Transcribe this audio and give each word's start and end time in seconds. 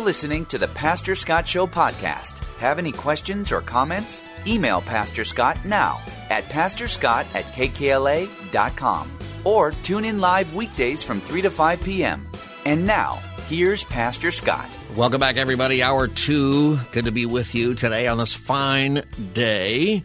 Listening 0.00 0.46
to 0.46 0.56
the 0.56 0.68
Pastor 0.68 1.14
Scott 1.14 1.46
Show 1.46 1.66
podcast. 1.66 2.38
Have 2.56 2.78
any 2.78 2.90
questions 2.90 3.52
or 3.52 3.60
comments? 3.60 4.22
Email 4.46 4.80
Pastor 4.80 5.24
Scott 5.24 5.62
now 5.64 6.00
at 6.30 6.44
pastorscott 6.44 7.26
at 7.34 7.44
kkla.com 7.52 9.18
or 9.44 9.70
tune 9.72 10.06
in 10.06 10.18
live 10.18 10.54
weekdays 10.54 11.02
from 11.02 11.20
3 11.20 11.42
to 11.42 11.50
5 11.50 11.82
p.m. 11.82 12.26
And 12.64 12.86
now, 12.86 13.20
here's 13.46 13.84
Pastor 13.84 14.30
Scott. 14.30 14.68
Welcome 14.96 15.20
back, 15.20 15.36
everybody. 15.36 15.82
Hour 15.82 16.08
two. 16.08 16.78
Good 16.92 17.04
to 17.04 17.12
be 17.12 17.26
with 17.26 17.54
you 17.54 17.74
today 17.74 18.06
on 18.06 18.16
this 18.16 18.32
fine 18.32 19.04
day. 19.34 20.02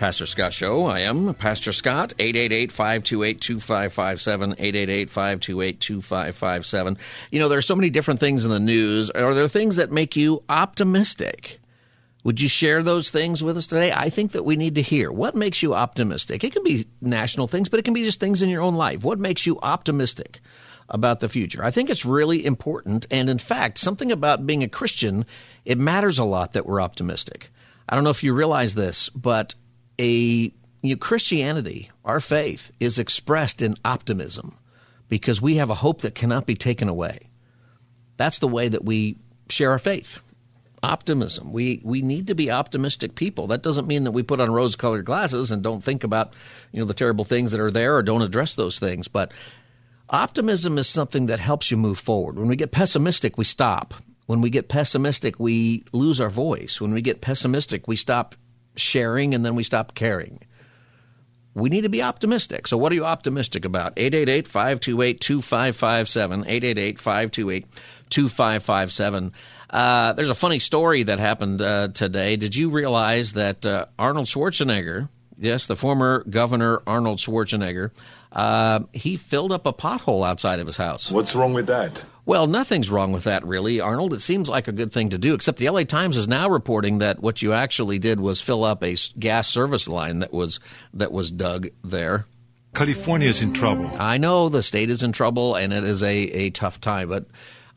Pastor 0.00 0.24
Scott 0.24 0.54
Show. 0.54 0.86
I 0.86 1.00
am 1.00 1.34
Pastor 1.34 1.72
Scott, 1.72 2.14
888-528-2557, 2.16 5.06
888-528-2557. 5.10 6.96
You 7.30 7.38
know, 7.38 7.50
there 7.50 7.58
are 7.58 7.62
so 7.62 7.76
many 7.76 7.90
different 7.90 8.18
things 8.18 8.46
in 8.46 8.50
the 8.50 8.58
news. 8.58 9.10
Are 9.10 9.34
there 9.34 9.46
things 9.46 9.76
that 9.76 9.92
make 9.92 10.16
you 10.16 10.42
optimistic? 10.48 11.60
Would 12.24 12.40
you 12.40 12.48
share 12.48 12.82
those 12.82 13.10
things 13.10 13.44
with 13.44 13.58
us 13.58 13.66
today? 13.66 13.92
I 13.92 14.08
think 14.08 14.32
that 14.32 14.46
we 14.46 14.56
need 14.56 14.76
to 14.76 14.82
hear. 14.82 15.12
What 15.12 15.34
makes 15.34 15.62
you 15.62 15.74
optimistic? 15.74 16.44
It 16.44 16.54
can 16.54 16.64
be 16.64 16.86
national 17.02 17.46
things, 17.46 17.68
but 17.68 17.78
it 17.78 17.84
can 17.84 17.92
be 17.92 18.04
just 18.04 18.20
things 18.20 18.40
in 18.40 18.48
your 18.48 18.62
own 18.62 18.76
life. 18.76 19.04
What 19.04 19.18
makes 19.18 19.44
you 19.44 19.60
optimistic 19.60 20.40
about 20.88 21.20
the 21.20 21.28
future? 21.28 21.62
I 21.62 21.70
think 21.70 21.90
it's 21.90 22.06
really 22.06 22.46
important. 22.46 23.06
And 23.10 23.28
in 23.28 23.38
fact, 23.38 23.76
something 23.76 24.10
about 24.10 24.46
being 24.46 24.62
a 24.62 24.68
Christian, 24.68 25.26
it 25.66 25.76
matters 25.76 26.18
a 26.18 26.24
lot 26.24 26.54
that 26.54 26.64
we're 26.64 26.80
optimistic. 26.80 27.50
I 27.86 27.96
don't 27.96 28.04
know 28.04 28.08
if 28.08 28.22
you 28.22 28.32
realize 28.32 28.74
this, 28.74 29.10
but 29.10 29.54
a 30.00 30.52
you 30.82 30.94
know, 30.94 30.96
Christianity, 30.96 31.90
our 32.04 32.20
faith, 32.20 32.72
is 32.80 32.98
expressed 32.98 33.60
in 33.60 33.76
optimism 33.84 34.56
because 35.08 35.42
we 35.42 35.56
have 35.56 35.70
a 35.70 35.74
hope 35.74 36.00
that 36.00 36.14
cannot 36.14 36.46
be 36.46 36.54
taken 36.54 36.88
away. 36.88 37.28
That's 38.16 38.38
the 38.38 38.48
way 38.48 38.68
that 38.68 38.84
we 38.84 39.18
share 39.50 39.72
our 39.72 39.78
faith. 39.78 40.20
Optimism. 40.82 41.52
We 41.52 41.82
we 41.84 42.00
need 42.00 42.28
to 42.28 42.34
be 42.34 42.50
optimistic 42.50 43.14
people. 43.14 43.48
That 43.48 43.62
doesn't 43.62 43.86
mean 43.86 44.04
that 44.04 44.12
we 44.12 44.22
put 44.22 44.40
on 44.40 44.50
rose-colored 44.50 45.04
glasses 45.04 45.50
and 45.50 45.62
don't 45.62 45.84
think 45.84 46.04
about 46.04 46.32
you 46.72 46.80
know 46.80 46.86
the 46.86 46.94
terrible 46.94 47.26
things 47.26 47.52
that 47.52 47.60
are 47.60 47.70
there 47.70 47.96
or 47.96 48.02
don't 48.02 48.22
address 48.22 48.54
those 48.54 48.78
things. 48.78 49.06
But 49.06 49.32
optimism 50.08 50.78
is 50.78 50.88
something 50.88 51.26
that 51.26 51.38
helps 51.38 51.70
you 51.70 51.76
move 51.76 51.98
forward. 51.98 52.38
When 52.38 52.48
we 52.48 52.56
get 52.56 52.72
pessimistic, 52.72 53.36
we 53.36 53.44
stop. 53.44 53.92
When 54.24 54.40
we 54.40 54.48
get 54.48 54.68
pessimistic, 54.70 55.38
we 55.38 55.84
lose 55.92 56.18
our 56.18 56.30
voice. 56.30 56.80
When 56.80 56.94
we 56.94 57.02
get 57.02 57.20
pessimistic, 57.20 57.86
we 57.86 57.96
stop 57.96 58.34
sharing 58.80 59.34
and 59.34 59.44
then 59.44 59.54
we 59.54 59.64
stop 59.64 59.94
caring. 59.94 60.40
We 61.54 61.68
need 61.68 61.82
to 61.82 61.88
be 61.88 62.02
optimistic. 62.02 62.68
So, 62.68 62.76
what 62.76 62.92
are 62.92 62.94
you 62.94 63.04
optimistic 63.04 63.64
about? 63.64 63.94
888 63.96 64.46
528 64.46 65.20
2557. 65.20 66.40
888 66.46 66.98
528 66.98 67.66
2557. 68.10 69.32
Uh, 69.68 70.12
there's 70.14 70.30
a 70.30 70.34
funny 70.34 70.58
story 70.58 71.04
that 71.04 71.18
happened 71.18 71.62
uh, 71.62 71.88
today. 71.88 72.36
Did 72.36 72.54
you 72.54 72.70
realize 72.70 73.32
that 73.34 73.64
uh, 73.64 73.86
Arnold 73.98 74.26
Schwarzenegger, 74.26 75.08
yes, 75.38 75.66
the 75.66 75.76
former 75.76 76.24
governor 76.24 76.82
Arnold 76.86 77.18
Schwarzenegger, 77.18 77.90
uh, 78.32 78.80
he 78.92 79.16
filled 79.16 79.52
up 79.52 79.66
a 79.66 79.72
pothole 79.72 80.26
outside 80.26 80.60
of 80.60 80.66
his 80.66 80.76
house? 80.76 81.10
What's 81.10 81.34
wrong 81.34 81.52
with 81.52 81.66
that? 81.68 82.02
Well, 82.26 82.46
nothing's 82.46 82.90
wrong 82.90 83.12
with 83.12 83.24
that, 83.24 83.44
really, 83.46 83.80
Arnold. 83.80 84.12
It 84.12 84.20
seems 84.20 84.48
like 84.48 84.68
a 84.68 84.72
good 84.72 84.92
thing 84.92 85.10
to 85.10 85.18
do, 85.18 85.34
except 85.34 85.58
the 85.58 85.68
LA 85.68 85.84
Times 85.84 86.16
is 86.16 86.28
now 86.28 86.48
reporting 86.48 86.98
that 86.98 87.20
what 87.20 87.42
you 87.42 87.52
actually 87.52 87.98
did 87.98 88.20
was 88.20 88.40
fill 88.40 88.62
up 88.64 88.82
a 88.82 88.96
gas 89.18 89.48
service 89.48 89.88
line 89.88 90.20
that 90.20 90.32
was 90.32 90.60
that 90.94 91.12
was 91.12 91.30
dug 91.30 91.68
there. 91.82 92.26
California 92.74 93.28
is 93.28 93.42
in 93.42 93.52
trouble. 93.52 93.90
I 93.98 94.18
know 94.18 94.48
the 94.48 94.62
state 94.62 94.90
is 94.90 95.02
in 95.02 95.12
trouble, 95.12 95.56
and 95.56 95.72
it 95.72 95.84
is 95.84 96.02
a, 96.02 96.14
a 96.16 96.50
tough 96.50 96.80
time. 96.80 97.08
But 97.08 97.26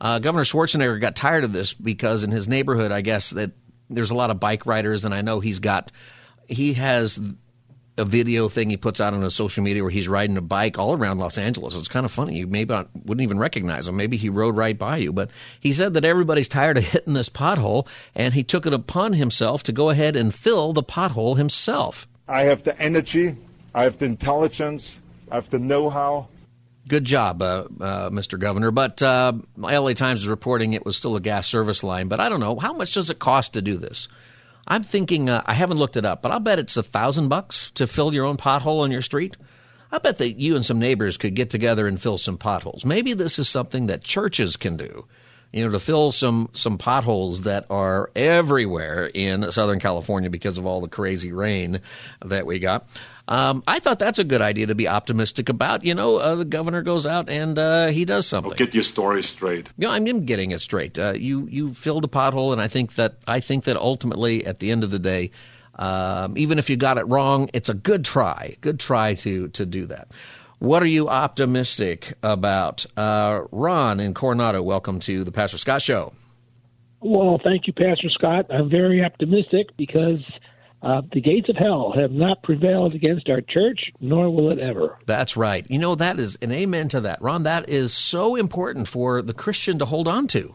uh, 0.00 0.18
Governor 0.18 0.44
Schwarzenegger 0.44 1.00
got 1.00 1.16
tired 1.16 1.44
of 1.44 1.52
this 1.52 1.74
because 1.74 2.22
in 2.22 2.30
his 2.30 2.46
neighborhood, 2.46 2.92
I 2.92 3.00
guess 3.00 3.30
that 3.30 3.52
there's 3.90 4.10
a 4.10 4.14
lot 4.14 4.30
of 4.30 4.40
bike 4.40 4.66
riders, 4.66 5.04
and 5.04 5.14
I 5.14 5.22
know 5.22 5.40
he's 5.40 5.58
got 5.58 5.90
he 6.46 6.74
has 6.74 7.18
a 7.96 8.04
video 8.04 8.48
thing 8.48 8.70
he 8.70 8.76
puts 8.76 9.00
out 9.00 9.14
on 9.14 9.22
his 9.22 9.34
social 9.34 9.62
media 9.62 9.82
where 9.82 9.90
he's 9.90 10.08
riding 10.08 10.36
a 10.36 10.42
bike 10.42 10.78
all 10.78 10.94
around 10.94 11.18
Los 11.18 11.38
Angeles. 11.38 11.76
It's 11.76 11.88
kind 11.88 12.04
of 12.04 12.10
funny. 12.10 12.36
You 12.38 12.46
maybe 12.46 12.74
not, 12.74 12.88
wouldn't 13.04 13.22
even 13.22 13.38
recognize 13.38 13.86
him. 13.86 13.96
Maybe 13.96 14.16
he 14.16 14.28
rode 14.28 14.56
right 14.56 14.76
by 14.76 14.96
you. 14.96 15.12
But 15.12 15.30
he 15.60 15.72
said 15.72 15.94
that 15.94 16.04
everybody's 16.04 16.48
tired 16.48 16.76
of 16.76 16.84
hitting 16.84 17.14
this 17.14 17.28
pothole, 17.28 17.86
and 18.14 18.34
he 18.34 18.42
took 18.42 18.66
it 18.66 18.74
upon 18.74 19.12
himself 19.12 19.62
to 19.64 19.72
go 19.72 19.90
ahead 19.90 20.16
and 20.16 20.34
fill 20.34 20.72
the 20.72 20.82
pothole 20.82 21.36
himself. 21.36 22.08
I 22.26 22.44
have 22.44 22.64
the 22.64 22.78
energy, 22.80 23.36
I 23.74 23.84
have 23.84 23.98
the 23.98 24.06
intelligence, 24.06 25.00
I 25.30 25.36
have 25.36 25.50
the 25.50 25.58
know-how. 25.58 26.28
Good 26.86 27.04
job, 27.04 27.40
uh, 27.40 27.64
uh, 27.80 28.10
Mr. 28.10 28.38
Governor. 28.38 28.70
But 28.70 29.02
uh, 29.02 29.34
LA 29.56 29.92
Times 29.92 30.22
is 30.22 30.28
reporting 30.28 30.72
it 30.72 30.84
was 30.84 30.96
still 30.96 31.16
a 31.16 31.20
gas 31.20 31.46
service 31.46 31.82
line. 31.82 32.08
But 32.08 32.20
I 32.20 32.28
don't 32.28 32.40
know 32.40 32.58
how 32.58 32.72
much 32.74 32.92
does 32.94 33.08
it 33.08 33.18
cost 33.18 33.54
to 33.54 33.62
do 33.62 33.76
this. 33.76 34.08
I'm 34.66 34.82
thinking 34.82 35.28
uh, 35.28 35.42
I 35.44 35.54
haven't 35.54 35.78
looked 35.78 35.96
it 35.96 36.04
up, 36.04 36.22
but 36.22 36.32
I'll 36.32 36.40
bet 36.40 36.58
it's 36.58 36.76
a 36.76 36.82
thousand 36.82 37.28
bucks 37.28 37.70
to 37.72 37.86
fill 37.86 38.14
your 38.14 38.24
own 38.24 38.36
pothole 38.36 38.80
on 38.80 38.90
your 38.90 39.02
street. 39.02 39.36
I 39.92 39.98
bet 39.98 40.18
that 40.18 40.40
you 40.40 40.56
and 40.56 40.66
some 40.66 40.78
neighbors 40.80 41.16
could 41.16 41.34
get 41.34 41.50
together 41.50 41.86
and 41.86 42.00
fill 42.00 42.18
some 42.18 42.36
potholes. 42.36 42.84
Maybe 42.84 43.12
this 43.12 43.38
is 43.38 43.48
something 43.48 43.86
that 43.86 44.02
churches 44.02 44.56
can 44.56 44.76
do, 44.76 45.06
you 45.52 45.64
know, 45.64 45.70
to 45.70 45.78
fill 45.78 46.10
some 46.10 46.48
some 46.52 46.78
potholes 46.78 47.42
that 47.42 47.66
are 47.70 48.10
everywhere 48.16 49.06
in 49.06 49.52
Southern 49.52 49.78
California 49.78 50.30
because 50.30 50.58
of 50.58 50.66
all 50.66 50.80
the 50.80 50.88
crazy 50.88 51.32
rain 51.32 51.80
that 52.24 52.44
we 52.44 52.58
got. 52.58 52.88
Um, 53.26 53.62
I 53.66 53.78
thought 53.78 53.98
that's 53.98 54.18
a 54.18 54.24
good 54.24 54.42
idea 54.42 54.66
to 54.66 54.74
be 54.74 54.86
optimistic 54.86 55.48
about. 55.48 55.84
You 55.84 55.94
know, 55.94 56.16
uh, 56.16 56.34
the 56.36 56.44
governor 56.44 56.82
goes 56.82 57.06
out 57.06 57.28
and 57.28 57.58
uh, 57.58 57.86
he 57.86 58.04
does 58.04 58.26
something. 58.26 58.52
I'll 58.52 58.58
get 58.58 58.74
your 58.74 58.82
story 58.82 59.22
straight. 59.22 59.70
Yeah, 59.78 59.90
I'm, 59.90 60.06
I'm 60.06 60.26
getting 60.26 60.50
it 60.50 60.60
straight. 60.60 60.98
Uh, 60.98 61.14
you 61.16 61.46
you 61.50 61.72
filled 61.72 62.04
a 62.04 62.08
pothole, 62.08 62.52
and 62.52 62.60
I 62.60 62.68
think 62.68 62.96
that 62.96 63.16
I 63.26 63.40
think 63.40 63.64
that 63.64 63.76
ultimately, 63.76 64.44
at 64.46 64.58
the 64.58 64.70
end 64.70 64.84
of 64.84 64.90
the 64.90 64.98
day, 64.98 65.30
um, 65.76 66.36
even 66.36 66.58
if 66.58 66.68
you 66.68 66.76
got 66.76 66.98
it 66.98 67.04
wrong, 67.08 67.48
it's 67.54 67.70
a 67.70 67.74
good 67.74 68.04
try. 68.04 68.56
Good 68.60 68.78
try 68.78 69.14
to 69.14 69.48
to 69.48 69.64
do 69.64 69.86
that. 69.86 70.08
What 70.58 70.82
are 70.82 70.86
you 70.86 71.08
optimistic 71.08 72.14
about? 72.22 72.86
Uh, 72.96 73.42
Ron 73.50 74.00
in 74.00 74.14
Coronado, 74.14 74.62
welcome 74.62 75.00
to 75.00 75.24
the 75.24 75.32
Pastor 75.32 75.58
Scott 75.58 75.82
Show. 75.82 76.12
Well, 77.00 77.38
thank 77.42 77.66
you, 77.66 77.72
Pastor 77.72 78.08
Scott. 78.08 78.46
I'm 78.50 78.70
very 78.70 79.04
optimistic 79.04 79.76
because 79.76 80.20
uh, 80.84 81.00
the 81.12 81.20
gates 81.20 81.48
of 81.48 81.56
hell 81.56 81.92
have 81.96 82.12
not 82.12 82.42
prevailed 82.42 82.94
against 82.94 83.30
our 83.30 83.40
church, 83.40 83.90
nor 84.00 84.28
will 84.28 84.50
it 84.50 84.58
ever. 84.58 84.98
That's 85.06 85.36
right. 85.36 85.64
You 85.70 85.78
know, 85.78 85.94
that 85.94 86.18
is 86.18 86.36
an 86.42 86.52
amen 86.52 86.88
to 86.88 87.00
that. 87.02 87.22
Ron, 87.22 87.44
that 87.44 87.70
is 87.70 87.94
so 87.94 88.36
important 88.36 88.86
for 88.86 89.22
the 89.22 89.32
Christian 89.32 89.78
to 89.78 89.86
hold 89.86 90.06
on 90.08 90.26
to, 90.28 90.54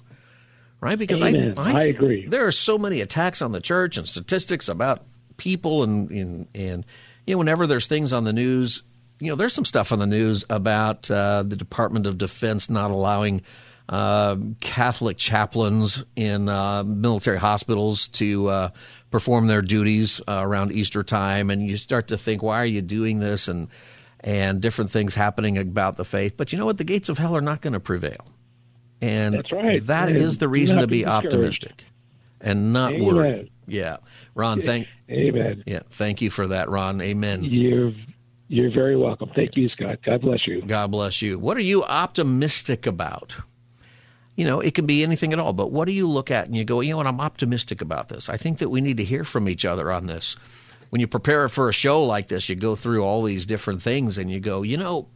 right? 0.81 0.99
Because 0.99 1.23
Amen. 1.23 1.55
I, 1.57 1.79
I 1.79 1.83
agree. 1.85 2.27
There 2.27 2.45
are 2.45 2.51
so 2.51 2.77
many 2.77 3.01
attacks 3.01 3.41
on 3.41 3.51
the 3.51 3.59
church 3.59 3.97
and 3.97 4.07
statistics 4.07 4.69
about 4.69 5.03
people 5.37 5.83
and, 5.83 6.11
and, 6.11 6.47
and 6.53 6.85
you 7.25 7.33
know, 7.33 7.39
whenever 7.39 7.65
there's 7.65 7.87
things 7.87 8.13
on 8.13 8.23
the 8.23 8.33
news, 8.33 8.83
you 9.19 9.29
know, 9.29 9.35
there's 9.35 9.53
some 9.53 9.65
stuff 9.65 9.91
on 9.91 9.99
the 9.99 10.07
news 10.07 10.45
about 10.49 11.09
uh, 11.09 11.43
the 11.43 11.55
Department 11.55 12.05
of 12.05 12.17
Defense 12.17 12.69
not 12.69 12.91
allowing 12.91 13.41
uh, 13.89 14.37
Catholic 14.61 15.17
chaplains 15.17 16.05
in 16.15 16.47
uh, 16.47 16.83
military 16.83 17.39
hospitals 17.39 18.07
to 18.09 18.47
uh, 18.47 18.69
perform 19.09 19.47
their 19.47 19.63
duties 19.63 20.21
uh, 20.27 20.39
around 20.43 20.71
Easter 20.71 21.01
time, 21.01 21.49
and 21.49 21.67
you 21.67 21.75
start 21.75 22.09
to 22.09 22.17
think, 22.17 22.43
why 22.43 22.61
are 22.61 22.65
you 22.65 22.83
doing 22.83 23.19
this? 23.19 23.47
And 23.47 23.67
and 24.21 24.61
different 24.61 24.91
things 24.91 25.15
happening 25.15 25.57
about 25.57 25.95
the 25.95 26.05
faith. 26.05 26.35
But 26.37 26.51
you 26.51 26.59
know 26.59 26.65
what? 26.65 26.77
The 26.77 26.83
gates 26.83 27.09
of 27.09 27.17
hell 27.17 27.35
are 27.35 27.41
not 27.41 27.61
going 27.61 27.73
to 27.73 27.79
prevail, 27.79 28.27
and 29.01 29.33
That's 29.33 29.51
right. 29.51 29.85
That 29.87 30.09
is 30.09 30.37
the 30.37 30.47
reason 30.47 30.77
to 30.79 30.87
be 30.87 31.05
optimistic 31.05 31.83
and 32.39 32.71
not 32.71 32.93
Amen. 32.93 33.05
worried. 33.05 33.51
Yeah, 33.65 33.97
Ron, 34.35 34.61
thank 34.61 34.87
Amen. 35.09 35.63
yeah, 35.65 35.81
thank 35.91 36.21
you 36.21 36.29
for 36.29 36.47
that, 36.47 36.69
Ron. 36.69 37.01
Amen. 37.01 37.43
You're 37.43 37.93
you're 38.49 38.71
very 38.71 38.95
welcome. 38.95 39.31
Thank 39.35 39.55
you, 39.55 39.67
Scott. 39.69 39.99
God 40.05 40.21
bless 40.21 40.45
you. 40.45 40.61
God 40.61 40.91
bless 40.91 41.23
you. 41.23 41.39
What 41.39 41.57
are 41.57 41.61
you 41.61 41.83
optimistic 41.83 42.85
about? 42.85 43.37
You 44.39 44.45
know, 44.45 44.61
it 44.61 44.73
can 44.73 44.85
be 44.85 45.03
anything 45.03 45.33
at 45.33 45.39
all, 45.39 45.51
but 45.51 45.69
what 45.69 45.83
do 45.83 45.91
you 45.91 46.07
look 46.07 46.31
at 46.31 46.47
and 46.47 46.55
you 46.55 46.63
go, 46.63 46.79
you 46.79 46.91
know 46.91 46.97
what, 46.97 47.07
I'm 47.07 47.19
optimistic 47.19 47.81
about 47.81 48.07
this. 48.07 48.29
I 48.29 48.37
think 48.37 48.59
that 48.59 48.69
we 48.69 48.79
need 48.79 48.95
to 48.95 49.03
hear 49.03 49.25
from 49.25 49.49
each 49.49 49.65
other 49.65 49.91
on 49.91 50.05
this. 50.05 50.37
When 50.91 51.01
you 51.01 51.07
prepare 51.07 51.49
for 51.49 51.67
a 51.67 51.73
show 51.73 52.05
like 52.05 52.29
this, 52.29 52.47
you 52.47 52.55
go 52.55 52.77
through 52.77 53.03
all 53.03 53.21
these 53.23 53.45
different 53.45 53.81
things 53.81 54.17
and 54.17 54.31
you 54.31 54.39
go, 54.39 54.61
you 54.61 54.77
know, 54.77 55.09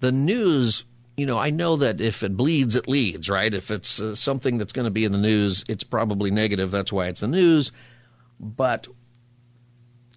the 0.00 0.10
news 0.10 0.82
you 1.16 1.26
know, 1.26 1.38
I 1.38 1.50
know 1.50 1.76
that 1.76 2.00
if 2.00 2.24
it 2.24 2.36
bleeds, 2.36 2.74
it 2.74 2.88
leads, 2.88 3.30
right? 3.30 3.54
If 3.54 3.70
it's 3.70 4.00
uh, 4.00 4.16
something 4.16 4.58
that's 4.58 4.72
going 4.72 4.86
to 4.86 4.90
be 4.90 5.04
in 5.04 5.12
the 5.12 5.18
news, 5.18 5.64
it's 5.68 5.84
probably 5.84 6.32
negative. 6.32 6.72
That's 6.72 6.92
why 6.92 7.06
it's 7.06 7.20
the 7.20 7.28
news. 7.28 7.70
But 8.40 8.88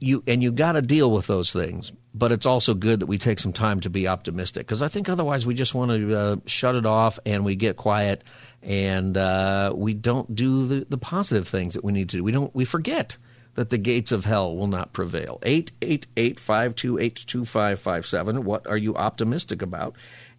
you 0.04 0.24
and 0.28 0.44
you 0.44 0.52
got 0.52 0.74
to 0.74 0.82
deal 0.82 1.10
with 1.12 1.28
those 1.28 1.54
things. 1.54 1.92
But 2.14 2.32
it's 2.32 2.46
also 2.46 2.76
good 2.76 3.00
that 3.00 3.08
we 3.08 3.18
take 3.18 3.40
some 3.40 3.54
time 3.54 3.80
to 3.82 3.90
be 3.90 4.08
optimistic 4.08 4.68
because 4.68 4.84
I 4.84 4.88
think 4.88 5.10
otherwise 5.10 5.46
we 5.46 5.56
just 5.56 5.74
want 5.74 5.92
to 5.92 6.16
uh, 6.16 6.36
shut 6.46 6.76
it 6.76 6.86
off 6.86 7.20
and 7.26 7.44
we 7.44 7.56
get 7.56 7.76
quiet 7.78 8.24
and 8.62 9.18
uh, 9.18 9.74
we 9.76 9.94
don't 9.94 10.36
do 10.36 10.68
the, 10.68 10.86
the 10.88 10.98
positive 10.98 11.48
things 11.48 11.74
that 11.74 11.84
we 11.84 11.92
need 11.92 12.10
to 12.10 12.18
do. 12.18 12.24
We 12.24 12.32
don't. 12.32 12.54
We 12.54 12.66
forget 12.66 13.18
that 13.56 13.70
the 13.70 13.78
gates 13.78 14.12
of 14.12 14.26
hell 14.26 14.56
will 14.56 14.68
not 14.68 14.94
prevail. 14.94 15.40
888-528-2557. 15.44 18.40
What 18.40 18.66
are 18.68 18.78
you 18.78 18.96
optimistic 18.96 19.62
about? 19.62 19.96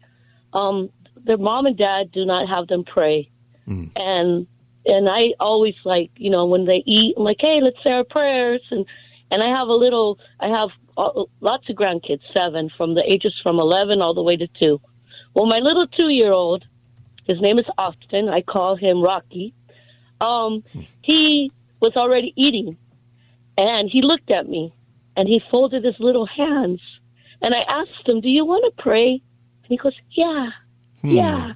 um, 0.53 0.89
their 1.25 1.37
mom 1.37 1.65
and 1.65 1.77
dad 1.77 2.11
do 2.11 2.25
not 2.25 2.47
have 2.47 2.67
them 2.67 2.83
pray. 2.83 3.29
Mm. 3.67 3.91
And 3.95 4.47
and 4.87 5.09
I 5.09 5.33
always 5.39 5.73
like, 5.83 6.11
you 6.15 6.29
know, 6.29 6.45
when 6.45 6.65
they 6.65 6.83
eat, 6.85 7.15
I'm 7.17 7.23
like, 7.23 7.37
hey, 7.39 7.59
let's 7.61 7.83
say 7.83 7.91
our 7.91 8.03
prayers. 8.03 8.61
And 8.69 8.85
and 9.31 9.41
I 9.43 9.47
have 9.47 9.67
a 9.67 9.73
little, 9.73 10.19
I 10.39 10.47
have 10.47 10.69
uh, 10.97 11.23
lots 11.41 11.69
of 11.69 11.75
grandkids, 11.75 12.21
seven, 12.33 12.69
from 12.75 12.93
the 12.93 13.03
ages 13.11 13.33
from 13.41 13.59
11 13.59 14.01
all 14.01 14.13
the 14.13 14.23
way 14.23 14.37
to 14.37 14.47
two. 14.47 14.79
Well, 15.33 15.45
my 15.45 15.59
little 15.59 15.87
two 15.87 16.09
year 16.09 16.31
old, 16.31 16.65
his 17.25 17.41
name 17.41 17.59
is 17.59 17.65
Austin. 17.77 18.29
I 18.29 18.41
call 18.41 18.75
him 18.75 19.01
Rocky. 19.01 19.53
Um, 20.21 20.63
he 21.01 21.51
was 21.79 21.95
already 21.95 22.33
eating, 22.35 22.77
and 23.57 23.89
he 23.89 24.01
looked 24.01 24.31
at 24.31 24.47
me 24.47 24.73
and 25.17 25.27
he 25.27 25.41
folded 25.49 25.83
his 25.83 25.95
little 25.99 26.25
hands. 26.25 26.81
And 27.41 27.53
I 27.53 27.61
asked 27.61 28.07
him, 28.07 28.21
Do 28.21 28.29
you 28.29 28.45
want 28.45 28.63
to 28.65 28.81
pray? 28.81 29.11
And 29.11 29.69
he 29.69 29.77
goes, 29.77 29.95
Yeah, 30.11 30.49
hmm. 31.01 31.09
yeah. 31.09 31.53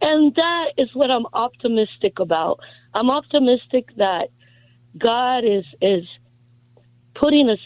And 0.00 0.34
that 0.36 0.72
is 0.76 0.94
what 0.94 1.10
I'm 1.10 1.26
optimistic 1.32 2.18
about. 2.20 2.60
I'm 2.94 3.10
optimistic 3.10 3.88
that 3.96 4.28
God 4.96 5.44
is 5.44 5.64
is 5.82 6.04
putting 7.18 7.48
a 7.50 7.56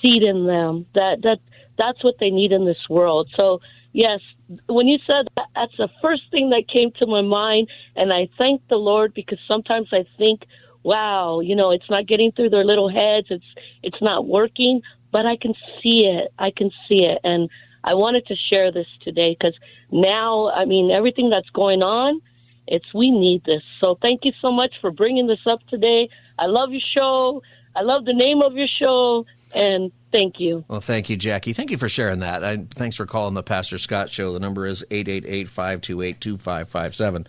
seed 0.00 0.22
in 0.22 0.46
them 0.46 0.86
that 0.94 1.22
that 1.22 1.38
that's 1.78 2.02
what 2.02 2.16
they 2.18 2.30
need 2.30 2.52
in 2.52 2.64
this 2.64 2.88
world. 2.88 3.28
So 3.34 3.60
yes, 3.92 4.20
when 4.66 4.88
you 4.88 4.98
said 5.06 5.28
that, 5.36 5.46
that's 5.54 5.76
the 5.76 5.88
first 6.02 6.22
thing 6.30 6.50
that 6.50 6.68
came 6.68 6.90
to 6.98 7.06
my 7.06 7.22
mind, 7.22 7.68
and 7.96 8.12
I 8.12 8.28
thank 8.36 8.66
the 8.68 8.76
Lord 8.76 9.14
because 9.14 9.38
sometimes 9.46 9.88
I 9.92 10.04
think 10.16 10.42
wow, 10.84 11.40
you 11.40 11.54
know, 11.54 11.70
it's 11.70 11.90
not 11.90 12.06
getting 12.06 12.32
through 12.32 12.50
their 12.50 12.64
little 12.64 12.88
heads. 12.88 13.26
It's 13.30 13.44
it's 13.82 14.00
not 14.02 14.26
working, 14.26 14.80
but 15.12 15.26
I 15.26 15.36
can 15.36 15.54
see 15.82 16.06
it. 16.06 16.32
I 16.38 16.50
can 16.50 16.70
see 16.88 17.04
it, 17.04 17.18
and 17.24 17.48
I 17.84 17.94
wanted 17.94 18.26
to 18.26 18.36
share 18.36 18.72
this 18.72 18.86
today 19.02 19.36
because 19.38 19.54
now, 19.90 20.50
I 20.50 20.64
mean, 20.64 20.90
everything 20.90 21.30
that's 21.30 21.50
going 21.50 21.82
on, 21.82 22.20
it's 22.66 22.92
we 22.94 23.10
need 23.10 23.44
this. 23.44 23.62
So 23.80 23.98
thank 24.02 24.24
you 24.24 24.32
so 24.40 24.52
much 24.52 24.74
for 24.80 24.90
bringing 24.90 25.26
this 25.26 25.46
up 25.46 25.60
today. 25.68 26.08
I 26.38 26.46
love 26.46 26.70
your 26.70 26.82
show. 26.94 27.42
I 27.76 27.82
love 27.82 28.04
the 28.04 28.14
name 28.14 28.42
of 28.42 28.54
your 28.54 28.66
show, 28.66 29.26
and 29.54 29.92
thank 30.12 30.40
you. 30.40 30.64
Well, 30.68 30.80
thank 30.80 31.08
you, 31.10 31.16
Jackie. 31.16 31.52
Thank 31.52 31.70
you 31.70 31.76
for 31.76 31.88
sharing 31.88 32.20
that. 32.20 32.44
I, 32.44 32.64
thanks 32.70 32.96
for 32.96 33.06
calling 33.06 33.34
the 33.34 33.42
Pastor 33.42 33.78
Scott 33.78 34.10
Show. 34.10 34.32
The 34.32 34.40
number 34.40 34.66
is 34.66 34.84
888 34.90 35.48
528 35.48 36.20
2557. 36.20 37.26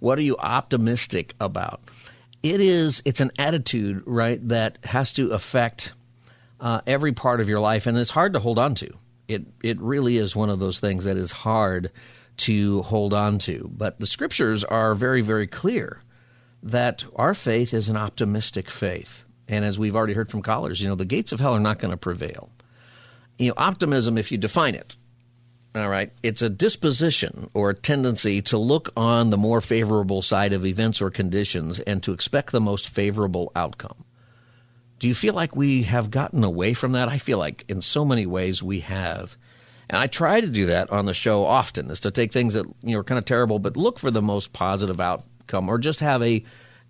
What 0.00 0.18
are 0.18 0.22
you 0.22 0.36
optimistic 0.36 1.34
about? 1.38 1.80
it 2.42 2.60
is 2.60 3.02
it's 3.04 3.20
an 3.20 3.30
attitude 3.38 4.02
right 4.06 4.46
that 4.48 4.78
has 4.84 5.12
to 5.14 5.30
affect 5.30 5.92
uh, 6.60 6.80
every 6.86 7.12
part 7.12 7.40
of 7.40 7.48
your 7.48 7.60
life 7.60 7.86
and 7.86 7.96
it's 7.96 8.10
hard 8.10 8.32
to 8.32 8.38
hold 8.38 8.58
on 8.58 8.74
to 8.74 8.92
it 9.28 9.42
it 9.62 9.80
really 9.80 10.16
is 10.16 10.34
one 10.34 10.50
of 10.50 10.58
those 10.58 10.80
things 10.80 11.04
that 11.04 11.16
is 11.16 11.32
hard 11.32 11.90
to 12.36 12.82
hold 12.82 13.14
on 13.14 13.38
to 13.38 13.70
but 13.76 13.98
the 14.00 14.06
scriptures 14.06 14.64
are 14.64 14.94
very 14.94 15.20
very 15.20 15.46
clear 15.46 16.00
that 16.62 17.04
our 17.16 17.34
faith 17.34 17.72
is 17.74 17.88
an 17.88 17.96
optimistic 17.96 18.70
faith 18.70 19.24
and 19.48 19.64
as 19.64 19.78
we've 19.78 19.96
already 19.96 20.14
heard 20.14 20.30
from 20.30 20.42
callers 20.42 20.80
you 20.80 20.88
know 20.88 20.94
the 20.94 21.04
gates 21.04 21.32
of 21.32 21.40
hell 21.40 21.54
are 21.54 21.60
not 21.60 21.78
going 21.78 21.90
to 21.90 21.96
prevail 21.96 22.50
you 23.38 23.48
know 23.48 23.54
optimism 23.56 24.16
if 24.18 24.30
you 24.30 24.38
define 24.38 24.74
it 24.74 24.96
all 25.74 25.88
right. 25.88 26.12
It's 26.22 26.42
a 26.42 26.50
disposition 26.50 27.48
or 27.54 27.70
a 27.70 27.74
tendency 27.74 28.42
to 28.42 28.58
look 28.58 28.90
on 28.94 29.30
the 29.30 29.38
more 29.38 29.62
favorable 29.62 30.20
side 30.20 30.52
of 30.52 30.66
events 30.66 31.00
or 31.00 31.10
conditions 31.10 31.80
and 31.80 32.02
to 32.02 32.12
expect 32.12 32.52
the 32.52 32.60
most 32.60 32.90
favorable 32.90 33.50
outcome. 33.56 34.04
Do 34.98 35.08
you 35.08 35.14
feel 35.14 35.32
like 35.32 35.56
we 35.56 35.84
have 35.84 36.10
gotten 36.10 36.44
away 36.44 36.74
from 36.74 36.92
that? 36.92 37.08
I 37.08 37.16
feel 37.16 37.38
like 37.38 37.64
in 37.68 37.80
so 37.80 38.04
many 38.04 38.26
ways 38.26 38.62
we 38.62 38.80
have. 38.80 39.36
And 39.88 39.98
I 39.98 40.08
try 40.08 40.42
to 40.42 40.46
do 40.46 40.66
that 40.66 40.90
on 40.90 41.06
the 41.06 41.14
show 41.14 41.44
often 41.44 41.90
is 41.90 42.00
to 42.00 42.10
take 42.10 42.32
things 42.32 42.52
that 42.52 42.66
you 42.82 42.92
know 42.92 43.00
are 43.00 43.04
kind 43.04 43.18
of 43.18 43.24
terrible 43.24 43.58
but 43.58 43.76
look 43.76 43.98
for 43.98 44.10
the 44.10 44.22
most 44.22 44.52
positive 44.52 45.00
outcome 45.00 45.68
or 45.68 45.78
just 45.78 46.00
have 46.00 46.22
a 46.22 46.44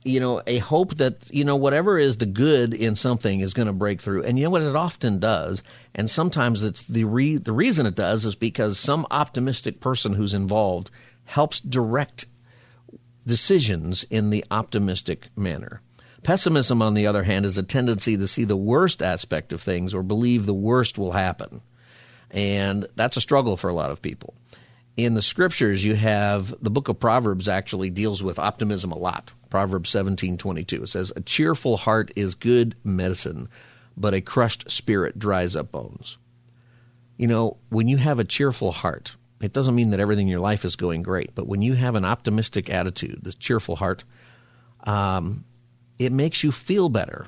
you 0.04 0.20
know, 0.20 0.42
a 0.46 0.58
hope 0.58 0.96
that, 0.96 1.30
you 1.30 1.44
know, 1.44 1.56
whatever 1.56 1.98
is 1.98 2.16
the 2.16 2.26
good 2.26 2.74
in 2.74 2.96
something 2.96 3.40
is 3.40 3.54
going 3.54 3.66
to 3.66 3.72
break 3.72 4.00
through. 4.00 4.24
And 4.24 4.38
you 4.38 4.44
know 4.44 4.50
what 4.50 4.62
it 4.62 4.76
often 4.76 5.18
does? 5.18 5.62
And 5.94 6.10
sometimes 6.10 6.62
it's 6.62 6.82
the 6.82 7.04
re- 7.04 7.36
the 7.36 7.52
reason 7.52 7.86
it 7.86 7.94
does 7.94 8.24
is 8.24 8.34
because 8.34 8.78
some 8.78 9.06
optimistic 9.10 9.80
person 9.80 10.14
who's 10.14 10.34
involved 10.34 10.90
helps 11.24 11.60
direct 11.60 12.26
decisions 13.26 14.04
in 14.10 14.30
the 14.30 14.44
optimistic 14.50 15.28
manner. 15.36 15.80
Pessimism, 16.24 16.82
on 16.82 16.94
the 16.94 17.06
other 17.06 17.24
hand, 17.24 17.46
is 17.46 17.58
a 17.58 17.62
tendency 17.62 18.16
to 18.16 18.28
see 18.28 18.44
the 18.44 18.56
worst 18.56 19.02
aspect 19.02 19.52
of 19.52 19.60
things 19.60 19.94
or 19.94 20.02
believe 20.02 20.46
the 20.46 20.54
worst 20.54 20.98
will 20.98 21.12
happen. 21.12 21.60
And 22.30 22.86
that's 22.96 23.16
a 23.16 23.20
struggle 23.20 23.56
for 23.56 23.68
a 23.68 23.74
lot 23.74 23.90
of 23.90 24.02
people 24.02 24.34
in 24.96 25.14
the 25.14 25.22
scriptures 25.22 25.84
you 25.84 25.94
have 25.94 26.54
the 26.62 26.70
book 26.70 26.88
of 26.88 27.00
proverbs 27.00 27.48
actually 27.48 27.90
deals 27.90 28.22
with 28.22 28.38
optimism 28.38 28.92
a 28.92 28.98
lot 28.98 29.32
proverbs 29.50 29.90
17:22 29.90 30.82
it 30.82 30.88
says 30.88 31.12
a 31.16 31.20
cheerful 31.20 31.76
heart 31.76 32.10
is 32.16 32.34
good 32.34 32.74
medicine 32.84 33.48
but 33.96 34.14
a 34.14 34.20
crushed 34.20 34.70
spirit 34.70 35.18
dries 35.18 35.56
up 35.56 35.72
bones 35.72 36.18
you 37.16 37.26
know 37.26 37.56
when 37.70 37.88
you 37.88 37.96
have 37.96 38.18
a 38.18 38.24
cheerful 38.24 38.72
heart 38.72 39.16
it 39.40 39.52
doesn't 39.52 39.74
mean 39.74 39.90
that 39.90 40.00
everything 40.00 40.26
in 40.26 40.30
your 40.30 40.40
life 40.40 40.64
is 40.64 40.76
going 40.76 41.02
great 41.02 41.34
but 41.34 41.46
when 41.46 41.62
you 41.62 41.74
have 41.74 41.94
an 41.94 42.04
optimistic 42.04 42.68
attitude 42.70 43.18
this 43.22 43.34
cheerful 43.34 43.76
heart 43.76 44.04
um, 44.84 45.44
it 45.98 46.12
makes 46.12 46.42
you 46.42 46.52
feel 46.52 46.88
better 46.88 47.26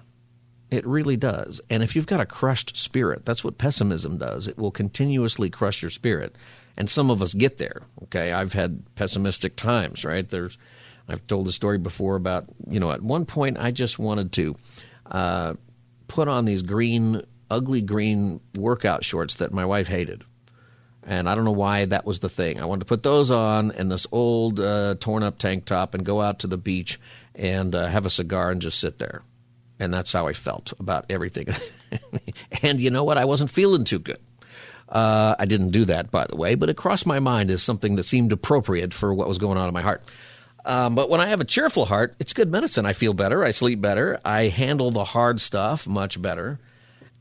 it 0.70 0.86
really 0.86 1.16
does. 1.16 1.60
And 1.70 1.84
if 1.84 1.94
you've 1.94 2.06
got 2.06 2.20
a 2.20 2.26
crushed 2.26 2.76
spirit, 2.76 3.24
that's 3.24 3.44
what 3.44 3.58
pessimism 3.58 4.18
does. 4.18 4.48
It 4.48 4.58
will 4.58 4.72
continuously 4.72 5.48
crush 5.48 5.82
your 5.82 5.90
spirit 5.90 6.34
and 6.76 6.88
some 6.88 7.10
of 7.10 7.22
us 7.22 7.34
get 7.34 7.58
there. 7.58 7.82
Okay, 8.04 8.32
I've 8.32 8.52
had 8.52 8.82
pessimistic 8.94 9.56
times. 9.56 10.04
Right 10.04 10.28
there's, 10.28 10.58
I've 11.08 11.26
told 11.26 11.46
the 11.46 11.52
story 11.52 11.78
before 11.78 12.16
about 12.16 12.46
you 12.68 12.80
know 12.80 12.90
at 12.90 13.02
one 13.02 13.26
point 13.26 13.58
I 13.58 13.70
just 13.70 13.98
wanted 13.98 14.32
to 14.32 14.56
uh, 15.06 15.54
put 16.08 16.28
on 16.28 16.44
these 16.44 16.62
green, 16.62 17.22
ugly 17.50 17.80
green 17.80 18.40
workout 18.54 19.04
shorts 19.04 19.36
that 19.36 19.52
my 19.52 19.64
wife 19.64 19.88
hated. 19.88 20.24
And 21.06 21.28
I 21.28 21.34
don't 21.34 21.44
know 21.44 21.52
why 21.52 21.84
that 21.84 22.06
was 22.06 22.20
the 22.20 22.30
thing. 22.30 22.60
I 22.60 22.64
wanted 22.64 22.80
to 22.80 22.86
put 22.86 23.02
those 23.02 23.30
on 23.30 23.72
and 23.72 23.92
this 23.92 24.06
old 24.10 24.58
uh, 24.58 24.94
torn 24.98 25.22
up 25.22 25.38
tank 25.38 25.66
top 25.66 25.92
and 25.92 26.04
go 26.04 26.20
out 26.22 26.38
to 26.40 26.46
the 26.46 26.56
beach 26.56 26.98
and 27.34 27.74
uh, 27.74 27.86
have 27.86 28.06
a 28.06 28.10
cigar 28.10 28.50
and 28.50 28.62
just 28.62 28.80
sit 28.80 28.98
there. 28.98 29.22
And 29.78 29.92
that's 29.92 30.12
how 30.12 30.28
I 30.28 30.32
felt 30.32 30.72
about 30.78 31.04
everything. 31.10 31.48
and 32.62 32.80
you 32.80 32.90
know 32.90 33.04
what? 33.04 33.18
I 33.18 33.26
wasn't 33.26 33.50
feeling 33.50 33.84
too 33.84 33.98
good. 33.98 34.20
Uh, 34.88 35.34
I 35.38 35.46
didn't 35.46 35.70
do 35.70 35.86
that, 35.86 36.10
by 36.10 36.26
the 36.26 36.36
way, 36.36 36.54
but 36.54 36.68
it 36.68 36.76
crossed 36.76 37.06
my 37.06 37.18
mind 37.18 37.50
as 37.50 37.62
something 37.62 37.96
that 37.96 38.04
seemed 38.04 38.32
appropriate 38.32 38.92
for 38.92 39.12
what 39.14 39.28
was 39.28 39.38
going 39.38 39.58
on 39.58 39.68
in 39.68 39.74
my 39.74 39.82
heart. 39.82 40.02
Um, 40.64 40.94
but 40.94 41.10
when 41.10 41.20
I 41.20 41.26
have 41.26 41.40
a 41.40 41.44
cheerful 41.44 41.84
heart, 41.84 42.14
it's 42.18 42.32
good 42.32 42.50
medicine. 42.50 42.86
I 42.86 42.92
feel 42.92 43.14
better. 43.14 43.44
I 43.44 43.50
sleep 43.50 43.80
better. 43.80 44.20
I 44.24 44.44
handle 44.44 44.90
the 44.90 45.04
hard 45.04 45.40
stuff 45.40 45.86
much 45.86 46.20
better. 46.20 46.58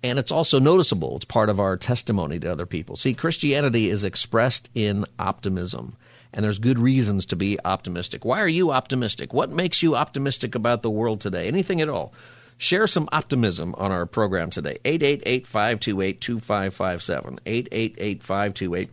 And 0.01 0.19
it's 0.19 0.31
also 0.31 0.59
noticeable. 0.59 1.15
It's 1.15 1.25
part 1.25 1.49
of 1.49 1.59
our 1.59 1.77
testimony 1.77 2.39
to 2.39 2.51
other 2.51 2.65
people. 2.65 2.97
See, 2.97 3.13
Christianity 3.13 3.89
is 3.89 4.03
expressed 4.03 4.69
in 4.75 5.05
optimism. 5.17 5.95
And 6.33 6.43
there's 6.43 6.59
good 6.59 6.79
reasons 6.79 7.27
to 7.27 7.35
be 7.35 7.59
optimistic. 7.63 8.25
Why 8.25 8.41
are 8.41 8.47
you 8.47 8.71
optimistic? 8.71 9.33
What 9.33 9.49
makes 9.51 9.83
you 9.83 9.95
optimistic 9.95 10.55
about 10.55 10.81
the 10.81 10.89
world 10.89 11.21
today? 11.21 11.47
Anything 11.47 11.79
at 11.79 11.89
all? 11.89 12.13
Share 12.57 12.87
some 12.87 13.09
optimism 13.11 13.75
on 13.77 13.91
our 13.91 14.05
program 14.05 14.49
today. 14.49 14.77
888 14.85 15.47
528 15.47 16.21
2557. 16.21 17.39
888 17.45 18.23
528 18.23 18.89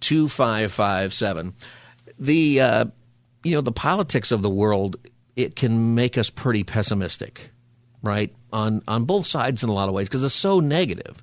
2557. 0.00 1.54
The. 2.18 2.60
Uh, 2.60 2.84
you 3.44 3.54
know, 3.54 3.60
the 3.60 3.72
politics 3.72 4.32
of 4.32 4.42
the 4.42 4.50
world, 4.50 4.96
it 5.36 5.54
can 5.54 5.94
make 5.94 6.18
us 6.18 6.30
pretty 6.30 6.64
pessimistic, 6.64 7.50
right? 8.02 8.32
On 8.52 8.82
on 8.88 9.04
both 9.04 9.26
sides 9.26 9.62
in 9.62 9.68
a 9.68 9.72
lot 9.72 9.88
of 9.88 9.94
ways 9.94 10.08
because 10.08 10.24
it's 10.24 10.34
so 10.34 10.60
negative. 10.60 11.22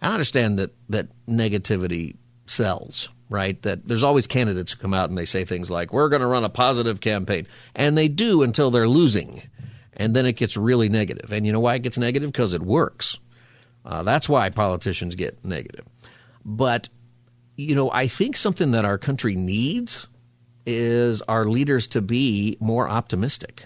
I 0.00 0.08
understand 0.08 0.58
that 0.58 0.74
that 0.90 1.08
negativity 1.26 2.16
sells, 2.46 3.08
right? 3.30 3.60
That 3.62 3.86
there's 3.86 4.02
always 4.02 4.26
candidates 4.26 4.72
who 4.72 4.78
come 4.78 4.94
out 4.94 5.08
and 5.08 5.16
they 5.16 5.24
say 5.24 5.44
things 5.44 5.70
like, 5.70 5.92
"We're 5.92 6.10
going 6.10 6.20
to 6.20 6.26
run 6.26 6.44
a 6.44 6.50
positive 6.50 7.00
campaign," 7.00 7.46
and 7.74 7.96
they 7.96 8.08
do 8.08 8.42
until 8.42 8.70
they're 8.70 8.88
losing, 8.88 9.42
and 9.96 10.14
then 10.14 10.26
it 10.26 10.34
gets 10.34 10.56
really 10.56 10.88
negative. 10.88 11.32
And 11.32 11.46
you 11.46 11.52
know 11.52 11.60
why 11.60 11.74
it 11.74 11.82
gets 11.82 11.98
negative? 11.98 12.30
Because 12.30 12.54
it 12.54 12.62
works. 12.62 13.18
Uh, 13.84 14.02
that's 14.02 14.28
why 14.28 14.50
politicians 14.50 15.14
get 15.14 15.44
negative. 15.44 15.84
But 16.44 16.88
you 17.56 17.74
know, 17.74 17.90
I 17.90 18.08
think 18.08 18.36
something 18.36 18.72
that 18.72 18.84
our 18.84 18.98
country 18.98 19.36
needs 19.36 20.08
is 20.66 21.22
our 21.22 21.44
leaders 21.44 21.86
to 21.88 22.00
be 22.00 22.56
more 22.60 22.88
optimistic. 22.88 23.64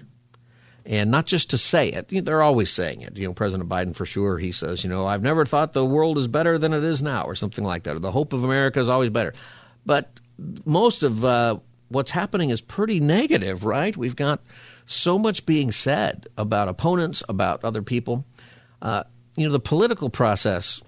And 0.84 1.10
not 1.10 1.26
just 1.26 1.50
to 1.50 1.58
say 1.58 1.90
it. 1.90 2.24
They're 2.24 2.42
always 2.42 2.70
saying 2.72 3.02
it. 3.02 3.16
You 3.18 3.28
know, 3.28 3.34
President 3.34 3.68
Biden, 3.68 3.94
for 3.94 4.06
sure, 4.06 4.38
he 4.38 4.52
says, 4.52 4.82
you 4.82 4.88
know, 4.88 5.06
I've 5.06 5.22
never 5.22 5.44
thought 5.44 5.74
the 5.74 5.84
world 5.84 6.16
is 6.16 6.28
better 6.28 6.56
than 6.56 6.72
it 6.72 6.82
is 6.82 7.02
now, 7.02 7.24
or 7.24 7.34
something 7.34 7.62
like 7.62 7.82
that. 7.82 7.96
Or 7.96 7.98
the 7.98 8.10
hope 8.10 8.32
of 8.32 8.42
America 8.42 8.80
is 8.80 8.88
always 8.88 9.10
better. 9.10 9.34
But 9.84 10.08
most 10.64 11.02
of 11.02 11.22
uh, 11.24 11.58
what's 11.88 12.10
happening 12.10 12.50
is 12.50 12.60
pretty 12.60 13.00
negative, 13.00 13.64
right? 13.64 13.96
We've 13.96 14.16
got 14.16 14.40
so 14.84 15.18
much 15.18 15.46
being 15.46 15.72
said 15.72 16.26
about 16.36 16.68
opponents, 16.68 17.22
about 17.28 17.64
other 17.64 17.82
people. 17.82 18.24
Uh, 18.80 19.04
you 19.36 19.46
know, 19.46 19.52
the 19.52 19.60
political 19.60 20.10
process 20.10 20.80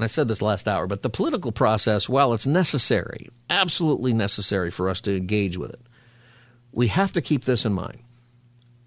and 0.00 0.04
I 0.06 0.06
said 0.06 0.28
this 0.28 0.40
last 0.40 0.66
hour, 0.66 0.86
but 0.86 1.02
the 1.02 1.10
political 1.10 1.52
process, 1.52 2.08
while 2.08 2.32
it's 2.32 2.46
necessary, 2.46 3.28
absolutely 3.50 4.14
necessary 4.14 4.70
for 4.70 4.88
us 4.88 5.02
to 5.02 5.14
engage 5.14 5.58
with 5.58 5.74
it, 5.74 5.80
we 6.72 6.86
have 6.86 7.12
to 7.12 7.20
keep 7.20 7.44
this 7.44 7.66
in 7.66 7.74
mind. 7.74 7.98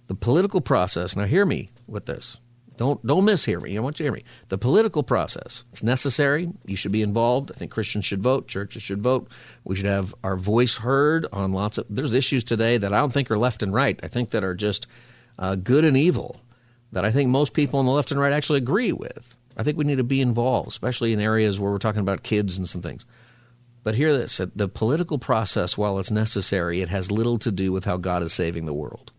The 0.07 0.15
political 0.15 0.59
process, 0.59 1.15
now 1.15 1.25
hear 1.25 1.45
me 1.45 1.69
with 1.85 2.07
this. 2.07 2.39
Don't 2.77 3.05
don't 3.05 3.25
mishear 3.25 3.61
me. 3.61 3.77
I 3.77 3.81
want 3.81 3.99
you 3.99 4.03
to 4.03 4.07
hear 4.07 4.13
me. 4.13 4.23
The 4.49 4.57
political 4.57 5.03
process, 5.03 5.63
it's 5.71 5.83
necessary. 5.83 6.49
You 6.65 6.75
should 6.75 6.91
be 6.91 7.03
involved. 7.03 7.51
I 7.51 7.57
think 7.57 7.71
Christians 7.71 8.05
should 8.05 8.23
vote, 8.23 8.47
churches 8.47 8.81
should 8.81 9.03
vote. 9.03 9.27
We 9.63 9.75
should 9.75 9.85
have 9.85 10.15
our 10.23 10.35
voice 10.35 10.77
heard 10.77 11.27
on 11.31 11.53
lots 11.53 11.77
of 11.77 11.85
there's 11.89 12.13
issues 12.13 12.43
today 12.43 12.77
that 12.77 12.93
I 12.93 12.99
don't 12.99 13.13
think 13.13 13.29
are 13.29 13.37
left 13.37 13.61
and 13.61 13.73
right. 13.73 13.99
I 14.01 14.07
think 14.07 14.31
that 14.31 14.43
are 14.43 14.55
just 14.55 14.87
uh, 15.37 15.55
good 15.55 15.85
and 15.85 15.95
evil 15.95 16.41
that 16.91 17.05
I 17.05 17.11
think 17.11 17.29
most 17.29 17.53
people 17.53 17.79
on 17.79 17.85
the 17.85 17.91
left 17.91 18.11
and 18.11 18.19
right 18.19 18.33
actually 18.33 18.59
agree 18.59 18.91
with. 18.91 19.37
I 19.57 19.63
think 19.63 19.77
we 19.77 19.85
need 19.85 19.97
to 19.97 20.03
be 20.03 20.21
involved, 20.21 20.69
especially 20.69 21.13
in 21.13 21.19
areas 21.19 21.59
where 21.59 21.71
we're 21.71 21.77
talking 21.77 22.01
about 22.01 22.23
kids 22.23 22.57
and 22.57 22.67
some 22.67 22.81
things. 22.81 23.05
But 23.83 23.95
hear 23.95 24.17
this 24.17 24.41
the 24.55 24.67
political 24.67 25.19
process, 25.19 25.77
while 25.77 25.99
it's 25.99 26.11
necessary, 26.11 26.81
it 26.81 26.89
has 26.89 27.11
little 27.11 27.37
to 27.39 27.51
do 27.51 27.71
with 27.71 27.85
how 27.85 27.97
God 27.97 28.23
is 28.23 28.33
saving 28.33 28.65
the 28.65 28.73
world. 28.73 29.11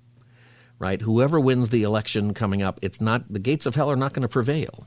Right? 0.84 1.00
Whoever 1.00 1.40
wins 1.40 1.70
the 1.70 1.82
election 1.84 2.34
coming 2.34 2.62
up, 2.62 2.78
it's 2.82 3.00
not 3.00 3.32
the 3.32 3.38
gates 3.38 3.64
of 3.64 3.74
hell 3.74 3.90
are 3.90 3.96
not 3.96 4.12
going 4.12 4.20
to 4.20 4.28
prevail, 4.28 4.86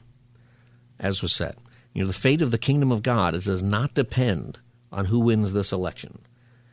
as 0.99 1.23
was 1.23 1.33
said. 1.33 1.55
You 1.91 2.03
know, 2.03 2.07
the 2.07 2.13
fate 2.13 2.43
of 2.43 2.51
the 2.51 2.59
kingdom 2.59 2.91
of 2.91 3.01
God 3.01 3.33
does 3.33 3.63
not 3.63 3.95
depend 3.95 4.59
on 4.91 5.05
who 5.05 5.19
wins 5.19 5.53
this 5.53 5.71
election. 5.71 6.19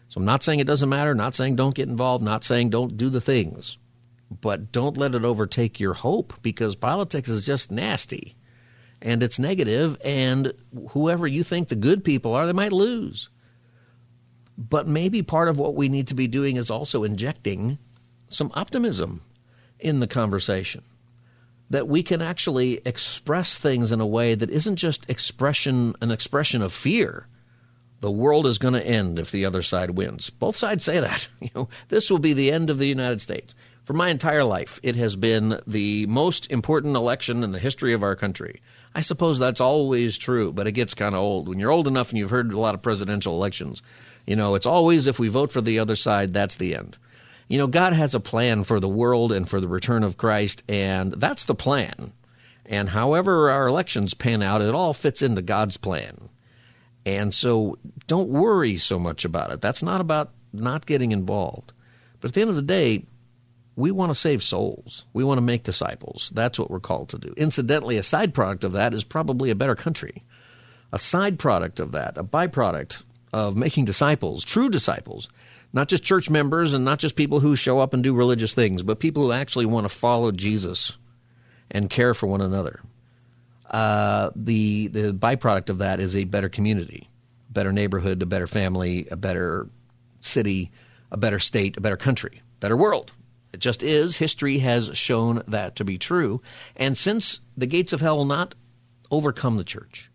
So 0.08 0.18
I'm 0.18 0.26
not 0.26 0.42
saying 0.42 0.60
it 0.60 0.66
doesn't 0.66 0.90
matter, 0.90 1.14
not 1.14 1.34
saying 1.34 1.56
don't 1.56 1.74
get 1.74 1.88
involved, 1.88 2.22
not 2.22 2.44
saying 2.44 2.68
don't 2.68 2.98
do 2.98 3.08
the 3.08 3.22
things, 3.22 3.78
but 4.42 4.72
don't 4.72 4.98
let 4.98 5.14
it 5.14 5.24
overtake 5.24 5.80
your 5.80 5.94
hope 5.94 6.34
because 6.42 6.76
politics 6.76 7.30
is 7.30 7.46
just 7.46 7.70
nasty 7.70 8.36
and 9.00 9.22
it's 9.22 9.38
negative, 9.38 9.96
and 10.04 10.52
whoever 10.90 11.26
you 11.26 11.42
think 11.42 11.68
the 11.68 11.76
good 11.76 12.04
people 12.04 12.34
are, 12.34 12.46
they 12.46 12.52
might 12.52 12.72
lose. 12.72 13.30
But 14.58 14.86
maybe 14.86 15.22
part 15.22 15.48
of 15.48 15.58
what 15.58 15.76
we 15.76 15.88
need 15.88 16.08
to 16.08 16.14
be 16.14 16.26
doing 16.26 16.56
is 16.56 16.70
also 16.70 17.04
injecting 17.04 17.78
some 18.28 18.50
optimism 18.54 19.22
in 19.78 20.00
the 20.00 20.06
conversation. 20.06 20.82
That 21.70 21.88
we 21.88 22.02
can 22.02 22.22
actually 22.22 22.80
express 22.84 23.58
things 23.58 23.90
in 23.90 24.00
a 24.00 24.06
way 24.06 24.34
that 24.34 24.50
isn't 24.50 24.76
just 24.76 25.08
expression 25.08 25.94
an 26.00 26.10
expression 26.10 26.62
of 26.62 26.72
fear. 26.72 27.26
The 28.00 28.10
world 28.10 28.46
is 28.46 28.58
going 28.58 28.74
to 28.74 28.86
end 28.86 29.18
if 29.18 29.30
the 29.30 29.46
other 29.46 29.62
side 29.62 29.90
wins. 29.90 30.28
Both 30.28 30.56
sides 30.56 30.84
say 30.84 31.00
that. 31.00 31.28
You 31.40 31.50
know, 31.54 31.68
this 31.88 32.10
will 32.10 32.18
be 32.18 32.32
the 32.32 32.52
end 32.52 32.70
of 32.70 32.78
the 32.78 32.86
United 32.86 33.20
States. 33.20 33.54
For 33.84 33.92
my 33.92 34.08
entire 34.08 34.44
life, 34.44 34.80
it 34.82 34.96
has 34.96 35.14
been 35.14 35.60
the 35.66 36.06
most 36.06 36.50
important 36.50 36.96
election 36.96 37.42
in 37.42 37.52
the 37.52 37.58
history 37.58 37.92
of 37.92 38.02
our 38.02 38.16
country. 38.16 38.62
I 38.94 39.02
suppose 39.02 39.38
that's 39.38 39.60
always 39.60 40.16
true, 40.16 40.52
but 40.52 40.66
it 40.66 40.72
gets 40.72 40.94
kind 40.94 41.14
of 41.14 41.20
old. 41.20 41.48
When 41.48 41.58
you're 41.58 41.70
old 41.70 41.86
enough 41.86 42.08
and 42.08 42.18
you've 42.18 42.30
heard 42.30 42.52
a 42.52 42.58
lot 42.58 42.74
of 42.74 42.80
presidential 42.82 43.34
elections, 43.34 43.82
you 44.26 44.36
know, 44.36 44.54
it's 44.54 44.64
always 44.64 45.06
if 45.06 45.18
we 45.18 45.28
vote 45.28 45.52
for 45.52 45.60
the 45.60 45.78
other 45.78 45.96
side, 45.96 46.32
that's 46.32 46.56
the 46.56 46.74
end. 46.74 46.96
You 47.48 47.58
know, 47.58 47.66
God 47.66 47.92
has 47.92 48.14
a 48.14 48.20
plan 48.20 48.64
for 48.64 48.80
the 48.80 48.88
world 48.88 49.32
and 49.32 49.48
for 49.48 49.60
the 49.60 49.68
return 49.68 50.02
of 50.02 50.16
Christ, 50.16 50.62
and 50.68 51.12
that's 51.12 51.44
the 51.44 51.54
plan. 51.54 52.12
And 52.66 52.88
however 52.88 53.50
our 53.50 53.66
elections 53.66 54.14
pan 54.14 54.42
out, 54.42 54.62
it 54.62 54.74
all 54.74 54.94
fits 54.94 55.20
into 55.20 55.42
God's 55.42 55.76
plan. 55.76 56.30
And 57.04 57.34
so 57.34 57.78
don't 58.06 58.30
worry 58.30 58.78
so 58.78 58.98
much 58.98 59.24
about 59.24 59.52
it. 59.52 59.60
That's 59.60 59.82
not 59.82 60.00
about 60.00 60.30
not 60.52 60.86
getting 60.86 61.12
involved. 61.12 61.72
But 62.20 62.28
at 62.28 62.34
the 62.34 62.40
end 62.40 62.50
of 62.50 62.56
the 62.56 62.62
day, 62.62 63.04
we 63.76 63.90
want 63.90 64.10
to 64.10 64.18
save 64.18 64.42
souls. 64.42 65.04
We 65.12 65.24
want 65.24 65.38
to 65.38 65.42
make 65.42 65.64
disciples. 65.64 66.30
That's 66.34 66.58
what 66.58 66.70
we're 66.70 66.80
called 66.80 67.10
to 67.10 67.18
do. 67.18 67.34
Incidentally, 67.36 67.98
a 67.98 68.02
side 68.02 68.32
product 68.32 68.64
of 68.64 68.72
that 68.72 68.94
is 68.94 69.04
probably 69.04 69.50
a 69.50 69.56
better 69.56 69.74
country. 69.74 70.22
A 70.92 70.98
side 70.98 71.38
product 71.38 71.80
of 71.80 71.92
that, 71.92 72.16
a 72.16 72.24
byproduct 72.24 73.02
of 73.32 73.56
making 73.56 73.84
disciples, 73.84 74.44
true 74.44 74.70
disciples, 74.70 75.28
not 75.74 75.88
just 75.88 76.04
church 76.04 76.30
members 76.30 76.72
and 76.72 76.84
not 76.84 77.00
just 77.00 77.16
people 77.16 77.40
who 77.40 77.56
show 77.56 77.80
up 77.80 77.92
and 77.92 78.02
do 78.02 78.14
religious 78.14 78.54
things, 78.54 78.82
but 78.82 79.00
people 79.00 79.24
who 79.24 79.32
actually 79.32 79.66
want 79.66 79.84
to 79.84 79.94
follow 79.94 80.30
Jesus 80.30 80.96
and 81.68 81.90
care 81.90 82.14
for 82.14 82.28
one 82.28 82.40
another. 82.40 82.80
Uh, 83.68 84.30
the 84.36 84.86
the 84.86 85.12
byproduct 85.12 85.68
of 85.70 85.78
that 85.78 85.98
is 85.98 86.14
a 86.14 86.24
better 86.24 86.48
community, 86.48 87.10
a 87.50 87.52
better 87.52 87.72
neighborhood, 87.72 88.22
a 88.22 88.26
better 88.26 88.46
family, 88.46 89.08
a 89.10 89.16
better 89.16 89.68
city, 90.20 90.70
a 91.10 91.16
better 91.16 91.40
state, 91.40 91.76
a 91.76 91.80
better 91.80 91.96
country, 91.96 92.40
better 92.60 92.76
world. 92.76 93.12
It 93.52 93.58
just 93.58 93.82
is. 93.82 94.16
History 94.16 94.58
has 94.58 94.96
shown 94.96 95.42
that 95.48 95.76
to 95.76 95.84
be 95.84 95.98
true. 95.98 96.40
And 96.76 96.96
since 96.96 97.40
the 97.56 97.66
gates 97.66 97.92
of 97.92 98.00
hell 98.00 98.16
will 98.16 98.24
not 98.24 98.54
overcome 99.10 99.56
the 99.56 99.64
church, 99.64 100.10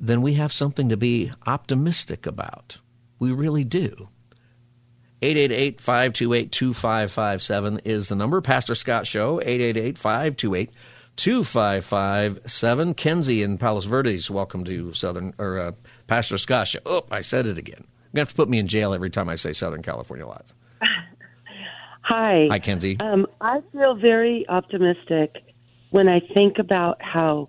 then 0.00 0.20
we 0.20 0.34
have 0.34 0.52
something 0.52 0.88
to 0.88 0.96
be 0.96 1.30
optimistic 1.46 2.26
about. 2.26 2.78
We 3.20 3.30
really 3.30 3.64
do. 3.64 4.08
888 5.22 5.80
528 5.80 6.52
2557 6.52 7.80
is 7.84 8.08
the 8.08 8.16
number. 8.16 8.40
Pastor 8.40 8.74
Scott 8.74 9.06
Show, 9.06 9.40
888 9.40 9.96
528 9.96 10.70
2557. 11.14 12.94
Kenzie 12.94 13.42
in 13.42 13.56
Palos 13.56 13.84
Verdes, 13.84 14.30
welcome 14.30 14.64
to 14.64 14.92
Southern, 14.94 15.32
or 15.38 15.60
uh, 15.60 15.72
Pastor 16.08 16.38
Scott 16.38 16.66
Show. 16.66 16.80
Oh, 16.84 17.04
I 17.10 17.20
said 17.20 17.46
it 17.46 17.56
again. 17.56 17.84
You're 17.84 17.84
going 17.84 18.14
to 18.14 18.20
have 18.22 18.28
to 18.30 18.34
put 18.34 18.48
me 18.48 18.58
in 18.58 18.66
jail 18.66 18.92
every 18.92 19.10
time 19.10 19.28
I 19.28 19.36
say 19.36 19.52
Southern 19.52 19.82
California 19.82 20.26
Live. 20.26 20.52
Hi. 22.02 22.48
Hi, 22.50 22.58
Kenzie. 22.58 22.98
Um, 22.98 23.28
I 23.40 23.60
feel 23.70 23.94
very 23.94 24.44
optimistic 24.48 25.36
when 25.90 26.08
I 26.08 26.20
think 26.34 26.58
about 26.58 27.00
how 27.00 27.48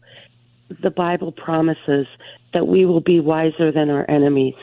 the 0.81 0.91
Bible 0.91 1.31
promises 1.31 2.05
that 2.53 2.67
we 2.67 2.85
will 2.85 3.01
be 3.01 3.19
wiser 3.19 3.71
than 3.71 3.89
our 3.89 4.09
enemies. 4.09 4.53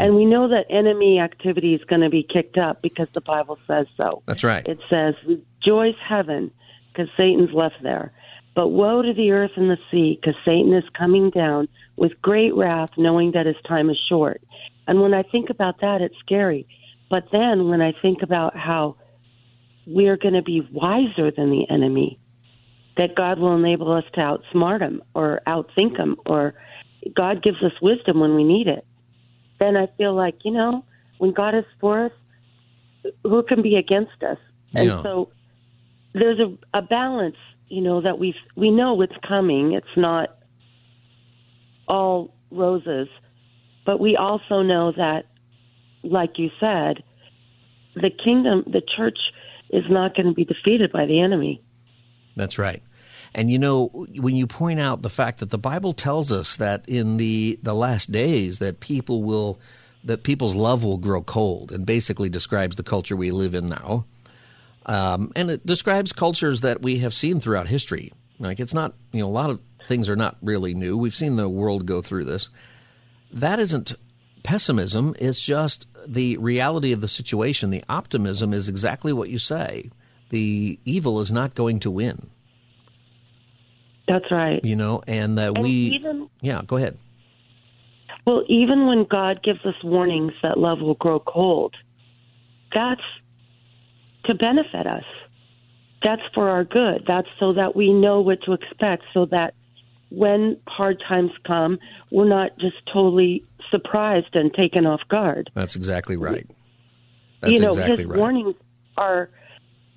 And 0.00 0.14
we 0.14 0.24
know 0.24 0.48
that 0.48 0.66
enemy 0.70 1.18
activity 1.18 1.74
is 1.74 1.84
going 1.84 2.02
to 2.02 2.10
be 2.10 2.22
kicked 2.22 2.58
up 2.58 2.82
because 2.82 3.08
the 3.12 3.20
Bible 3.20 3.58
says 3.66 3.86
so. 3.96 4.22
That's 4.26 4.44
right. 4.44 4.66
It 4.66 4.78
says, 4.88 5.14
Rejoice 5.26 5.96
heaven, 6.06 6.50
because 6.92 7.08
Satan's 7.16 7.52
left 7.52 7.82
there. 7.82 8.12
But 8.54 8.68
woe 8.68 9.02
to 9.02 9.14
the 9.14 9.30
earth 9.30 9.52
and 9.56 9.70
the 9.70 9.78
sea, 9.90 10.18
because 10.20 10.38
Satan 10.44 10.72
is 10.74 10.84
coming 10.96 11.30
down 11.30 11.68
with 11.96 12.20
great 12.20 12.54
wrath, 12.54 12.90
knowing 12.96 13.32
that 13.32 13.46
his 13.46 13.56
time 13.66 13.88
is 13.90 13.98
short. 14.08 14.42
And 14.86 15.00
when 15.00 15.14
I 15.14 15.22
think 15.22 15.50
about 15.50 15.80
that, 15.80 16.00
it's 16.00 16.18
scary. 16.18 16.66
But 17.10 17.28
then 17.30 17.68
when 17.68 17.80
I 17.80 17.92
think 18.02 18.22
about 18.22 18.56
how 18.56 18.96
we're 19.86 20.16
going 20.16 20.34
to 20.34 20.42
be 20.42 20.66
wiser 20.72 21.30
than 21.30 21.50
the 21.50 21.66
enemy, 21.70 22.18
that 22.96 23.14
God 23.14 23.38
will 23.38 23.56
enable 23.56 23.92
us 23.92 24.04
to 24.14 24.20
outsmart 24.20 24.80
him 24.80 25.02
or 25.14 25.40
outthink 25.46 25.96
him, 25.96 26.16
or 26.26 26.54
God 27.14 27.42
gives 27.42 27.62
us 27.62 27.72
wisdom 27.80 28.18
when 28.18 28.34
we 28.34 28.44
need 28.44 28.66
it. 28.66 28.84
Then 29.58 29.76
I 29.76 29.88
feel 29.96 30.14
like, 30.14 30.36
you 30.44 30.52
know, 30.52 30.84
when 31.18 31.32
God 31.32 31.54
is 31.54 31.64
for 31.80 32.06
us, 32.06 32.12
who 33.22 33.42
can 33.42 33.62
be 33.62 33.76
against 33.76 34.22
us? 34.22 34.38
And 34.74 34.86
Yeah. 34.86 35.02
so 35.02 35.32
there's 36.12 36.38
a, 36.38 36.56
a 36.76 36.82
balance, 36.82 37.36
you 37.68 37.80
know, 37.80 38.00
that 38.00 38.18
we 38.18 38.34
we 38.56 38.70
know 38.70 39.00
it's 39.02 39.16
coming. 39.26 39.72
It's 39.72 39.96
not 39.96 40.30
all 41.86 42.34
roses, 42.50 43.08
but 43.84 44.00
we 44.00 44.16
also 44.16 44.62
know 44.62 44.92
that, 44.92 45.26
like 46.02 46.38
you 46.38 46.50
said, 46.60 47.02
the 47.94 48.10
kingdom, 48.10 48.64
the 48.66 48.82
church 48.96 49.18
is 49.70 49.84
not 49.90 50.14
going 50.14 50.26
to 50.26 50.34
be 50.34 50.44
defeated 50.44 50.92
by 50.92 51.06
the 51.06 51.20
enemy. 51.20 51.62
That's 52.36 52.58
right. 52.58 52.82
And 53.34 53.50
you 53.50 53.58
know, 53.58 53.86
when 54.16 54.34
you 54.34 54.46
point 54.46 54.80
out 54.80 55.02
the 55.02 55.10
fact 55.10 55.40
that 55.40 55.50
the 55.50 55.58
Bible 55.58 55.92
tells 55.92 56.32
us 56.32 56.56
that 56.56 56.88
in 56.88 57.16
the, 57.16 57.58
the 57.62 57.74
last 57.74 58.10
days 58.10 58.58
that 58.58 58.80
people 58.80 59.22
will 59.22 59.58
that 60.04 60.22
people's 60.22 60.54
love 60.54 60.84
will 60.84 60.96
grow 60.96 61.22
cold, 61.22 61.72
and 61.72 61.84
basically 61.84 62.28
describes 62.28 62.76
the 62.76 62.82
culture 62.82 63.16
we 63.16 63.30
live 63.30 63.54
in 63.54 63.68
now. 63.68 64.04
Um, 64.86 65.32
and 65.36 65.50
it 65.50 65.66
describes 65.66 66.12
cultures 66.12 66.62
that 66.62 66.80
we 66.80 67.00
have 67.00 67.12
seen 67.12 67.40
throughout 67.40 67.68
history. 67.68 68.12
Like 68.38 68.60
it's 68.60 68.74
not, 68.74 68.94
you 69.12 69.20
know, 69.20 69.28
a 69.28 69.30
lot 69.30 69.50
of 69.50 69.60
things 69.86 70.08
are 70.08 70.16
not 70.16 70.36
really 70.42 70.72
new. 70.72 70.96
We've 70.96 71.14
seen 71.14 71.36
the 71.36 71.48
world 71.48 71.84
go 71.84 72.00
through 72.00 72.24
this. 72.24 72.48
That 73.32 73.58
isn't 73.58 73.94
pessimism, 74.42 75.14
it's 75.18 75.40
just 75.40 75.86
the 76.06 76.38
reality 76.38 76.92
of 76.92 77.00
the 77.00 77.08
situation. 77.08 77.70
The 77.70 77.84
optimism 77.88 78.54
is 78.54 78.68
exactly 78.68 79.12
what 79.12 79.28
you 79.28 79.38
say. 79.38 79.90
The 80.30 80.78
evil 80.84 81.20
is 81.20 81.32
not 81.32 81.54
going 81.54 81.80
to 81.80 81.90
win. 81.90 82.30
That's 84.08 84.30
right. 84.30 84.64
You 84.64 84.74
know, 84.74 85.02
and 85.06 85.38
that 85.38 85.52
And 85.54 85.62
we. 85.62 85.70
even- 85.70 86.28
yeah, 86.40 86.62
go 86.66 86.76
ahead. 86.76 86.96
Well, 88.26 88.42
even 88.48 88.86
when 88.86 89.04
God 89.04 89.42
gives 89.42 89.64
us 89.64 89.74
warnings 89.82 90.32
that 90.42 90.58
love 90.58 90.80
will 90.80 90.94
grow 90.94 91.20
cold, 91.20 91.74
that's 92.74 93.00
to 94.24 94.34
benefit 94.34 94.86
us. 94.86 95.04
That's 96.02 96.22
for 96.34 96.48
our 96.48 96.64
good. 96.64 97.04
That's 97.06 97.28
so 97.40 97.52
that 97.54 97.74
we 97.74 97.92
know 97.92 98.20
what 98.20 98.42
to 98.42 98.52
expect, 98.52 99.04
so 99.14 99.26
that 99.26 99.54
when 100.10 100.58
hard 100.66 101.02
times 101.06 101.32
come, 101.46 101.78
we're 102.10 102.28
not 102.28 102.58
just 102.58 102.76
totally 102.92 103.44
surprised 103.70 104.34
and 104.34 104.52
taken 104.52 104.86
off 104.86 105.00
guard. 105.08 105.50
That's 105.54 105.76
exactly 105.76 106.16
right. 106.16 106.46
That's 107.40 107.52
you 107.52 107.60
know, 107.60 107.70
exactly 107.70 107.96
his 107.98 108.06
right. 108.06 108.18
warnings 108.18 108.54
are 108.96 109.30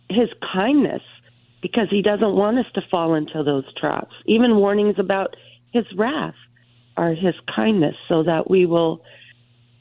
his 0.09 0.29
kindness 0.53 1.01
because 1.61 1.87
he 1.89 2.01
doesn't 2.01 2.35
want 2.35 2.57
us 2.57 2.65
to 2.73 2.81
fall 2.89 3.13
into 3.13 3.43
those 3.43 3.65
traps. 3.75 4.13
Even 4.25 4.55
warnings 4.55 4.95
about 4.97 5.35
his 5.71 5.85
wrath 5.95 6.35
are 6.97 7.13
his 7.13 7.35
kindness 7.55 7.95
so 8.09 8.23
that 8.23 8.49
we 8.49 8.65
will 8.65 9.03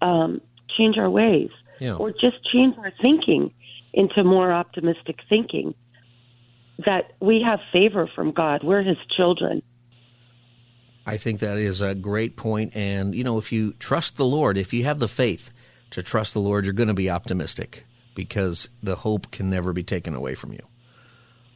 um, 0.02 0.40
change 0.76 0.96
our 0.98 1.10
ways 1.10 1.50
Yeah. 1.78 1.94
or 1.94 2.10
just 2.10 2.36
change 2.52 2.76
our 2.78 2.92
thinking 3.02 3.52
into 3.92 4.22
more 4.24 4.52
optimistic 4.52 5.16
thinking. 5.28 5.74
That 6.86 7.12
we 7.20 7.42
have 7.44 7.60
favor 7.72 8.08
from 8.14 8.32
God. 8.32 8.62
We're 8.64 8.82
his 8.82 8.96
children. 9.16 9.62
I 11.04 11.16
think 11.16 11.40
that 11.40 11.58
is 11.58 11.80
a 11.82 11.94
great 11.94 12.36
point. 12.36 12.72
And, 12.74 13.14
you 13.14 13.24
know, 13.24 13.36
if 13.38 13.52
you 13.52 13.72
trust 13.74 14.16
the 14.16 14.24
Lord, 14.24 14.56
if 14.56 14.72
you 14.72 14.84
have 14.84 14.98
the 14.98 15.08
faith 15.08 15.50
to 15.90 16.02
trust 16.02 16.32
the 16.34 16.40
Lord, 16.40 16.64
you're 16.64 16.72
going 16.72 16.88
to 16.88 16.94
be 16.94 17.10
optimistic 17.10 17.84
because 18.14 18.68
the 18.82 18.96
hope 18.96 19.30
can 19.30 19.50
never 19.50 19.72
be 19.72 19.82
taken 19.82 20.14
away 20.14 20.34
from 20.34 20.52
you. 20.52 20.60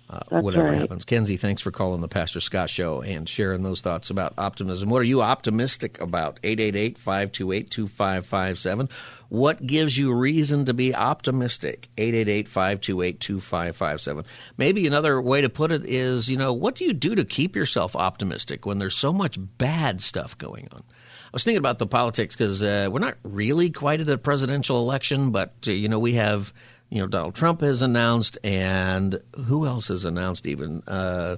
Uh, 0.09 0.21
whatever 0.29 0.65
right. 0.65 0.79
happens. 0.79 1.07
Kenzie, 1.07 1.39
thanks 1.39 1.63
for 1.63 1.71
calling 1.71 2.03
the 2.03 2.09
Pastor 2.09 2.41
Scott 2.41 2.69
Show 2.69 3.01
and 3.01 3.27
sharing 3.27 3.63
those 3.63 3.81
thoughts 3.81 4.11
about 4.11 4.35
optimism. 4.37 4.91
What 4.91 5.01
are 5.01 5.05
you 5.05 5.23
optimistic 5.23 5.99
about? 5.99 6.39
888 6.43 6.99
528 6.99 7.71
2557. 7.71 8.89
What 9.31 9.67
gives 9.67 9.97
you 9.97 10.13
reason 10.13 10.67
to 10.67 10.75
be 10.75 10.95
optimistic? 10.95 11.89
888 11.97 12.49
528 12.49 13.21
2557. 13.21 14.25
Maybe 14.59 14.87
another 14.87 15.23
way 15.23 15.41
to 15.41 15.49
put 15.49 15.73
it 15.73 15.87
is, 15.87 16.29
you 16.29 16.37
know, 16.37 16.53
what 16.53 16.75
do 16.75 16.85
you 16.85 16.93
do 16.93 17.15
to 17.15 17.25
keep 17.25 17.57
yourself 17.57 17.97
optimistic 17.97 18.67
when 18.67 18.79
there's 18.79 18.97
so 18.97 19.13
much 19.13 19.39
bad 19.57 20.03
stuff 20.03 20.37
going 20.37 20.69
on? 20.73 20.85
I 20.89 21.31
was 21.35 21.43
thinking 21.43 21.59
about 21.59 21.79
the 21.79 21.87
politics 21.87 22.37
because 22.37 22.63
uh, 22.63 22.89
we're 22.93 23.01
not 23.01 23.17
really 23.25 23.71
quite 23.71 24.01
at 24.01 24.09
a 24.09 24.19
presidential 24.19 24.79
election, 24.79 25.31
but 25.31 25.55
uh, 25.67 25.73
you 25.73 25.89
know 25.89 25.99
we 25.99 26.13
have 26.15 26.53
you 26.91 27.01
know 27.01 27.07
Donald 27.07 27.35
Trump 27.35 27.61
has 27.61 27.83
announced, 27.83 28.39
and 28.45 29.21
who 29.47 29.67
else 29.67 29.89
has 29.89 30.05
announced? 30.05 30.47
Even 30.47 30.83
uh, 30.87 31.37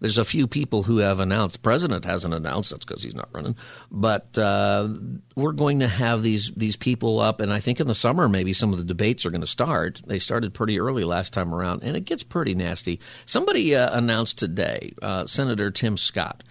there's 0.00 0.18
a 0.18 0.24
few 0.24 0.46
people 0.46 0.82
who 0.82 0.98
have 0.98 1.20
announced. 1.20 1.62
President 1.62 2.04
hasn't 2.04 2.32
announced. 2.32 2.70
That's 2.70 2.84
because 2.84 3.02
he's 3.02 3.14
not 3.14 3.28
running. 3.32 3.54
But 3.90 4.36
uh, 4.38 4.88
we're 5.36 5.52
going 5.52 5.80
to 5.80 5.88
have 5.88 6.22
these 6.22 6.50
these 6.56 6.76
people 6.76 7.20
up, 7.20 7.40
and 7.40 7.52
I 7.52 7.60
think 7.60 7.80
in 7.80 7.86
the 7.86 7.94
summer 7.94 8.28
maybe 8.28 8.52
some 8.52 8.72
of 8.72 8.78
the 8.78 8.84
debates 8.84 9.24
are 9.26 9.30
going 9.30 9.42
to 9.42 9.46
start. 9.46 10.00
They 10.06 10.18
started 10.18 10.54
pretty 10.54 10.80
early 10.80 11.04
last 11.04 11.32
time 11.32 11.54
around, 11.54 11.82
and 11.82 11.96
it 11.96 12.04
gets 12.06 12.22
pretty 12.22 12.54
nasty. 12.54 13.00
Somebody 13.26 13.74
uh, 13.76 13.96
announced 13.96 14.38
today, 14.38 14.94
uh, 15.02 15.26
Senator 15.26 15.70
Tim 15.70 15.96
Scott. 15.96 16.42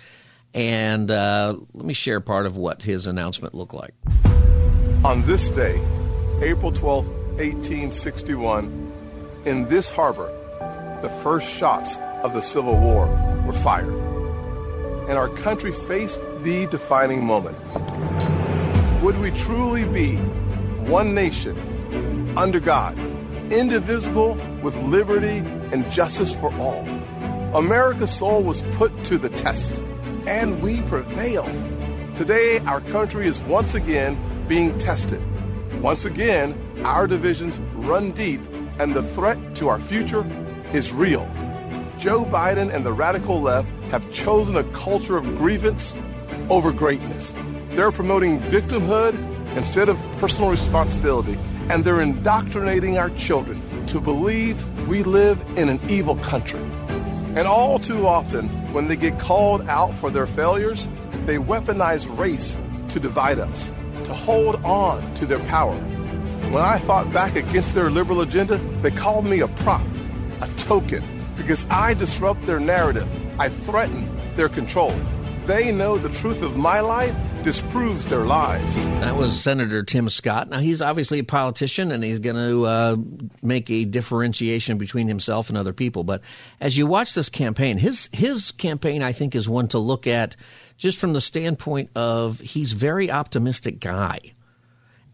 And 0.53 1.11
uh, 1.11 1.57
let 1.73 1.85
me 1.85 1.93
share 1.93 2.21
part 2.21 2.47
of 2.47 2.57
what 2.57 2.81
his 2.81 3.05
announcement 3.05 3.53
looked 3.53 3.75
like. 3.75 3.93
On 5.03 5.21
this 5.27 5.49
day, 5.49 5.79
April 6.41 6.71
12, 6.71 7.18
1861, 7.39 8.91
in 9.45 9.65
this 9.69 9.89
harbor, 9.89 10.29
the 11.01 11.07
first 11.07 11.49
shots 11.49 11.97
of 12.21 12.33
the 12.33 12.41
Civil 12.41 12.77
War 12.77 13.07
were 13.45 13.53
fired. 13.53 13.93
And 15.07 15.17
our 15.17 15.29
country 15.29 15.71
faced 15.71 16.19
the 16.43 16.67
defining 16.67 17.23
moment. 17.25 17.57
Would 19.01 19.17
we 19.21 19.31
truly 19.31 19.85
be 19.85 20.17
one 20.91 21.15
nation, 21.15 21.55
under 22.37 22.59
God, 22.59 22.97
indivisible, 23.49 24.33
with 24.61 24.75
liberty 24.83 25.37
and 25.71 25.89
justice 25.89 26.35
for 26.35 26.53
all? 26.55 26.85
America's 27.55 28.11
soul 28.11 28.43
was 28.43 28.63
put 28.73 28.91
to 29.05 29.17
the 29.17 29.29
test, 29.29 29.81
and 30.27 30.61
we 30.61 30.81
prevailed. 30.81 31.47
Today, 32.17 32.59
our 32.65 32.81
country 32.81 33.27
is 33.27 33.39
once 33.43 33.75
again 33.75 34.17
being 34.49 34.77
tested. 34.77 35.21
Once 35.81 36.03
again, 36.03 36.53
our 36.83 37.07
divisions 37.07 37.59
run 37.75 38.11
deep, 38.11 38.41
and 38.79 38.93
the 38.93 39.03
threat 39.03 39.37
to 39.55 39.67
our 39.67 39.79
future 39.79 40.25
is 40.73 40.91
real. 40.93 41.29
Joe 41.97 42.23
Biden 42.23 42.73
and 42.73 42.85
the 42.85 42.93
radical 42.93 43.41
left 43.41 43.67
have 43.91 44.09
chosen 44.11 44.55
a 44.55 44.63
culture 44.71 45.17
of 45.17 45.25
grievance 45.37 45.95
over 46.49 46.71
greatness. 46.71 47.33
They're 47.71 47.91
promoting 47.91 48.39
victimhood 48.39 49.15
instead 49.57 49.89
of 49.89 49.97
personal 50.19 50.49
responsibility, 50.49 51.37
and 51.69 51.83
they're 51.83 52.01
indoctrinating 52.01 52.97
our 52.97 53.09
children 53.11 53.61
to 53.87 53.99
believe 53.99 54.63
we 54.87 55.03
live 55.03 55.41
in 55.57 55.69
an 55.69 55.79
evil 55.89 56.15
country. 56.17 56.61
And 57.35 57.47
all 57.47 57.79
too 57.79 58.07
often, 58.07 58.47
when 58.73 58.87
they 58.87 58.95
get 58.95 59.19
called 59.19 59.67
out 59.67 59.93
for 59.93 60.09
their 60.09 60.25
failures, 60.27 60.87
they 61.25 61.37
weaponize 61.37 62.05
race 62.17 62.57
to 62.89 62.99
divide 62.99 63.39
us, 63.39 63.71
to 64.05 64.13
hold 64.13 64.55
on 64.63 65.13
to 65.15 65.25
their 65.25 65.39
power. 65.39 65.77
When 66.49 66.63
I 66.63 66.79
fought 66.79 67.13
back 67.13 67.35
against 67.35 67.75
their 67.75 67.91
liberal 67.91 68.21
agenda, 68.21 68.57
they 68.81 68.89
called 68.89 69.23
me 69.23 69.41
a 69.41 69.47
prop, 69.47 69.85
a 70.41 70.47
token, 70.57 71.03
because 71.37 71.63
I 71.69 71.93
disrupt 71.93 72.41
their 72.41 72.59
narrative. 72.59 73.07
I 73.39 73.49
threaten 73.49 74.09
their 74.35 74.49
control. 74.49 74.91
They 75.45 75.71
know 75.71 75.99
the 75.99 76.09
truth 76.09 76.41
of 76.41 76.57
my 76.57 76.79
life 76.79 77.15
disproves 77.43 78.07
their 78.07 78.25
lies. 78.25 78.75
That 79.01 79.15
was 79.15 79.39
Senator 79.39 79.83
Tim 79.83 80.09
Scott. 80.09 80.49
Now, 80.49 80.57
he's 80.57 80.81
obviously 80.81 81.19
a 81.19 81.23
politician 81.23 81.91
and 81.91 82.03
he's 82.03 82.17
going 82.17 82.35
to 82.35 82.65
uh, 82.65 82.97
make 83.43 83.69
a 83.69 83.85
differentiation 83.85 84.79
between 84.79 85.07
himself 85.07 85.49
and 85.49 85.57
other 85.57 85.71
people. 85.71 86.03
But 86.03 86.21
as 86.59 86.75
you 86.75 86.87
watch 86.87 87.13
this 87.13 87.29
campaign, 87.29 87.77
his, 87.77 88.09
his 88.11 88.53
campaign, 88.53 89.03
I 89.03 89.11
think, 89.11 89.35
is 89.35 89.47
one 89.47 89.67
to 89.67 89.77
look 89.77 90.07
at 90.07 90.35
just 90.77 90.97
from 90.97 91.13
the 91.13 91.21
standpoint 91.21 91.91
of 91.95 92.39
he's 92.39 92.73
very 92.73 93.11
optimistic 93.11 93.79
guy. 93.79 94.19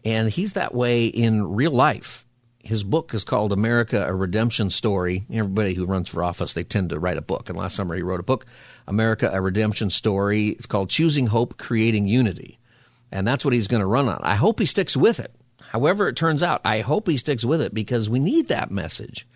And 0.04 0.30
he's 0.30 0.52
that 0.52 0.74
way 0.74 1.06
in 1.06 1.54
real 1.54 1.72
life. 1.72 2.26
His 2.66 2.82
book 2.82 3.14
is 3.14 3.22
called 3.22 3.52
America, 3.52 4.04
a 4.06 4.14
Redemption 4.14 4.70
Story. 4.70 5.24
Everybody 5.32 5.74
who 5.74 5.86
runs 5.86 6.08
for 6.08 6.24
office, 6.24 6.52
they 6.52 6.64
tend 6.64 6.90
to 6.90 6.98
write 6.98 7.16
a 7.16 7.22
book. 7.22 7.48
And 7.48 7.56
last 7.56 7.76
summer 7.76 7.94
he 7.94 8.02
wrote 8.02 8.18
a 8.18 8.24
book, 8.24 8.44
America, 8.88 9.30
a 9.32 9.40
Redemption 9.40 9.90
Story. 9.90 10.48
It's 10.48 10.66
called 10.66 10.90
Choosing 10.90 11.28
Hope, 11.28 11.58
Creating 11.58 12.08
Unity. 12.08 12.58
And 13.12 13.26
that's 13.26 13.44
what 13.44 13.54
he's 13.54 13.68
going 13.68 13.80
to 13.80 13.86
run 13.86 14.08
on. 14.08 14.18
I 14.22 14.34
hope 14.34 14.58
he 14.58 14.66
sticks 14.66 14.96
with 14.96 15.20
it. 15.20 15.32
However 15.60 16.08
it 16.08 16.16
turns 16.16 16.42
out, 16.42 16.60
I 16.64 16.80
hope 16.80 17.08
he 17.08 17.16
sticks 17.16 17.44
with 17.44 17.60
it 17.60 17.72
because 17.72 18.10
we 18.10 18.18
need 18.18 18.48
that 18.48 18.70
message. 18.70 19.28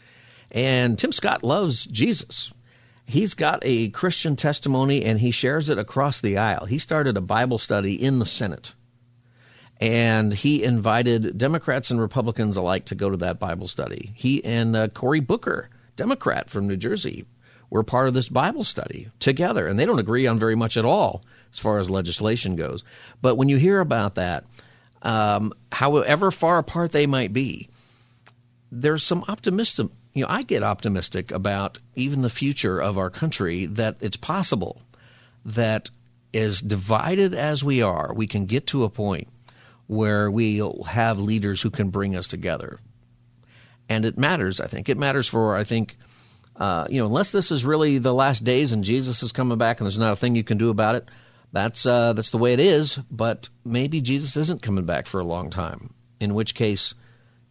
And 0.51 0.99
Tim 0.99 1.13
Scott 1.13 1.45
loves 1.45 1.87
Jesus. 1.87 2.53
He's 3.07 3.35
got 3.35 3.61
a 3.63 3.91
Christian 3.91 4.35
testimony 4.35 5.05
and 5.05 5.21
he 5.21 5.31
shares 5.31 5.71
it 5.71 5.79
across 5.79 6.21
the 6.21 6.39
aisle. 6.39 6.67
He 6.67 6.79
started 6.79 7.17
a 7.17 7.21
Bible 7.21 7.59
study 7.59 7.95
in 7.95 8.19
the 8.19 8.27
Senate 8.27 8.73
and 9.81 10.35
he 10.35 10.63
invited 10.63 11.39
Democrats 11.39 11.91
and 11.91 12.01
Republicans 12.01 12.57
alike 12.57 12.85
to 12.87 12.95
go 12.95 13.09
to 13.09 13.17
that 13.19 13.39
Bible 13.39 13.67
study. 13.67 14.13
He 14.15 14.45
and 14.45 14.77
uh, 14.77 14.89
Cory 14.89 15.21
Booker, 15.21 15.71
Democrat 15.97 16.51
from 16.51 16.69
New 16.69 16.77
Jersey, 16.77 17.25
were 17.71 17.83
part 17.83 18.09
of 18.09 18.15
this 18.15 18.29
Bible 18.29 18.65
study 18.65 19.09
together, 19.21 19.67
and 19.67 19.79
they 19.79 19.87
don't 19.87 19.99
agree 19.99 20.27
on 20.27 20.39
very 20.39 20.57
much 20.57 20.77
at 20.77 20.85
all 20.85 21.23
as 21.53 21.59
far 21.59 21.79
as 21.79 21.89
legislation 21.89 22.57
goes. 22.57 22.85
But 23.23 23.37
when 23.37 23.49
you 23.49 23.57
hear 23.57 23.81
about 23.81 24.17
that, 24.17 24.45
um, 25.03 25.55
however 25.73 26.31
far 26.31 26.59
apart 26.59 26.93
they 26.93 27.07
might 27.07 27.33
be, 27.33 27.69
there's 28.71 29.03
some 29.03 29.25
optimism. 29.29 29.93
You 30.13 30.25
know, 30.25 30.31
I 30.31 30.43
get 30.43 30.63
optimistic 30.63 31.31
about 31.31 31.79
even 31.95 32.21
the 32.21 32.29
future 32.29 32.81
of 32.81 32.99
our 32.99 33.09
country 33.09 33.67
that 33.67 33.97
it's 34.01 34.17
possible 34.17 34.83
that 35.45 35.91
as 36.35 36.61
divided 36.61 37.35
as 37.35 37.65
we 37.65 37.81
are, 37.81 38.13
we 38.15 38.27
can 38.27 38.45
get 38.45 38.67
to 38.69 38.85
a 38.85 38.91
point 38.91 39.29
where 39.91 40.31
we'll 40.31 40.85
have 40.85 41.19
leaders 41.19 41.61
who 41.61 41.69
can 41.69 41.91
bring 41.91 42.15
us 42.15 42.29
together. 42.29 42.79
And 43.89 44.05
it 44.05 44.17
matters, 44.17 44.61
I 44.61 44.69
think. 44.69 44.89
It 44.89 44.97
matters 44.97 45.27
for, 45.27 45.57
I 45.57 45.65
think, 45.65 45.97
uh, 46.55 46.87
you 46.89 47.01
know, 47.01 47.07
unless 47.07 47.33
this 47.33 47.51
is 47.51 47.65
really 47.65 47.99
the 47.99 48.15
last 48.15 48.45
days 48.45 48.71
and 48.71 48.85
Jesus 48.85 49.25
is 49.25 49.33
coming 49.33 49.59
back 49.59 49.81
and 49.81 49.87
there's 49.87 49.99
not 49.99 50.13
a 50.13 50.17
thing 50.17 50.37
you 50.37 50.45
can 50.45 50.59
do 50.59 50.71
about 50.71 50.95
it, 50.95 51.09
that's 51.53 51.85
uh, 51.87 52.13
that's 52.13 52.31
the 52.31 52.39
way 52.39 52.53
it 52.53 52.61
is. 52.61 53.01
But 53.11 53.49
maybe 53.65 54.01
Jesus 54.01 54.37
isn't 54.37 54.63
coming 54.63 54.85
back 54.85 55.09
for 55.09 55.19
a 55.19 55.25
long 55.25 55.51
time. 55.51 55.93
In 56.21 56.37
which 56.37 56.55
case, 56.55 56.95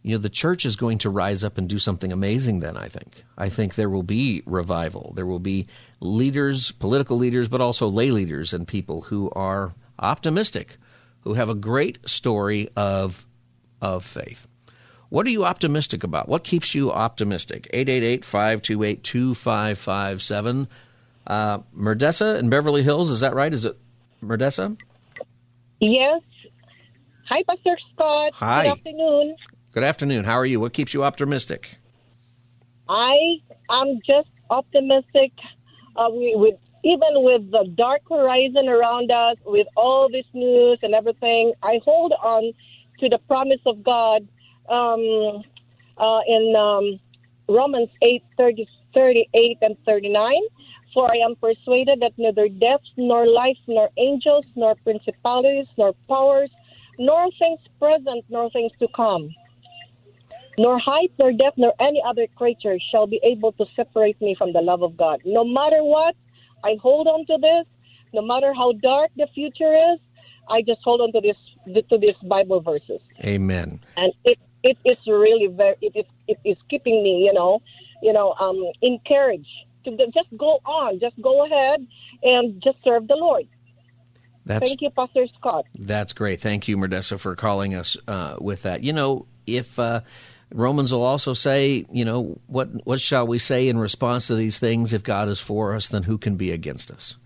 you 0.02 0.12
know, 0.12 0.22
the 0.22 0.30
church 0.30 0.64
is 0.64 0.76
going 0.76 0.96
to 0.98 1.10
rise 1.10 1.44
up 1.44 1.58
and 1.58 1.68
do 1.68 1.78
something 1.78 2.10
amazing. 2.10 2.60
Then 2.60 2.78
I 2.78 2.88
think 2.88 3.22
I 3.36 3.50
think 3.50 3.74
there 3.74 3.90
will 3.90 4.02
be 4.02 4.42
revival. 4.46 5.12
There 5.14 5.26
will 5.26 5.40
be 5.40 5.66
leaders, 6.00 6.70
political 6.70 7.18
leaders, 7.18 7.48
but 7.48 7.60
also 7.60 7.86
lay 7.88 8.10
leaders 8.10 8.54
and 8.54 8.66
people 8.66 9.02
who 9.02 9.28
are 9.32 9.74
optimistic, 9.98 10.78
who 11.22 11.34
have 11.34 11.48
a 11.48 11.54
great 11.54 11.98
story 12.06 12.68
of 12.76 13.26
of 13.80 14.04
faith. 14.04 14.46
What 15.08 15.26
are 15.26 15.30
you 15.30 15.44
optimistic 15.44 16.04
about? 16.04 16.28
What 16.28 16.44
keeps 16.44 16.74
you 16.74 16.92
optimistic? 16.92 17.68
888 17.72 18.24
528 18.24 19.02
2557. 19.02 20.68
Uh, 21.26 21.58
Merdessa 21.76 22.38
in 22.38 22.48
Beverly 22.48 22.82
Hills, 22.82 23.10
is 23.10 23.20
that 23.20 23.34
right? 23.34 23.52
Is 23.52 23.64
it 23.64 23.76
Merdessa? 24.22 24.76
Yes. 25.80 26.22
Hi, 27.28 27.42
Pastor 27.48 27.76
Scott. 27.92 28.34
Hi. 28.34 28.64
Good 28.64 28.72
afternoon. 28.72 29.36
Good 29.72 29.84
afternoon. 29.84 30.24
How 30.24 30.34
are 30.34 30.46
you? 30.46 30.60
What 30.60 30.72
keeps 30.72 30.94
you 30.94 31.04
optimistic? 31.04 31.76
I 32.88 33.16
am 33.70 34.00
just 34.04 34.28
optimistic 34.50 35.32
uh, 35.96 36.08
we, 36.10 36.34
with 36.36 36.56
even 36.84 37.22
with 37.22 37.50
the 37.50 37.70
dark 37.76 38.02
horizon 38.08 38.68
around 38.68 39.10
us, 39.10 39.36
with 39.44 39.66
all 39.76 40.08
this 40.10 40.26
news 40.32 40.78
and 40.82 40.94
everything. 40.94 41.52
I 41.62 41.80
hold 41.84 42.12
on 42.22 42.52
to 43.00 43.08
the 43.08 43.18
promise 43.26 43.60
of 43.66 43.82
God 43.82 44.26
um, 44.68 45.42
uh, 45.98 46.20
in 46.26 46.54
um, 46.56 47.00
Romans 47.48 47.90
8 48.02 48.22
30, 48.36 48.68
38 48.94 49.58
and 49.62 49.76
39. 49.84 50.32
For 50.92 51.08
I 51.10 51.18
am 51.18 51.36
persuaded 51.36 52.00
that 52.00 52.12
neither 52.18 52.48
death, 52.48 52.80
nor 52.96 53.26
life, 53.26 53.58
nor 53.68 53.90
angels, 53.96 54.44
nor 54.56 54.74
principalities, 54.76 55.66
nor 55.78 55.92
powers, 56.08 56.50
nor 56.98 57.30
things 57.38 57.60
present, 57.78 58.24
nor 58.28 58.50
things 58.50 58.72
to 58.80 58.88
come, 58.96 59.30
nor 60.58 60.80
height, 60.80 61.12
nor 61.18 61.32
depth, 61.32 61.58
nor 61.58 61.72
any 61.80 62.02
other 62.04 62.26
creature 62.36 62.76
shall 62.90 63.06
be 63.06 63.20
able 63.22 63.52
to 63.52 63.64
separate 63.76 64.20
me 64.20 64.34
from 64.36 64.52
the 64.52 64.60
love 64.60 64.82
of 64.82 64.96
God. 64.96 65.20
No 65.24 65.44
matter 65.44 65.84
what, 65.84 66.16
I 66.64 66.76
hold 66.80 67.06
on 67.06 67.26
to 67.26 67.38
this. 67.40 67.66
No 68.12 68.22
matter 68.22 68.52
how 68.52 68.72
dark 68.72 69.10
the 69.16 69.28
future 69.34 69.72
is, 69.92 70.00
I 70.48 70.62
just 70.62 70.80
hold 70.82 71.00
on 71.00 71.12
to 71.12 71.20
this 71.20 71.84
to 71.90 71.98
these 71.98 72.16
Bible 72.24 72.60
verses. 72.60 73.00
Amen. 73.24 73.80
And 73.96 74.12
it 74.24 74.38
it 74.62 74.76
is 74.84 74.98
really 75.06 75.46
very 75.46 75.76
it 75.80 75.92
is 75.94 76.06
it 76.26 76.38
is 76.44 76.56
keeping 76.68 77.02
me, 77.02 77.24
you 77.24 77.32
know, 77.32 77.60
you 78.02 78.12
know, 78.12 78.34
um, 78.40 78.60
encouraged 78.82 79.48
to 79.84 79.96
just 80.12 80.28
go 80.36 80.60
on, 80.64 81.00
just 81.00 81.20
go 81.22 81.44
ahead 81.46 81.86
and 82.22 82.62
just 82.62 82.78
serve 82.84 83.08
the 83.08 83.16
Lord. 83.16 83.46
That's, 84.46 84.66
Thank 84.66 84.82
you, 84.82 84.90
Pastor 84.90 85.26
Scott. 85.38 85.66
That's 85.78 86.12
great. 86.12 86.40
Thank 86.40 86.66
you, 86.66 86.76
Merdessa, 86.76 87.20
for 87.20 87.36
calling 87.36 87.74
us 87.74 87.96
uh, 88.08 88.36
with 88.40 88.62
that. 88.62 88.82
You 88.82 88.92
know, 88.92 89.26
if 89.46 89.78
uh, 89.78 90.00
Romans 90.52 90.92
will 90.92 91.02
also 91.02 91.32
say, 91.32 91.86
you 91.92 92.04
know, 92.04 92.38
what 92.46 92.68
what 92.84 93.00
shall 93.00 93.26
we 93.26 93.38
say 93.38 93.68
in 93.68 93.78
response 93.78 94.26
to 94.26 94.34
these 94.34 94.58
things? 94.58 94.92
If 94.92 95.02
God 95.02 95.28
is 95.28 95.40
for 95.40 95.74
us, 95.74 95.88
then 95.88 96.02
who 96.02 96.18
can 96.18 96.36
be 96.36 96.50
against 96.50 96.90
us? 96.90 97.16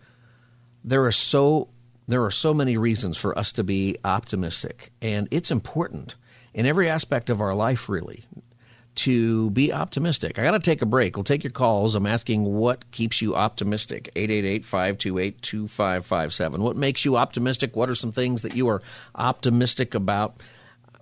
There 0.85 1.05
are 1.07 1.13
so 1.13 1.69
there 2.07 2.25
are 2.25 2.31
so 2.31 2.53
many 2.53 2.77
reasons 2.77 3.17
for 3.17 3.39
us 3.39 3.53
to 3.53 3.65
be 3.65 3.97
optimistic, 4.05 4.93
and 5.01 5.27
it's 5.31 5.51
important 5.51 6.17
in 6.53 6.67
every 6.67 6.91
aspect 6.91 7.31
of 7.31 7.41
our 7.41 7.55
life, 7.55 7.89
really, 7.89 8.25
to 8.97 9.49
be 9.51 9.73
optimistic. 9.73 10.39
I 10.39 10.45
got 10.45 10.53
to 10.53 10.61
take 10.61 10.83
a 10.83 10.87
break. 10.87 11.17
We'll 11.17 11.25
take 11.25 11.43
your 11.43 11.51
calls. 11.51 11.95
I'm 11.95 12.05
asking 12.07 12.45
what 12.45 12.91
keeps 12.93 13.23
you 13.23 13.35
optimistic. 13.35 14.11
888-528-2557. 14.15 16.59
What 16.59 16.77
makes 16.77 17.05
you 17.05 17.17
optimistic? 17.17 17.75
What 17.75 17.89
are 17.89 17.95
some 17.95 18.13
things 18.13 18.43
that 18.43 18.55
you 18.55 18.69
are 18.69 18.83
optimistic 19.15 19.95
about? 19.95 20.43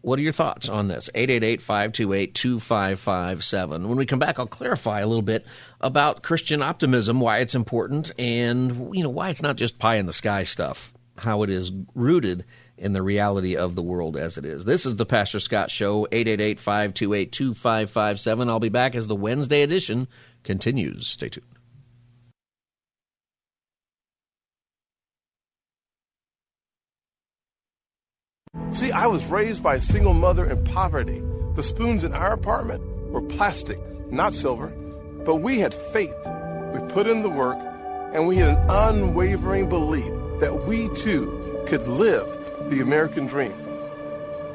What 0.02 0.18
are 0.18 0.22
your 0.22 0.32
thoughts 0.32 0.68
on 0.68 0.88
this? 0.88 1.08
888-528-2557. 1.14 3.86
When 3.86 3.96
we 3.96 4.04
come 4.04 4.18
back, 4.18 4.38
I'll 4.38 4.46
clarify 4.46 5.00
a 5.00 5.06
little 5.06 5.22
bit 5.22 5.46
about 5.80 6.22
Christian 6.22 6.60
optimism, 6.60 7.18
why 7.20 7.38
it's 7.38 7.54
important, 7.54 8.12
and 8.18 8.94
you 8.94 9.02
know 9.04 9.10
why 9.10 9.30
it's 9.30 9.42
not 9.42 9.56
just 9.56 9.78
pie 9.78 9.96
in 9.96 10.04
the 10.06 10.12
sky 10.12 10.42
stuff, 10.42 10.92
how 11.18 11.44
it 11.44 11.50
is 11.50 11.70
rooted 11.94 12.44
in 12.76 12.94
the 12.94 13.02
reality 13.02 13.56
of 13.56 13.76
the 13.76 13.82
world 13.82 14.16
as 14.16 14.36
it 14.36 14.44
is. 14.44 14.64
This 14.64 14.84
is 14.86 14.96
the 14.96 15.06
Pastor 15.06 15.38
Scott 15.38 15.70
Show, 15.70 16.08
888-528-2557. 16.10 18.48
I'll 18.48 18.58
be 18.58 18.70
back 18.70 18.96
as 18.96 19.06
the 19.06 19.14
Wednesday 19.14 19.62
edition 19.62 20.08
continues. 20.42 21.06
Stay 21.06 21.28
tuned. 21.28 21.46
See, 28.72 28.90
I 28.90 29.06
was 29.06 29.26
raised 29.26 29.62
by 29.62 29.74
a 29.74 29.80
single 29.82 30.14
mother 30.14 30.48
in 30.48 30.64
poverty. 30.64 31.22
The 31.56 31.62
spoons 31.62 32.04
in 32.04 32.14
our 32.14 32.32
apartment 32.32 32.82
were 33.10 33.20
plastic, 33.20 33.78
not 34.10 34.32
silver. 34.32 34.68
But 35.24 35.36
we 35.36 35.58
had 35.58 35.74
faith. 35.74 36.16
We 36.72 36.80
put 36.88 37.06
in 37.06 37.22
the 37.22 37.28
work, 37.28 37.58
and 38.14 38.26
we 38.26 38.36
had 38.36 38.56
an 38.56 38.70
unwavering 38.70 39.68
belief 39.68 40.12
that 40.40 40.66
we 40.66 40.88
too 40.94 41.62
could 41.66 41.86
live 41.86 42.26
the 42.70 42.80
American 42.80 43.26
dream. 43.26 43.54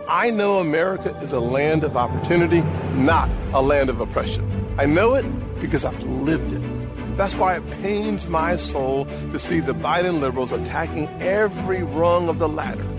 I 0.07 0.31
know 0.31 0.59
America 0.59 1.15
is 1.17 1.31
a 1.31 1.39
land 1.39 1.83
of 1.83 1.95
opportunity, 1.95 2.61
not 2.95 3.29
a 3.53 3.61
land 3.61 3.91
of 3.91 4.01
oppression. 4.01 4.75
I 4.79 4.85
know 4.87 5.13
it 5.13 5.25
because 5.59 5.85
I've 5.85 6.01
lived 6.03 6.53
it. 6.53 7.17
That's 7.17 7.35
why 7.35 7.55
it 7.55 7.69
pains 7.81 8.27
my 8.27 8.57
soul 8.57 9.05
to 9.05 9.37
see 9.37 9.59
the 9.59 9.73
Biden 9.73 10.21
liberals 10.21 10.51
attacking 10.51 11.07
every 11.21 11.83
rung 11.83 12.29
of 12.29 12.39
the 12.39 12.49
ladder 12.49 12.96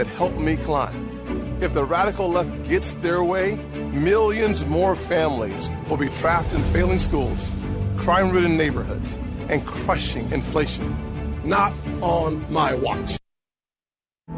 that 0.00 0.06
helped 0.06 0.38
me 0.38 0.56
climb. 0.56 1.58
If 1.60 1.74
the 1.74 1.84
radical 1.84 2.30
left 2.30 2.66
gets 2.66 2.94
their 3.04 3.22
way, 3.22 3.56
millions 3.92 4.64
more 4.64 4.96
families 4.96 5.70
will 5.90 5.98
be 5.98 6.08
trapped 6.08 6.54
in 6.54 6.62
failing 6.72 6.98
schools, 6.98 7.52
crime 7.98 8.30
ridden 8.30 8.56
neighborhoods, 8.56 9.18
and 9.50 9.62
crushing 9.66 10.32
inflation. 10.32 10.96
Not 11.44 11.74
on 12.00 12.50
my 12.50 12.72
watch. 12.72 13.18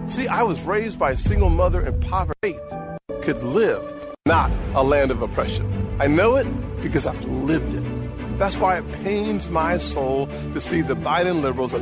See, 0.09 0.27
I 0.27 0.43
was 0.43 0.61
raised 0.63 0.99
by 0.99 1.13
a 1.13 1.17
single 1.17 1.51
mother 1.51 1.87
in 1.87 2.01
poverty. 2.01 2.35
Faith 2.43 2.61
could 3.23 3.41
live, 3.45 3.85
not 4.27 4.51
a 4.75 4.83
land 4.83 5.13
of 5.13 5.23
oppression. 5.23 5.65
I 6.01 6.09
know 6.09 6.35
it 6.35 6.49
because 6.83 7.07
I've 7.07 7.25
lived 7.25 7.73
it. 7.73 7.85
That's 8.37 8.57
why 8.57 8.79
it 8.79 8.93
pains 9.05 9.49
my 9.49 9.79
soul 9.79 10.27
to 10.55 10.61
see 10.61 10.81
the 10.81 10.97
Biden 10.97 11.41
liberals. 11.41 11.73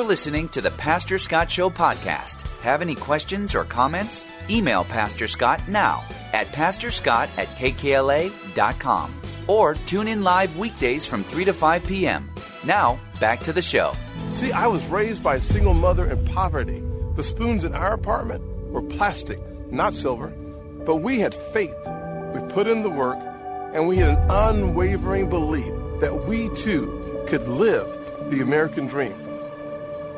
You're 0.00 0.08
listening 0.08 0.48
to 0.50 0.62
the 0.62 0.70
Pastor 0.70 1.18
Scott 1.18 1.50
Show 1.50 1.68
podcast. 1.68 2.40
Have 2.62 2.80
any 2.80 2.94
questions 2.94 3.54
or 3.54 3.64
comments? 3.66 4.24
Email 4.48 4.82
Pastor 4.84 5.28
Scott 5.28 5.60
now 5.68 6.02
at 6.32 6.46
pastorscott 6.46 7.28
at 7.36 7.48
kkla.com 7.48 9.20
or 9.46 9.74
tune 9.74 10.08
in 10.08 10.24
live 10.24 10.56
weekdays 10.56 11.04
from 11.04 11.22
3 11.22 11.44
to 11.44 11.52
5 11.52 11.84
p.m. 11.84 12.30
Now, 12.64 12.98
back 13.20 13.40
to 13.40 13.52
the 13.52 13.60
show. 13.60 13.92
See, 14.32 14.52
I 14.52 14.68
was 14.68 14.86
raised 14.86 15.22
by 15.22 15.34
a 15.34 15.40
single 15.42 15.74
mother 15.74 16.10
in 16.10 16.24
poverty. 16.24 16.82
The 17.16 17.22
spoons 17.22 17.64
in 17.64 17.74
our 17.74 17.92
apartment 17.92 18.42
were 18.70 18.80
plastic, 18.80 19.38
not 19.70 19.92
silver. 19.92 20.28
But 20.86 20.96
we 20.96 21.20
had 21.20 21.34
faith. 21.34 21.76
We 22.32 22.40
put 22.54 22.68
in 22.68 22.82
the 22.82 22.88
work, 22.88 23.18
and 23.74 23.86
we 23.86 23.98
had 23.98 24.16
an 24.16 24.30
unwavering 24.30 25.28
belief 25.28 25.74
that 26.00 26.24
we 26.26 26.48
too 26.54 27.22
could 27.28 27.46
live 27.46 27.86
the 28.30 28.40
American 28.40 28.86
dream. 28.86 29.29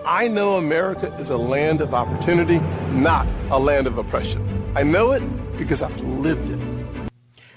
I 0.04 0.26
know 0.26 0.56
America 0.56 1.14
is 1.14 1.30
a 1.30 1.36
land 1.36 1.80
of 1.80 1.94
opportunity, 1.94 2.58
not 2.90 3.26
a 3.50 3.58
land 3.58 3.86
of 3.86 3.98
oppression. 3.98 4.72
I 4.74 4.82
know 4.82 5.12
it 5.12 5.20
because 5.56 5.80
I've 5.82 5.96
lived 6.00 6.50
it. 6.50 6.58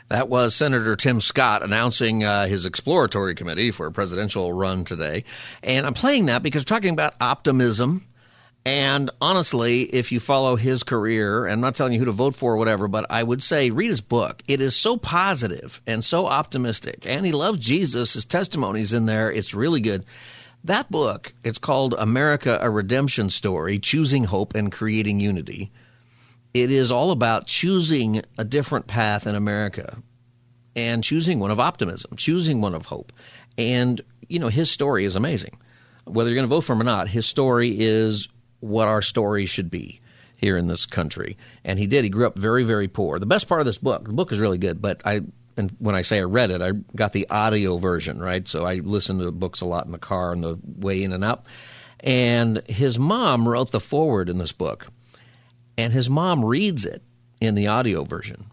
That 0.09 0.29
was 0.29 0.53
Senator 0.53 0.95
Tim 0.95 1.21
Scott 1.21 1.63
announcing 1.63 2.23
uh, 2.23 2.45
his 2.45 2.67
exploratory 2.67 3.33
committee 3.33 3.71
for 3.71 3.87
a 3.87 3.91
presidential 3.91 4.53
run 4.53 4.83
today. 4.83 5.23
And 5.63 5.87
I'm 5.87 5.95
playing 5.95 6.27
that 6.27 6.43
because 6.43 6.61
we're 6.61 6.75
talking 6.75 6.93
about 6.93 7.15
optimism. 7.19 8.05
And 8.63 9.09
honestly, 9.19 9.81
if 9.83 10.11
you 10.11 10.19
follow 10.19 10.55
his 10.55 10.83
career, 10.83 11.45
and 11.45 11.53
I'm 11.53 11.61
not 11.61 11.75
telling 11.75 11.93
you 11.93 11.99
who 11.99 12.05
to 12.05 12.11
vote 12.11 12.35
for 12.35 12.53
or 12.53 12.57
whatever, 12.57 12.87
but 12.87 13.07
I 13.09 13.23
would 13.23 13.41
say 13.41 13.71
read 13.71 13.89
his 13.89 14.01
book. 14.01 14.43
It 14.47 14.61
is 14.61 14.75
so 14.75 14.97
positive 14.97 15.81
and 15.87 16.03
so 16.03 16.27
optimistic. 16.27 17.05
And 17.07 17.25
he 17.25 17.31
loves 17.31 17.57
Jesus. 17.57 18.13
His 18.13 18.25
testimony's 18.25 18.93
in 18.93 19.07
there. 19.07 19.31
It's 19.31 19.55
really 19.55 19.81
good. 19.81 20.05
That 20.65 20.89
book, 20.89 21.31
it's 21.43 21.59
called 21.59 21.93
America, 21.95 22.57
a 22.59 22.71
Redemption 22.71 23.29
Story, 23.29 23.77
Choosing 23.77 24.23
Hope 24.23 24.55
and 24.55 24.71
Creating 24.71 25.19
Unity. 25.19 25.71
It 26.55 26.71
is 26.71 26.91
all 26.91 27.11
about 27.11 27.45
choosing 27.45 28.23
a 28.39 28.43
different 28.43 28.87
path 28.87 29.27
in 29.27 29.35
America 29.35 30.01
and 30.75 31.03
choosing 31.03 31.39
one 31.39 31.51
of 31.51 31.59
optimism, 31.59 32.15
choosing 32.17 32.61
one 32.61 32.73
of 32.73 32.87
hope. 32.87 33.13
And, 33.59 34.01
you 34.27 34.39
know, 34.39 34.47
his 34.47 34.71
story 34.71 35.05
is 35.05 35.15
amazing. 35.15 35.55
Whether 36.05 36.31
you're 36.31 36.35
going 36.35 36.49
to 36.49 36.55
vote 36.55 36.61
for 36.61 36.73
him 36.73 36.81
or 36.81 36.85
not, 36.85 37.09
his 37.09 37.27
story 37.27 37.75
is 37.79 38.27
what 38.59 38.87
our 38.87 39.03
story 39.03 39.45
should 39.45 39.69
be 39.69 40.01
here 40.35 40.57
in 40.57 40.65
this 40.65 40.87
country. 40.87 41.37
And 41.63 41.77
he 41.77 41.85
did. 41.85 42.05
He 42.05 42.09
grew 42.09 42.25
up 42.25 42.39
very, 42.39 42.63
very 42.63 42.87
poor. 42.87 43.19
The 43.19 43.27
best 43.27 43.47
part 43.47 43.61
of 43.61 43.67
this 43.67 43.77
book, 43.77 44.05
the 44.05 44.13
book 44.13 44.31
is 44.31 44.39
really 44.39 44.57
good, 44.57 44.81
but 44.81 44.99
I 45.05 45.21
and 45.57 45.75
when 45.79 45.95
I 45.95 46.01
say 46.01 46.19
I 46.19 46.23
read 46.23 46.51
it, 46.51 46.61
I 46.61 46.71
got 46.95 47.13
the 47.13 47.29
audio 47.29 47.77
version, 47.77 48.19
right? 48.19 48.47
So 48.47 48.65
I 48.65 48.75
listen 48.75 49.19
to 49.19 49.31
books 49.31 49.61
a 49.61 49.65
lot 49.65 49.85
in 49.85 49.91
the 49.91 49.97
car 49.97 50.31
on 50.31 50.41
the 50.41 50.57
way 50.63 51.03
in 51.03 51.13
and 51.13 51.23
out. 51.23 51.45
And 52.01 52.61
his 52.67 52.99
mom 52.99 53.47
wrote 53.47 53.71
the 53.71 53.79
foreword 53.79 54.29
in 54.29 54.37
this 54.37 54.51
book, 54.51 54.87
and 55.77 55.91
his 55.91 56.09
mom 56.09 56.43
reads 56.43 56.85
it 56.85 57.01
in 57.41 57.55
the 57.55 57.67
audio 57.67 58.03
version. 58.03 58.45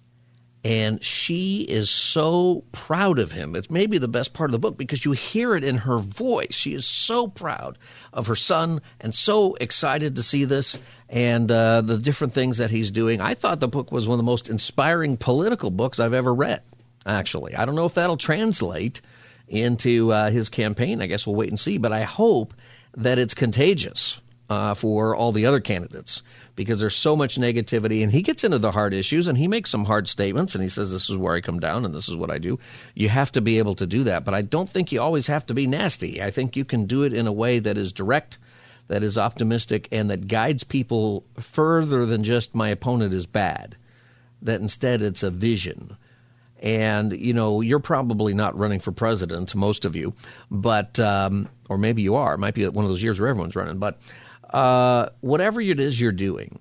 And 0.64 1.02
she 1.04 1.62
is 1.62 1.90
so 1.90 2.62
proud 2.70 3.18
of 3.18 3.32
him. 3.32 3.56
It's 3.56 3.68
maybe 3.68 3.98
the 3.98 4.06
best 4.06 4.32
part 4.32 4.48
of 4.48 4.52
the 4.52 4.60
book 4.60 4.76
because 4.76 5.04
you 5.04 5.10
hear 5.10 5.56
it 5.56 5.64
in 5.64 5.78
her 5.78 5.98
voice. 5.98 6.54
She 6.54 6.72
is 6.72 6.86
so 6.86 7.26
proud 7.26 7.78
of 8.12 8.28
her 8.28 8.36
son 8.36 8.80
and 9.00 9.12
so 9.12 9.54
excited 9.54 10.16
to 10.16 10.22
see 10.22 10.44
this 10.44 10.78
and 11.08 11.50
uh, 11.50 11.80
the 11.80 11.98
different 11.98 12.32
things 12.32 12.58
that 12.58 12.70
he's 12.70 12.92
doing. 12.92 13.20
I 13.20 13.34
thought 13.34 13.58
the 13.58 13.66
book 13.66 13.90
was 13.90 14.06
one 14.06 14.14
of 14.14 14.24
the 14.24 14.30
most 14.30 14.48
inspiring 14.48 15.16
political 15.16 15.72
books 15.72 15.98
I've 15.98 16.14
ever 16.14 16.32
read, 16.32 16.62
actually. 17.06 17.54
I 17.54 17.64
don't 17.64 17.74
know 17.74 17.86
if 17.86 17.94
that'll 17.94 18.16
translate 18.16 19.00
into 19.48 20.12
uh, 20.12 20.30
his 20.30 20.48
campaign. 20.48 21.02
I 21.02 21.06
guess 21.06 21.26
we'll 21.26 21.36
wait 21.36 21.50
and 21.50 21.60
see. 21.60 21.78
But 21.78 21.92
I 21.92 22.02
hope 22.02 22.54
that 22.96 23.18
it's 23.18 23.34
contagious 23.34 24.20
uh, 24.48 24.74
for 24.74 25.16
all 25.16 25.32
the 25.32 25.46
other 25.46 25.60
candidates 25.60 26.22
because 26.56 26.80
there's 26.80 26.96
so 26.96 27.16
much 27.16 27.38
negativity. 27.38 28.02
And 28.02 28.12
he 28.12 28.22
gets 28.22 28.44
into 28.44 28.58
the 28.58 28.72
hard 28.72 28.92
issues 28.92 29.26
and 29.26 29.38
he 29.38 29.48
makes 29.48 29.70
some 29.70 29.84
hard 29.84 30.08
statements 30.08 30.54
and 30.54 30.62
he 30.62 30.68
says, 30.68 30.90
This 30.90 31.08
is 31.08 31.16
where 31.16 31.34
I 31.34 31.40
come 31.40 31.60
down 31.60 31.84
and 31.84 31.94
this 31.94 32.08
is 32.08 32.16
what 32.16 32.30
I 32.30 32.38
do. 32.38 32.58
You 32.94 33.08
have 33.08 33.32
to 33.32 33.40
be 33.40 33.58
able 33.58 33.74
to 33.76 33.86
do 33.86 34.04
that. 34.04 34.24
But 34.24 34.34
I 34.34 34.42
don't 34.42 34.68
think 34.68 34.92
you 34.92 35.00
always 35.00 35.26
have 35.26 35.46
to 35.46 35.54
be 35.54 35.66
nasty. 35.66 36.22
I 36.22 36.30
think 36.30 36.56
you 36.56 36.64
can 36.64 36.84
do 36.84 37.02
it 37.02 37.12
in 37.12 37.26
a 37.26 37.32
way 37.32 37.58
that 37.58 37.78
is 37.78 37.92
direct, 37.92 38.38
that 38.88 39.02
is 39.02 39.16
optimistic, 39.16 39.88
and 39.90 40.10
that 40.10 40.28
guides 40.28 40.64
people 40.64 41.24
further 41.40 42.04
than 42.04 42.22
just 42.24 42.54
my 42.54 42.68
opponent 42.68 43.14
is 43.14 43.26
bad. 43.26 43.76
That 44.42 44.60
instead 44.60 45.02
it's 45.02 45.22
a 45.22 45.30
vision. 45.30 45.96
And, 46.62 47.12
you 47.12 47.34
know, 47.34 47.60
you're 47.60 47.80
probably 47.80 48.34
not 48.34 48.56
running 48.56 48.78
for 48.78 48.92
president, 48.92 49.52
most 49.54 49.84
of 49.84 49.96
you, 49.96 50.14
but, 50.48 50.98
um, 51.00 51.48
or 51.68 51.76
maybe 51.76 52.02
you 52.02 52.14
are. 52.14 52.34
It 52.34 52.38
might 52.38 52.54
be 52.54 52.66
one 52.68 52.84
of 52.84 52.88
those 52.88 53.02
years 53.02 53.18
where 53.18 53.28
everyone's 53.28 53.56
running. 53.56 53.78
But 53.78 53.98
uh, 54.48 55.08
whatever 55.20 55.60
it 55.60 55.80
is 55.80 56.00
you're 56.00 56.12
doing, 56.12 56.60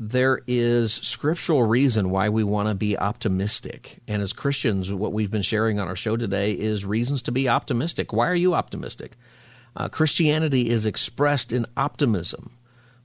there 0.00 0.40
is 0.46 0.94
scriptural 0.94 1.62
reason 1.62 2.08
why 2.08 2.30
we 2.30 2.44
want 2.44 2.68
to 2.68 2.74
be 2.74 2.96
optimistic. 2.96 3.98
And 4.08 4.22
as 4.22 4.32
Christians, 4.32 4.90
what 4.90 5.12
we've 5.12 5.30
been 5.30 5.42
sharing 5.42 5.80
on 5.80 5.88
our 5.88 5.96
show 5.96 6.16
today 6.16 6.52
is 6.52 6.86
reasons 6.86 7.22
to 7.22 7.32
be 7.32 7.48
optimistic. 7.48 8.14
Why 8.14 8.28
are 8.28 8.34
you 8.34 8.54
optimistic? 8.54 9.12
Uh, 9.76 9.90
Christianity 9.90 10.70
is 10.70 10.86
expressed 10.86 11.52
in 11.52 11.66
optimism. 11.76 12.52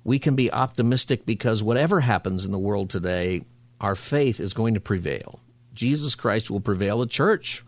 We 0.05 0.17
can 0.17 0.35
be 0.35 0.51
optimistic 0.51 1.25
because 1.25 1.61
whatever 1.61 1.99
happens 1.99 2.45
in 2.45 2.53
the 2.53 2.57
world 2.59 2.89
today, 2.89 3.41
our 3.81 3.95
faith 3.95 4.39
is 4.39 4.53
going 4.53 4.75
to 4.75 4.79
prevail. 4.79 5.41
Jesus 5.73 6.15
Christ 6.15 6.49
will 6.49 6.59
prevail. 6.59 6.99
The 6.99 7.07
church 7.07 7.63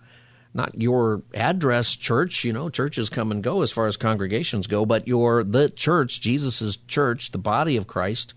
not 0.54 0.80
your 0.80 1.24
address 1.34 1.96
church. 1.96 2.44
You 2.44 2.54
know, 2.54 2.70
churches 2.70 3.10
come 3.10 3.32
and 3.32 3.44
go 3.44 3.62
as 3.62 3.72
far 3.72 3.88
as 3.88 3.98
congregations 3.98 4.68
go, 4.68 4.86
but 4.86 5.08
your 5.08 5.44
the 5.44 5.70
church, 5.70 6.22
Jesus' 6.22 6.78
church, 6.88 7.32
the 7.32 7.38
body 7.38 7.78
of 7.78 7.88
Christ, 7.88 8.34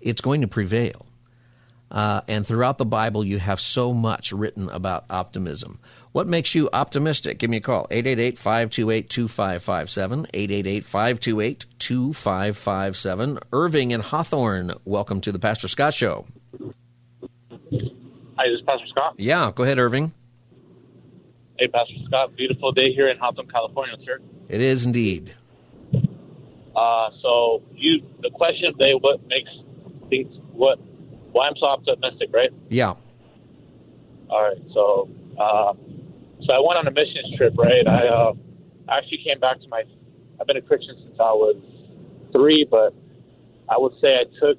it's 0.00 0.20
going 0.20 0.40
to 0.40 0.48
prevail. 0.48 1.06
Uh, 1.90 2.22
and 2.26 2.46
throughout 2.46 2.78
the 2.78 2.86
Bible, 2.86 3.22
you 3.22 3.38
have 3.38 3.60
so 3.60 3.92
much 3.92 4.32
written 4.32 4.70
about 4.70 5.04
optimism. 5.10 5.78
What 6.12 6.26
makes 6.26 6.54
you 6.54 6.70
optimistic? 6.72 7.38
Give 7.38 7.50
me 7.50 7.58
a 7.58 7.60
call. 7.60 7.86
888 7.90 8.38
528 8.38 9.10
2557. 9.10 10.26
888 10.32 10.84
528 10.84 11.66
2557. 11.78 13.38
Irving 13.52 13.92
and 13.92 14.02
Hawthorne, 14.02 14.72
welcome 14.86 15.20
to 15.20 15.32
the 15.32 15.38
Pastor 15.38 15.68
Scott 15.68 15.92
Show. 15.92 16.24
Hi, 18.36 18.48
this 18.48 18.60
is 18.60 18.64
Pastor 18.66 18.86
Scott. 18.88 19.14
Yeah, 19.18 19.52
go 19.54 19.62
ahead, 19.62 19.78
Irving. 19.78 20.12
Hey, 21.58 21.68
Pastor 21.68 21.94
Scott. 22.06 22.34
Beautiful 22.34 22.72
day 22.72 22.92
here 22.92 23.08
in 23.08 23.18
Hawthorne, 23.18 23.48
California, 23.48 23.94
sir. 24.04 24.20
It 24.48 24.62
is 24.62 24.86
indeed. 24.86 25.34
Uh, 26.74 27.10
so 27.20 27.62
you, 27.74 28.02
the 28.22 28.30
question 28.30 28.66
of 28.66 28.78
the 28.78 28.84
day, 28.84 28.92
what 28.98 29.20
makes 29.26 29.50
things, 30.08 30.34
what, 30.52 30.78
why 31.32 31.48
I'm 31.48 31.56
so 31.60 31.66
optimistic, 31.66 32.30
right? 32.32 32.50
Yeah. 32.70 32.94
All 34.30 34.42
right. 34.42 34.62
So, 34.72 35.10
uh, 35.38 35.74
so 36.46 36.52
I 36.54 36.58
went 36.58 36.78
on 36.78 36.86
a 36.86 36.90
missions 36.90 37.36
trip, 37.36 37.52
right? 37.58 37.86
I 37.86 38.06
uh, 38.08 38.32
actually 38.88 39.18
came 39.24 39.38
back 39.40 39.60
to 39.60 39.68
my. 39.68 39.82
I've 40.40 40.46
been 40.46 40.56
a 40.56 40.62
Christian 40.62 40.96
since 41.04 41.16
I 41.20 41.32
was 41.32 41.56
three, 42.32 42.66
but 42.68 42.94
I 43.68 43.76
would 43.76 43.92
say 44.00 44.16
I 44.16 44.24
took. 44.40 44.58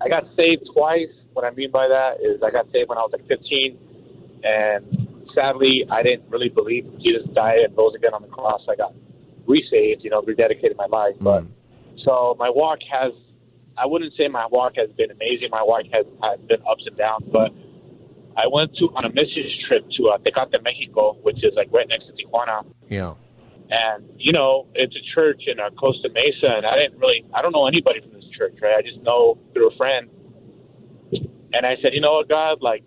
I 0.00 0.08
got 0.08 0.24
saved 0.36 0.68
twice. 0.74 1.08
What 1.32 1.44
I 1.44 1.50
mean 1.50 1.70
by 1.70 1.88
that 1.88 2.20
is 2.20 2.42
I 2.42 2.50
got 2.50 2.66
saved 2.72 2.88
when 2.88 2.98
I 2.98 3.02
was 3.02 3.12
like 3.12 3.26
15, 3.28 3.78
and 4.44 5.02
sadly, 5.34 5.84
I 5.90 6.02
didn't 6.02 6.28
really 6.30 6.48
believe 6.48 6.84
Jesus 7.00 7.26
died 7.34 7.58
and 7.58 7.76
rose 7.76 7.94
again 7.94 8.14
on 8.14 8.22
the 8.22 8.28
cross. 8.28 8.62
I 8.68 8.76
got 8.76 8.94
resaved, 9.46 10.04
you 10.04 10.10
know, 10.10 10.22
rededicated 10.22 10.76
my 10.76 10.86
life. 10.86 11.14
Mm. 11.16 11.24
But 11.24 11.44
so 12.04 12.36
my 12.38 12.50
walk 12.50 12.78
has, 12.90 13.12
I 13.76 13.86
wouldn't 13.86 14.12
say 14.16 14.28
my 14.28 14.46
walk 14.50 14.74
has 14.76 14.90
been 14.96 15.10
amazing. 15.10 15.48
My 15.50 15.62
walk 15.62 15.84
has, 15.92 16.06
has 16.22 16.40
been 16.48 16.60
ups 16.68 16.84
and 16.86 16.96
downs, 16.96 17.24
but 17.32 17.52
I 18.36 18.46
went 18.50 18.74
to 18.76 18.86
on 18.96 19.04
a 19.04 19.12
missions 19.12 19.52
trip 19.68 19.84
to 19.98 20.08
uh, 20.08 20.18
Tecate, 20.18 20.62
Mexico, 20.62 21.16
which 21.22 21.44
is 21.44 21.52
like 21.56 21.72
right 21.72 21.86
next 21.88 22.06
to 22.06 22.12
Tijuana. 22.12 22.64
Yeah. 22.88 23.14
And 23.70 24.04
you 24.16 24.32
know, 24.32 24.66
it's 24.74 24.94
a 24.94 25.14
church 25.14 25.42
in 25.46 25.60
uh, 25.60 25.70
Costa 25.70 26.08
Mesa, 26.12 26.56
and 26.56 26.66
I 26.66 26.76
didn't 26.76 26.98
really, 26.98 27.24
I 27.34 27.40
don't 27.42 27.52
know 27.52 27.66
anybody 27.66 28.00
from 28.00 28.12
this 28.12 28.24
church, 28.36 28.54
right? 28.60 28.76
I 28.76 28.82
just 28.82 29.00
know 29.02 29.38
through 29.52 29.70
a 29.70 29.76
friend. 29.76 30.08
And 31.52 31.66
I 31.66 31.76
said, 31.82 31.92
you 31.92 32.00
know 32.00 32.14
what, 32.14 32.28
God, 32.28 32.62
like 32.62 32.84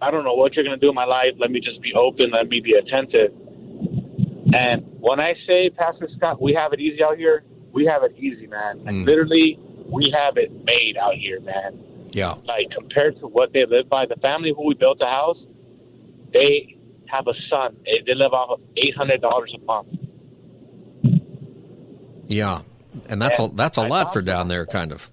I 0.00 0.10
don't 0.10 0.24
know 0.24 0.34
what 0.34 0.54
you're 0.54 0.64
going 0.64 0.78
to 0.78 0.84
do 0.84 0.88
in 0.88 0.94
my 0.94 1.04
life. 1.04 1.32
Let 1.38 1.50
me 1.50 1.60
just 1.60 1.80
be 1.80 1.92
open. 1.94 2.30
Let 2.30 2.48
me 2.48 2.60
be 2.60 2.74
attentive. 2.74 3.32
And 4.54 4.84
when 5.00 5.20
I 5.20 5.34
say, 5.46 5.70
Pastor 5.70 6.08
Scott, 6.16 6.40
we 6.40 6.54
have 6.54 6.72
it 6.72 6.80
easy 6.80 7.02
out 7.02 7.18
here, 7.18 7.44
we 7.72 7.84
have 7.84 8.02
it 8.02 8.14
easy, 8.16 8.46
man. 8.46 8.84
Like, 8.84 8.94
mm. 8.94 9.04
literally, 9.04 9.58
we 9.86 10.14
have 10.16 10.36
it 10.36 10.52
made 10.64 10.96
out 10.96 11.14
here, 11.14 11.40
man. 11.40 11.78
Yeah. 12.12 12.34
Like, 12.44 12.70
compared 12.70 13.18
to 13.20 13.26
what 13.26 13.52
they 13.52 13.66
live 13.66 13.88
by, 13.88 14.06
the 14.06 14.16
family 14.16 14.52
who 14.56 14.66
we 14.66 14.74
built 14.74 14.98
the 14.98 15.06
house, 15.06 15.38
they 16.32 16.78
have 17.06 17.26
a 17.26 17.34
son. 17.50 17.76
They 17.84 18.14
live 18.14 18.32
off 18.32 18.58
of 18.58 18.60
$800 18.76 19.54
a 19.54 19.58
month. 19.64 19.88
Yeah. 22.26 22.62
And 23.08 23.20
that's 23.20 23.38
and 23.38 23.52
a 23.52 23.56
that's 23.56 23.78
a 23.78 23.82
I 23.82 23.88
lot 23.88 24.12
for 24.12 24.22
down 24.22 24.48
there, 24.48 24.66
kind 24.66 24.92
of. 24.92 25.10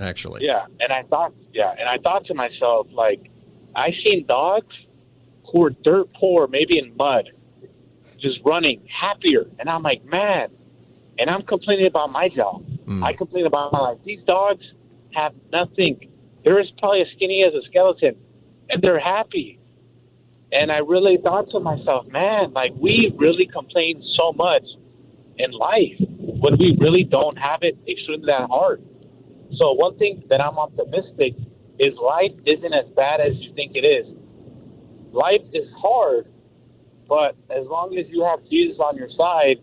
Actually. 0.00 0.44
Yeah, 0.44 0.64
and 0.80 0.92
I 0.92 1.02
thought, 1.02 1.34
yeah, 1.52 1.74
and 1.78 1.88
I 1.88 1.98
thought 1.98 2.24
to 2.26 2.34
myself, 2.34 2.86
like, 2.90 3.30
I 3.76 3.90
seen 4.02 4.26
dogs 4.26 4.74
who 5.52 5.64
are 5.64 5.70
dirt 5.70 6.12
poor, 6.14 6.48
maybe 6.48 6.78
in 6.78 6.96
mud, 6.96 7.30
just 8.18 8.38
running 8.44 8.86
happier, 8.88 9.46
and 9.58 9.68
I'm 9.68 9.82
like, 9.82 10.04
man. 10.04 10.48
And 11.18 11.28
I'm 11.28 11.42
complaining 11.42 11.86
about 11.86 12.10
my 12.10 12.30
job. 12.30 12.64
Mm. 12.86 13.02
I 13.02 13.12
complain 13.12 13.44
about 13.44 13.72
my 13.72 13.78
life. 13.78 13.98
These 14.06 14.22
dogs 14.26 14.64
have 15.12 15.34
nothing. 15.52 16.10
They're 16.44 16.58
as 16.58 16.70
probably 16.78 17.02
as 17.02 17.08
skinny 17.14 17.44
as 17.46 17.52
a 17.52 17.62
skeleton, 17.68 18.16
and 18.70 18.80
they're 18.80 18.98
happy. 18.98 19.58
And 20.50 20.72
I 20.72 20.78
really 20.78 21.18
thought 21.22 21.50
to 21.50 21.60
myself, 21.60 22.06
man, 22.06 22.52
like 22.54 22.72
we 22.80 23.12
really 23.16 23.46
complain 23.46 24.02
so 24.16 24.32
much 24.32 24.64
in 25.36 25.50
life 25.52 25.96
when 26.18 26.58
we 26.58 26.76
really 26.80 27.04
don't 27.04 27.36
have 27.36 27.62
it 27.62 27.76
extremely 27.86 28.26
that 28.26 28.48
hard. 28.48 28.82
So 29.60 29.72
one 29.72 29.98
thing 29.98 30.24
that 30.30 30.40
I'm 30.40 30.56
optimistic 30.56 31.34
is 31.78 31.92
life 32.02 32.32
isn't 32.46 32.72
as 32.72 32.86
bad 32.96 33.20
as 33.20 33.32
you 33.36 33.52
think 33.54 33.72
it 33.74 33.84
is. 33.84 34.06
Life 35.12 35.44
is 35.52 35.68
hard, 35.76 36.28
but 37.06 37.36
as 37.50 37.66
long 37.66 37.94
as 37.98 38.06
you 38.08 38.24
have 38.24 38.40
Jesus 38.48 38.78
on 38.80 38.96
your 38.96 39.10
side 39.18 39.56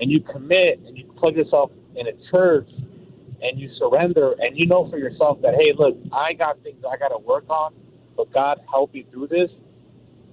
and 0.00 0.10
you 0.10 0.20
commit 0.20 0.80
and 0.86 0.96
you 0.96 1.04
plug 1.18 1.36
yourself 1.36 1.70
in 1.94 2.06
a 2.06 2.12
church 2.30 2.70
and 3.42 3.60
you 3.60 3.68
surrender 3.78 4.34
and 4.38 4.56
you 4.56 4.66
know 4.66 4.88
for 4.88 4.96
yourself 4.96 5.42
that, 5.42 5.52
hey, 5.54 5.74
look, 5.76 5.98
I 6.10 6.32
got 6.32 6.62
things 6.62 6.82
I 6.90 6.96
got 6.96 7.08
to 7.08 7.18
work 7.18 7.50
on, 7.50 7.74
but 8.16 8.32
God 8.32 8.60
help 8.70 8.94
me 8.94 9.06
through 9.10 9.26
this. 9.28 9.50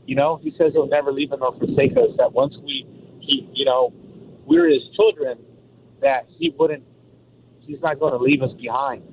You 0.05 0.15
know, 0.15 0.39
He 0.41 0.53
says 0.57 0.71
He'll 0.71 0.87
never 0.87 1.11
leave 1.11 1.31
nor 1.37 1.51
forsake 1.57 1.97
us. 1.97 2.15
That 2.17 2.31
once 2.31 2.55
we, 2.63 2.87
He, 3.19 3.49
you 3.53 3.65
know, 3.65 3.91
we're 4.45 4.69
His 4.69 4.83
children, 4.95 5.39
that 6.01 6.27
He 6.37 6.53
wouldn't, 6.57 6.83
He's 7.65 7.81
not 7.81 7.99
going 7.99 8.13
to 8.13 8.19
leave 8.19 8.41
us 8.41 8.53
behind. 8.53 9.03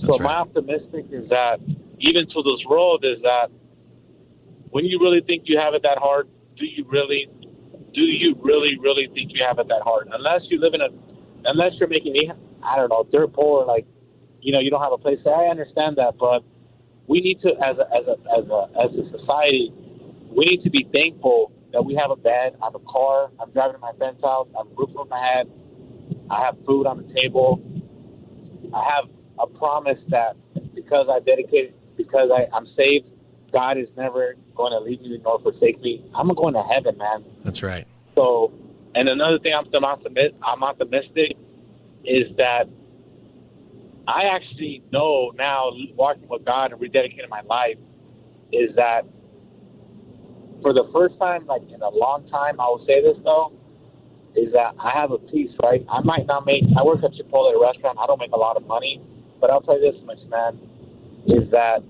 So 0.00 0.08
right. 0.08 0.20
my 0.22 0.34
optimistic 0.34 1.06
is 1.10 1.28
that 1.28 1.60
even 1.98 2.26
to 2.26 2.42
this 2.42 2.64
road 2.68 3.04
is 3.04 3.20
that 3.22 3.48
when 4.70 4.86
you 4.86 4.98
really 5.00 5.20
think 5.20 5.44
you 5.46 5.58
have 5.58 5.74
it 5.74 5.82
that 5.82 5.98
hard, 5.98 6.28
do 6.56 6.64
you 6.64 6.84
really, 6.88 7.28
do 7.92 8.00
you 8.00 8.36
really, 8.40 8.78
really 8.80 9.08
think 9.12 9.32
you 9.32 9.44
have 9.46 9.58
it 9.58 9.68
that 9.68 9.82
hard? 9.82 10.08
Unless 10.12 10.42
you 10.48 10.60
live 10.60 10.74
in 10.74 10.80
a, 10.80 10.88
unless 11.44 11.72
you're 11.78 11.88
making, 11.88 12.12
me, 12.12 12.30
I 12.62 12.76
don't 12.76 12.88
know, 12.88 13.06
dirt 13.12 13.32
poor, 13.32 13.66
like, 13.66 13.86
you 14.40 14.52
know, 14.52 14.60
you 14.60 14.70
don't 14.70 14.82
have 14.82 14.92
a 14.92 14.98
place. 14.98 15.18
I 15.26 15.50
understand 15.50 15.96
that, 15.96 16.16
but 16.18 16.42
we 17.06 17.20
need 17.20 17.40
to, 17.42 17.50
as 17.60 17.76
a, 17.76 17.86
as 17.92 18.06
a, 18.06 18.16
as 18.38 18.48
a, 18.48 18.68
as 18.80 18.90
a 18.96 19.18
society, 19.18 19.72
we 20.30 20.44
need 20.46 20.62
to 20.62 20.70
be 20.70 20.86
thankful 20.92 21.52
that 21.72 21.82
we 21.82 21.94
have 21.94 22.10
a 22.10 22.16
bed, 22.16 22.56
I 22.62 22.66
have 22.66 22.74
a 22.74 22.84
car, 22.90 23.30
I'm 23.40 23.50
driving 23.50 23.74
to 23.74 23.80
my 23.80 23.92
friend's 23.98 24.22
house, 24.22 24.48
I 24.54 24.58
have 24.58 24.66
a 24.66 24.74
roof 24.74 24.90
over 24.96 25.08
my 25.08 25.18
head, 25.18 25.50
I 26.30 26.44
have 26.44 26.56
food 26.66 26.86
on 26.86 26.96
the 26.98 27.14
table, 27.20 27.60
I 28.74 28.84
have 28.94 29.10
a 29.38 29.46
promise 29.46 29.98
that 30.08 30.36
because 30.74 31.08
I 31.10 31.20
dedicated, 31.20 31.74
because 31.96 32.30
I, 32.32 32.54
I'm 32.54 32.66
saved, 32.76 33.08
God 33.52 33.78
is 33.78 33.88
never 33.96 34.36
going 34.54 34.72
to 34.72 34.78
leave 34.78 35.00
me 35.00 35.18
nor 35.22 35.40
forsake 35.40 35.80
me. 35.80 36.04
I'm 36.14 36.32
going 36.34 36.54
to 36.54 36.62
heaven, 36.62 36.98
man. 36.98 37.24
That's 37.44 37.62
right. 37.62 37.86
So, 38.14 38.52
and 38.94 39.08
another 39.08 39.38
thing 39.38 39.52
I'm 39.56 39.66
still 39.66 39.84
optimistic, 39.84 40.34
I'm 40.42 40.62
optimistic 40.62 41.36
is 42.04 42.34
that 42.36 42.64
I 44.06 44.24
actually 44.24 44.82
know 44.92 45.32
now, 45.36 45.70
walking 45.94 46.28
with 46.28 46.44
God 46.44 46.72
and 46.72 46.80
rededicating 46.80 47.28
my 47.28 47.42
life, 47.42 47.76
is 48.52 48.74
that 48.76 49.02
for 50.62 50.72
the 50.72 50.88
first 50.92 51.18
time, 51.18 51.46
like 51.46 51.62
in 51.72 51.80
a 51.82 51.88
long 51.88 52.28
time, 52.28 52.60
I 52.60 52.64
will 52.64 52.84
say 52.86 53.00
this 53.02 53.16
though, 53.24 53.52
is 54.36 54.52
that 54.52 54.74
I 54.78 54.92
have 54.94 55.10
a 55.10 55.18
piece, 55.18 55.50
right? 55.62 55.84
I 55.90 56.00
might 56.02 56.26
not 56.26 56.46
make, 56.46 56.62
I 56.78 56.84
work 56.84 57.02
at 57.02 57.12
Chipotle 57.12 57.60
restaurant, 57.60 57.98
I 57.98 58.06
don't 58.06 58.18
make 58.18 58.32
a 58.32 58.38
lot 58.38 58.56
of 58.56 58.66
money, 58.66 59.02
but 59.40 59.50
I'll 59.50 59.60
tell 59.60 59.80
you 59.80 59.92
this 59.92 60.00
much, 60.04 60.18
man, 60.28 60.58
is 61.26 61.50
that 61.50 61.82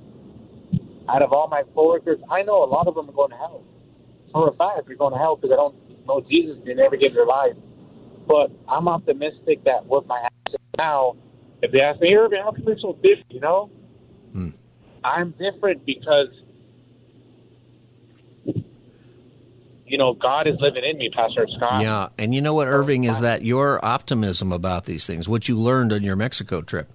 out 1.09 1.23
of 1.23 1.33
all 1.33 1.49
my 1.49 1.63
coworkers, 1.75 2.19
I 2.31 2.43
know 2.43 2.63
a 2.65 2.71
lot 2.71 2.87
of 2.87 2.95
them 2.95 3.09
are 3.09 3.13
going 3.13 3.31
to 3.31 3.37
hell. 3.37 3.63
For 4.33 4.49
a 4.49 4.53
fact, 4.55 4.87
they're 4.87 4.97
going 4.97 5.13
to 5.13 5.19
hell 5.19 5.37
because 5.37 5.51
they 5.51 5.57
don't 5.57 5.75
know 6.07 6.21
Jesus, 6.21 6.57
they 6.65 6.75
never 6.75 6.97
give 6.97 7.15
their 7.15 7.27
life. 7.27 7.55
But 8.27 8.53
I'm 8.69 8.89
optimistic 8.89 9.65
that 9.65 9.85
with 9.87 10.07
my 10.07 10.21
actions 10.25 10.65
now, 10.79 11.17
if 11.63 11.73
they 11.73 11.81
ask 11.81 12.01
me, 12.01 12.15
Irvin, 12.15 12.39
how 12.43 12.53
come 12.53 12.65
you're 12.67 12.79
so 12.81 12.95
different, 13.03 13.31
you 13.31 13.41
know? 13.41 13.71
Hmm. 14.33 14.51
I'm 15.05 15.35
different 15.39 15.85
because 15.85 16.29
you 19.91 19.99
know, 19.99 20.15
God 20.15 20.47
is 20.47 20.55
living 20.61 20.85
in 20.85 20.99
me, 20.99 21.11
Pastor 21.15 21.47
Scott. 21.57 21.83
Yeah, 21.83 22.09
and 22.19 22.35
you 22.35 22.41
know 22.41 22.55
what, 22.55 22.69
Irving, 22.69 23.05
is 23.05 23.21
that 23.21 23.45
your 23.45 23.85
optimism 23.85 24.53
about 24.53 24.85
these 24.87 25.07
things, 25.07 25.29
what 25.29 25.49
you 25.49 25.57
learned 25.57 25.93
on 25.93 26.03
your 26.05 26.17
Mexico 26.17 26.63
trip. 26.63 26.93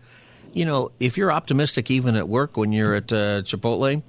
You 0.53 0.65
know, 0.65 0.91
if 0.99 1.17
you're 1.17 1.31
optimistic 1.31 1.91
even 1.91 2.15
at 2.15 2.29
work 2.29 2.55
when 2.58 2.71
you're 2.71 2.95
at 2.95 3.12
uh, 3.12 3.41
Chipotle, 3.43 4.03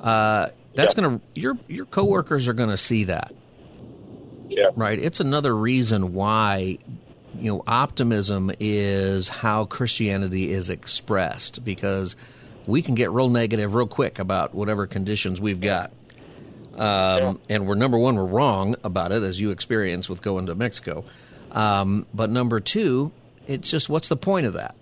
uh, 0.00 0.48
that's 0.74 0.94
Yeah. 0.94 1.02
going 1.02 1.18
to 1.20 1.24
your 1.34 1.58
your 1.68 1.86
coworkers 1.86 2.48
are 2.48 2.52
going 2.54 2.70
to 2.70 2.76
see 2.78 3.04
that. 3.04 3.34
Yeah. 4.48 4.70
Right. 4.76 4.98
It's 4.98 5.20
another 5.20 5.56
reason 5.56 6.12
why 6.12 6.78
you 7.32 7.52
know 7.52 7.62
optimism 7.66 8.52
is 8.60 9.28
how 9.28 9.66
Christianity 9.66 10.52
is 10.52 10.70
expressed 10.70 11.64
because 11.64 12.16
we 12.66 12.82
can 12.82 12.94
get 12.94 13.10
real 13.10 13.30
negative 13.30 13.74
real 13.74 13.88
quick 13.88 14.18
about 14.18 14.54
whatever 14.54 14.86
conditions 14.86 15.40
we've 15.40 15.60
got. 15.60 15.95
Um, 16.78 17.40
And 17.48 17.66
we're 17.66 17.74
number 17.74 17.98
one, 17.98 18.16
we're 18.16 18.24
wrong 18.24 18.76
about 18.84 19.12
it, 19.12 19.22
as 19.22 19.40
you 19.40 19.50
experience 19.50 20.08
with 20.08 20.22
going 20.22 20.46
to 20.46 20.54
Mexico. 20.54 21.04
Um, 21.52 22.06
but 22.12 22.30
number 22.30 22.60
two, 22.60 23.12
it's 23.46 23.70
just 23.70 23.88
what's 23.88 24.08
the 24.08 24.16
point 24.16 24.46
of 24.46 24.54
that? 24.54 24.74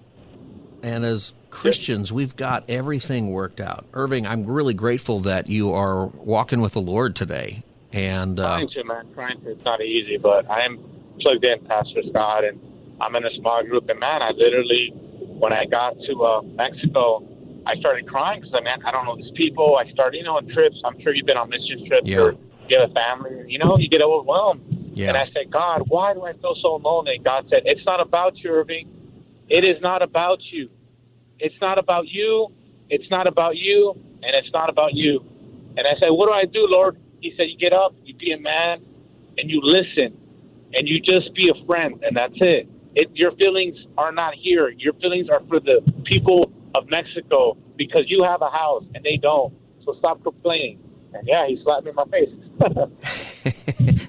And 0.82 1.04
as 1.04 1.32
Christians, 1.50 2.12
we've 2.12 2.36
got 2.36 2.64
everything 2.68 3.30
worked 3.30 3.60
out. 3.60 3.86
Irving, 3.94 4.26
I'm 4.26 4.44
really 4.44 4.74
grateful 4.74 5.20
that 5.20 5.48
you 5.48 5.72
are 5.72 6.06
walking 6.06 6.60
with 6.60 6.72
the 6.72 6.80
Lord 6.80 7.14
today. 7.16 7.62
And 7.92 8.40
uh, 8.40 8.56
Trying 8.56 8.68
to, 8.70 8.84
man. 8.84 9.06
Trying 9.14 9.40
to. 9.42 9.50
It's 9.52 9.64
not 9.64 9.80
easy, 9.80 10.16
but 10.16 10.50
I 10.50 10.64
am 10.64 10.78
plugged 11.20 11.44
in, 11.44 11.64
Pastor 11.66 12.02
Scott, 12.10 12.44
and 12.44 12.60
I'm 13.00 13.14
in 13.14 13.24
a 13.24 13.32
small 13.38 13.62
group. 13.64 13.88
And 13.88 14.00
man, 14.00 14.20
I 14.20 14.30
literally, 14.30 14.90
when 15.38 15.52
I 15.52 15.64
got 15.64 15.94
to 16.06 16.24
uh, 16.24 16.42
Mexico, 16.42 17.24
I 17.66 17.76
started 17.76 18.06
crying 18.06 18.40
because 18.40 18.54
I 18.54 18.60
mean, 18.60 18.74
I 18.84 18.90
don't 18.90 19.04
know 19.06 19.16
these 19.16 19.32
people. 19.34 19.76
I 19.76 19.90
started, 19.90 20.18
you 20.18 20.24
know, 20.24 20.36
on 20.36 20.46
trips. 20.48 20.76
I'm 20.84 21.00
sure 21.00 21.14
you've 21.14 21.26
been 21.26 21.36
on 21.36 21.48
mission 21.48 21.86
trips 21.86 22.06
Yeah. 22.06 22.18
or 22.20 22.34
you 22.68 22.78
have 22.78 22.90
a 22.90 22.94
family. 22.94 23.44
You 23.48 23.58
know, 23.58 23.76
you 23.78 23.88
get 23.88 24.02
overwhelmed. 24.02 24.62
Yeah. 24.94 25.08
And 25.08 25.16
I 25.16 25.26
said, 25.32 25.50
God, 25.50 25.82
why 25.88 26.14
do 26.14 26.22
I 26.24 26.32
feel 26.34 26.54
so 26.62 26.76
lonely? 26.76 27.16
And 27.16 27.24
God 27.24 27.46
said, 27.50 27.62
It's 27.64 27.84
not 27.84 28.00
about 28.00 28.36
you, 28.38 28.50
Irving. 28.50 28.88
It 29.48 29.64
is 29.64 29.80
not 29.82 30.02
about 30.02 30.38
you. 30.50 30.70
It's 31.38 31.54
not 31.60 31.78
about 31.78 32.06
you. 32.08 32.48
It's 32.90 33.10
not 33.10 33.26
about 33.26 33.56
you. 33.56 33.94
And 34.22 34.34
it's 34.36 34.52
not 34.52 34.70
about 34.70 34.94
you. 34.94 35.24
And 35.76 35.86
I 35.86 35.98
said, 35.98 36.08
What 36.10 36.26
do 36.28 36.32
I 36.32 36.44
do, 36.44 36.66
Lord? 36.68 36.96
He 37.20 37.34
said, 37.36 37.46
You 37.48 37.58
get 37.58 37.72
up, 37.72 37.94
you 38.04 38.14
be 38.14 38.32
a 38.32 38.38
man, 38.38 38.84
and 39.36 39.50
you 39.50 39.60
listen, 39.62 40.16
and 40.72 40.86
you 40.88 41.00
just 41.00 41.34
be 41.34 41.50
a 41.50 41.66
friend, 41.66 42.02
and 42.04 42.16
that's 42.16 42.34
it. 42.36 42.68
it. 42.94 43.08
Your 43.14 43.32
feelings 43.32 43.76
are 43.98 44.12
not 44.12 44.34
here. 44.34 44.68
Your 44.68 44.92
feelings 44.94 45.28
are 45.28 45.40
for 45.48 45.58
the 45.60 45.80
people 46.04 46.52
of 46.74 46.88
Mexico 46.90 47.56
because 47.76 48.04
you 48.08 48.22
have 48.24 48.42
a 48.42 48.50
house 48.50 48.84
and 48.94 49.04
they 49.04 49.16
don't. 49.16 49.54
So 49.84 49.94
stop 49.98 50.22
complaining. 50.22 50.78
And 51.12 51.26
yeah, 51.26 51.46
he 51.46 51.60
slapped 51.62 51.84
me 51.84 51.90
in 51.90 51.94
my 51.96 52.04
face. 52.06 52.30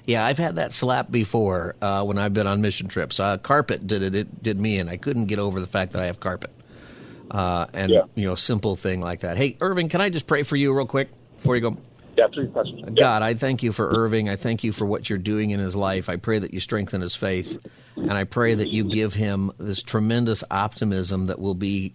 yeah, 0.06 0.24
I've 0.24 0.38
had 0.38 0.56
that 0.56 0.72
slap 0.72 1.10
before 1.10 1.76
uh, 1.80 2.02
when 2.04 2.18
I've 2.18 2.34
been 2.34 2.46
on 2.46 2.60
mission 2.60 2.88
trips. 2.88 3.20
Uh, 3.20 3.38
carpet 3.38 3.86
did 3.86 4.02
it, 4.02 4.14
it 4.16 4.42
did 4.42 4.60
me, 4.60 4.78
and 4.78 4.90
I 4.90 4.96
couldn't 4.96 5.26
get 5.26 5.38
over 5.38 5.60
the 5.60 5.66
fact 5.66 5.92
that 5.92 6.02
I 6.02 6.06
have 6.06 6.18
carpet. 6.20 6.50
Uh, 7.30 7.66
and 7.72 7.90
Yeah. 7.92 8.02
you 8.14 8.26
know, 8.26 8.34
simple 8.34 8.76
thing 8.76 9.00
like 9.00 9.20
that. 9.20 9.36
Hey, 9.36 9.56
Irving, 9.60 9.88
can 9.88 10.00
I 10.00 10.08
just 10.10 10.26
pray 10.26 10.42
for 10.42 10.56
you 10.56 10.74
real 10.74 10.86
quick 10.86 11.08
before 11.36 11.54
you 11.56 11.62
go? 11.62 11.76
yeah, 12.16 12.26
three 12.34 12.48
questions. 12.48 12.80
Yeah. 12.86 12.90
God, 12.94 13.22
I 13.22 13.34
thank 13.34 13.62
you 13.62 13.72
for 13.72 13.88
Irving. 13.88 14.28
I 14.28 14.36
thank 14.36 14.64
you 14.64 14.72
for 14.72 14.86
what 14.86 15.08
you're 15.10 15.18
doing 15.18 15.50
in 15.50 15.60
his 15.60 15.76
life. 15.76 16.08
I 16.08 16.16
pray 16.16 16.38
that 16.38 16.54
you 16.54 16.60
strengthen 16.60 17.00
his 17.02 17.14
faith. 17.14 17.58
And 17.96 18.12
I 18.12 18.24
pray 18.24 18.54
that 18.54 18.68
you 18.68 18.84
give 18.84 19.14
him 19.14 19.52
this 19.58 19.82
tremendous 19.82 20.42
optimism 20.50 21.26
that 21.26 21.38
will 21.38 21.54
be 21.54 21.94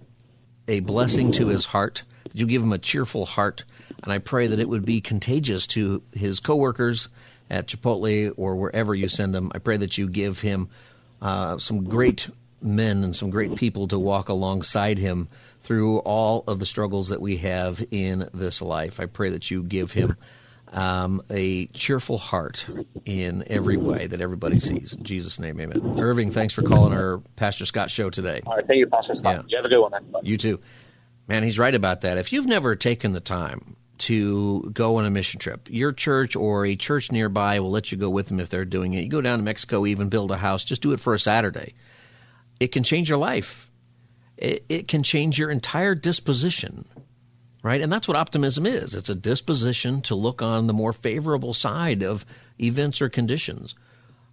a 0.72 0.80
blessing 0.80 1.34
to 1.34 1.48
his 1.48 1.66
heart, 1.66 2.04
that 2.24 2.36
you 2.36 2.46
give 2.46 2.64
him 2.64 2.72
a 2.72 2.78
cheerful 2.78 3.26
heart. 3.26 3.66
And 4.04 4.14
I 4.14 4.20
pray 4.20 4.48
that 4.48 4.60
it 4.60 4.70
would 4.70 4.86
be 4.86 5.02
contagious 5.02 5.68
to 5.68 6.02
his 6.14 6.40
coworkers 6.40 7.10
at 7.50 7.68
Chipotle 7.68 8.34
or 8.38 8.56
wherever 8.56 8.96
you 8.96 9.10
send 9.10 9.36
him. 9.36 9.52
I 9.54 9.60
pray 9.60 9.76
that 9.78 9.98
you 9.98 10.08
give 10.08 10.40
him 10.40 10.70
uh, 11.22 11.58
some 11.58 11.84
great 11.84 12.30
men 12.62 13.04
and 13.04 13.14
some 13.14 13.30
great 13.30 13.56
people 13.56 13.90
to 13.90 14.00
walk 14.00 14.30
alongside 14.30 14.98
him 14.98 15.28
through 15.62 16.00
all 16.00 16.46
of 16.48 16.60
the 16.60 16.66
struggles 16.66 17.10
that 17.10 17.22
we 17.22 17.38
have 17.38 17.84
in 17.92 18.30
this 18.34 18.62
life. 18.62 19.00
I 19.00 19.08
pray 19.08 19.30
that 19.32 19.52
you 19.52 19.64
give 19.64 19.92
him 19.92 20.16
um, 20.72 21.22
a 21.30 21.66
cheerful 21.68 22.18
heart 22.18 22.66
in 23.06 23.44
every 23.48 23.78
way 23.78 24.08
that 24.08 24.22
everybody 24.22 24.60
sees. 24.60 24.94
In 24.94 25.04
Jesus' 25.04 25.40
name, 25.40 25.60
amen. 25.60 26.00
Irving, 26.00 26.32
thanks 26.32 26.54
for 26.54 26.62
calling 26.62 26.94
our 26.94 27.20
Pastor 27.36 27.66
Scott 27.66 27.92
show 27.92 28.10
today. 28.10 28.42
All 28.46 28.56
right, 28.56 28.66
thank 28.66 28.80
you, 28.80 28.88
Pastor 28.88 29.16
Scott. 29.16 29.36
Yeah. 29.36 29.42
You 29.48 29.58
have 29.58 29.66
a 29.66 29.70
good 29.70 29.82
one, 29.82 29.92
man. 29.92 30.22
You 30.24 30.38
too. 30.38 30.60
Man, 31.28 31.44
he's 31.44 31.60
right 31.60 31.76
about 31.76 32.02
that. 32.02 32.18
If 32.18 32.34
you've 32.34 32.46
never 32.46 32.76
taken 32.76 33.12
the 33.12 33.20
time 33.20 33.76
to 34.00 34.70
go 34.74 34.96
on 34.96 35.06
a 35.06 35.10
mission 35.10 35.40
trip, 35.40 35.68
your 35.70 35.92
church 35.92 36.36
or 36.36 36.66
a 36.66 36.76
church 36.76 37.12
nearby 37.12 37.60
will 37.60 37.72
let 37.72 37.92
you 37.92 37.98
go 37.98 38.10
with 38.10 38.28
them 38.28 38.40
if 38.40 38.50
they're 38.50 38.66
doing 38.66 38.94
it. 38.94 39.02
You 39.02 39.10
go 39.10 39.22
down 39.22 39.40
to 39.40 39.44
Mexico, 39.44 39.86
even 39.86 40.10
build 40.10 40.32
a 40.32 40.38
house, 40.38 40.64
just 40.64 40.82
do 40.82 40.92
it 40.94 41.00
for 41.00 41.14
a 41.14 41.20
Saturday. 41.20 41.76
It 42.60 42.72
can 42.72 42.84
change 42.84 43.10
your 43.10 43.18
life. 43.18 43.70
It, 44.38 44.66
it 44.70 44.88
can 44.88 45.04
change 45.04 45.38
your 45.38 45.52
entire 45.52 45.94
disposition, 45.94 46.86
right? 47.64 47.82
And 47.82 47.92
that's 47.92 48.08
what 48.08 48.18
optimism 48.18 48.66
is. 48.66 48.96
It's 48.96 49.10
a 49.10 49.16
disposition 49.16 50.02
to 50.02 50.16
look 50.16 50.42
on 50.42 50.68
the 50.68 50.74
more 50.74 50.94
favorable 50.94 51.54
side 51.54 52.04
of 52.04 52.26
events 52.60 53.02
or 53.02 53.10
conditions. 53.10 53.76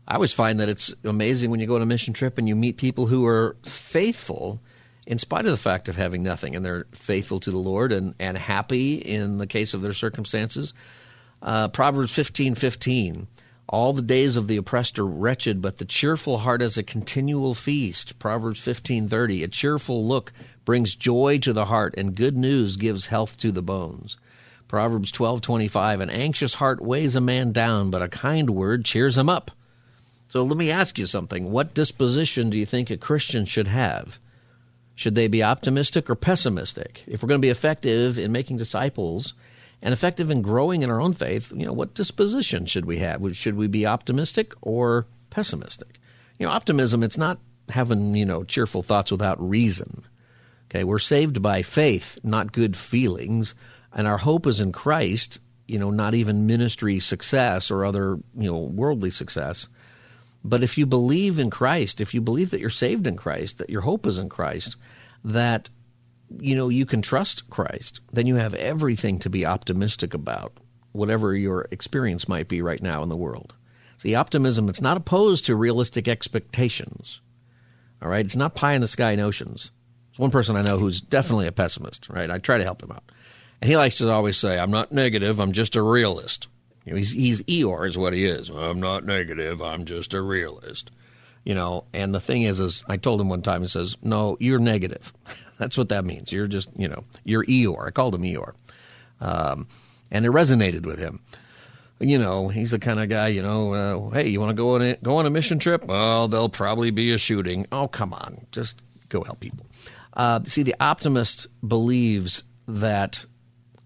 I 0.06 0.14
always 0.14 0.32
find 0.32 0.58
that 0.60 0.68
it's 0.70 0.94
amazing 1.04 1.50
when 1.50 1.60
you 1.60 1.66
go 1.66 1.76
on 1.76 1.82
a 1.82 1.86
mission 1.86 2.14
trip 2.14 2.38
and 2.38 2.48
you 2.48 2.56
meet 2.56 2.78
people 2.78 3.06
who 3.06 3.26
are 3.26 3.56
faithful 3.64 4.60
in 5.06 5.18
spite 5.18 5.46
of 5.46 5.50
the 5.50 5.56
fact 5.56 5.88
of 5.88 5.96
having 5.96 6.22
nothing, 6.22 6.54
and 6.54 6.64
they're 6.64 6.86
faithful 6.92 7.40
to 7.40 7.50
the 7.50 7.58
Lord 7.58 7.92
and, 7.92 8.14
and 8.18 8.36
happy 8.36 8.96
in 8.96 9.38
the 9.38 9.46
case 9.46 9.72
of 9.72 9.80
their 9.80 9.94
circumstances. 9.94 10.74
Uh, 11.40 11.68
Proverbs 11.68 12.12
fifteen 12.12 12.54
fifteen. 12.54 13.26
All 13.70 13.92
the 13.92 14.02
days 14.02 14.36
of 14.36 14.48
the 14.48 14.56
oppressed 14.56 14.98
are 14.98 15.06
wretched, 15.06 15.60
but 15.60 15.76
the 15.76 15.84
cheerful 15.84 16.38
heart 16.38 16.62
is 16.62 16.78
a 16.78 16.82
continual 16.82 17.54
feast. 17.54 18.18
Proverbs 18.18 18.60
fifteen 18.60 19.08
thirty. 19.08 19.42
A 19.42 19.48
cheerful 19.48 20.06
look 20.06 20.32
brings 20.68 20.94
joy 20.94 21.38
to 21.38 21.54
the 21.54 21.64
heart, 21.64 21.94
and 21.96 22.14
good 22.14 22.36
news 22.36 22.76
gives 22.76 23.06
health 23.06 23.38
to 23.38 23.50
the 23.50 23.62
bones. 23.62 24.18
Proverbs 24.68 25.10
twelve 25.10 25.40
twenty 25.40 25.66
five. 25.66 26.02
An 26.02 26.10
anxious 26.10 26.52
heart 26.52 26.82
weighs 26.82 27.16
a 27.16 27.22
man 27.22 27.52
down, 27.52 27.90
but 27.90 28.02
a 28.02 28.08
kind 28.08 28.50
word 28.50 28.84
cheers 28.84 29.16
him 29.16 29.30
up. 29.30 29.50
So 30.28 30.42
let 30.42 30.58
me 30.58 30.70
ask 30.70 30.98
you 30.98 31.06
something. 31.06 31.50
What 31.50 31.72
disposition 31.72 32.50
do 32.50 32.58
you 32.58 32.66
think 32.66 32.90
a 32.90 32.98
Christian 32.98 33.46
should 33.46 33.66
have? 33.66 34.18
Should 34.94 35.14
they 35.14 35.26
be 35.26 35.42
optimistic 35.42 36.10
or 36.10 36.14
pessimistic? 36.14 37.02
If 37.06 37.22
we're 37.22 37.30
going 37.30 37.40
to 37.40 37.46
be 37.46 37.48
effective 37.48 38.18
in 38.18 38.30
making 38.30 38.58
disciples 38.58 39.32
and 39.80 39.94
effective 39.94 40.30
in 40.30 40.42
growing 40.42 40.82
in 40.82 40.90
our 40.90 41.00
own 41.00 41.14
faith, 41.14 41.50
you 41.50 41.64
know, 41.64 41.72
what 41.72 41.94
disposition 41.94 42.66
should 42.66 42.84
we 42.84 42.98
have? 42.98 43.24
Should 43.34 43.56
we 43.56 43.68
be 43.68 43.86
optimistic 43.86 44.52
or 44.60 45.06
pessimistic? 45.30 45.98
You 46.38 46.44
know, 46.44 46.52
optimism, 46.52 47.02
it's 47.02 47.16
not 47.16 47.38
having, 47.70 48.14
you 48.14 48.26
know, 48.26 48.44
cheerful 48.44 48.82
thoughts 48.82 49.10
without 49.10 49.40
reason. 49.40 50.04
Okay, 50.70 50.84
we're 50.84 50.98
saved 50.98 51.40
by 51.40 51.62
faith, 51.62 52.18
not 52.22 52.52
good 52.52 52.76
feelings, 52.76 53.54
and 53.92 54.06
our 54.06 54.18
hope 54.18 54.46
is 54.46 54.60
in 54.60 54.70
Christ, 54.70 55.38
you 55.66 55.78
know, 55.78 55.90
not 55.90 56.14
even 56.14 56.46
ministry 56.46 57.00
success 57.00 57.70
or 57.70 57.84
other, 57.84 58.18
you 58.36 58.50
know, 58.50 58.58
worldly 58.58 59.10
success. 59.10 59.68
But 60.44 60.62
if 60.62 60.76
you 60.76 60.86
believe 60.86 61.38
in 61.38 61.50
Christ, 61.50 62.00
if 62.00 62.12
you 62.12 62.20
believe 62.20 62.50
that 62.50 62.60
you're 62.60 62.70
saved 62.70 63.06
in 63.06 63.16
Christ, 63.16 63.58
that 63.58 63.70
your 63.70 63.80
hope 63.80 64.06
is 64.06 64.18
in 64.18 64.28
Christ, 64.28 64.76
that 65.24 65.70
you 66.38 66.54
know 66.54 66.68
you 66.68 66.84
can 66.84 67.00
trust 67.00 67.48
Christ, 67.48 68.00
then 68.12 68.26
you 68.26 68.36
have 68.36 68.54
everything 68.54 69.18
to 69.20 69.30
be 69.30 69.46
optimistic 69.46 70.12
about, 70.12 70.52
whatever 70.92 71.34
your 71.34 71.66
experience 71.70 72.28
might 72.28 72.48
be 72.48 72.60
right 72.60 72.82
now 72.82 73.02
in 73.02 73.08
the 73.08 73.16
world. 73.16 73.54
See, 73.96 74.14
optimism 74.14 74.68
it's 74.68 74.82
not 74.82 74.96
opposed 74.96 75.46
to 75.46 75.56
realistic 75.56 76.06
expectations. 76.08 77.20
All 78.00 78.08
right, 78.08 78.24
it's 78.24 78.36
not 78.36 78.54
pie 78.54 78.74
in 78.74 78.80
the 78.80 78.86
sky 78.86 79.16
notions. 79.16 79.70
One 80.18 80.32
person 80.32 80.56
I 80.56 80.62
know 80.62 80.78
who's 80.78 81.00
definitely 81.00 81.46
a 81.46 81.52
pessimist, 81.52 82.08
right? 82.10 82.30
I 82.30 82.38
try 82.38 82.58
to 82.58 82.64
help 82.64 82.82
him 82.82 82.90
out. 82.90 83.04
And 83.62 83.70
he 83.70 83.76
likes 83.76 83.96
to 83.96 84.10
always 84.10 84.36
say, 84.36 84.58
I'm 84.58 84.70
not 84.70 84.92
negative, 84.92 85.40
I'm 85.40 85.52
just 85.52 85.76
a 85.76 85.82
realist. 85.82 86.48
You 86.84 86.92
know, 86.92 86.98
he's, 86.98 87.12
he's 87.12 87.42
Eeyore, 87.42 87.88
is 87.88 87.96
what 87.96 88.12
he 88.12 88.24
is. 88.24 88.48
I'm 88.48 88.80
not 88.80 89.04
negative, 89.04 89.62
I'm 89.62 89.84
just 89.84 90.14
a 90.14 90.20
realist. 90.20 90.90
You 91.44 91.54
know, 91.54 91.84
and 91.92 92.12
the 92.12 92.20
thing 92.20 92.42
is, 92.42 92.58
is 92.58 92.84
I 92.88 92.96
told 92.96 93.20
him 93.20 93.28
one 93.28 93.42
time, 93.42 93.62
he 93.62 93.68
says, 93.68 93.96
No, 94.02 94.36
you're 94.40 94.58
negative. 94.58 95.12
That's 95.58 95.78
what 95.78 95.88
that 95.90 96.04
means. 96.04 96.32
You're 96.32 96.46
just, 96.46 96.68
you 96.76 96.88
know, 96.88 97.04
you're 97.24 97.44
Eeyore. 97.44 97.86
I 97.86 97.90
called 97.90 98.14
him 98.14 98.22
Eeyore. 98.22 98.54
Um, 99.20 99.68
and 100.10 100.26
it 100.26 100.30
resonated 100.30 100.84
with 100.84 100.98
him. 100.98 101.20
You 102.00 102.18
know, 102.18 102.48
he's 102.48 102.72
the 102.72 102.78
kind 102.78 103.00
of 103.00 103.08
guy, 103.08 103.28
you 103.28 103.42
know, 103.42 103.74
uh, 103.74 104.10
hey, 104.10 104.28
you 104.28 104.40
want 104.40 104.50
to 104.50 104.54
go 104.54 104.74
on 104.74 104.82
a, 104.82 104.96
go 104.96 105.16
on 105.16 105.26
a 105.26 105.30
mission 105.30 105.58
trip? 105.58 105.84
Well, 105.84 106.28
there'll 106.28 106.48
probably 106.48 106.90
be 106.90 107.12
a 107.12 107.18
shooting. 107.18 107.66
Oh, 107.72 107.88
come 107.88 108.12
on. 108.12 108.46
Just 108.52 108.80
go 109.08 109.24
help 109.24 109.40
people. 109.40 109.66
Uh, 110.18 110.40
see, 110.44 110.64
the 110.64 110.74
optimist 110.80 111.46
believes 111.66 112.42
that 112.66 113.24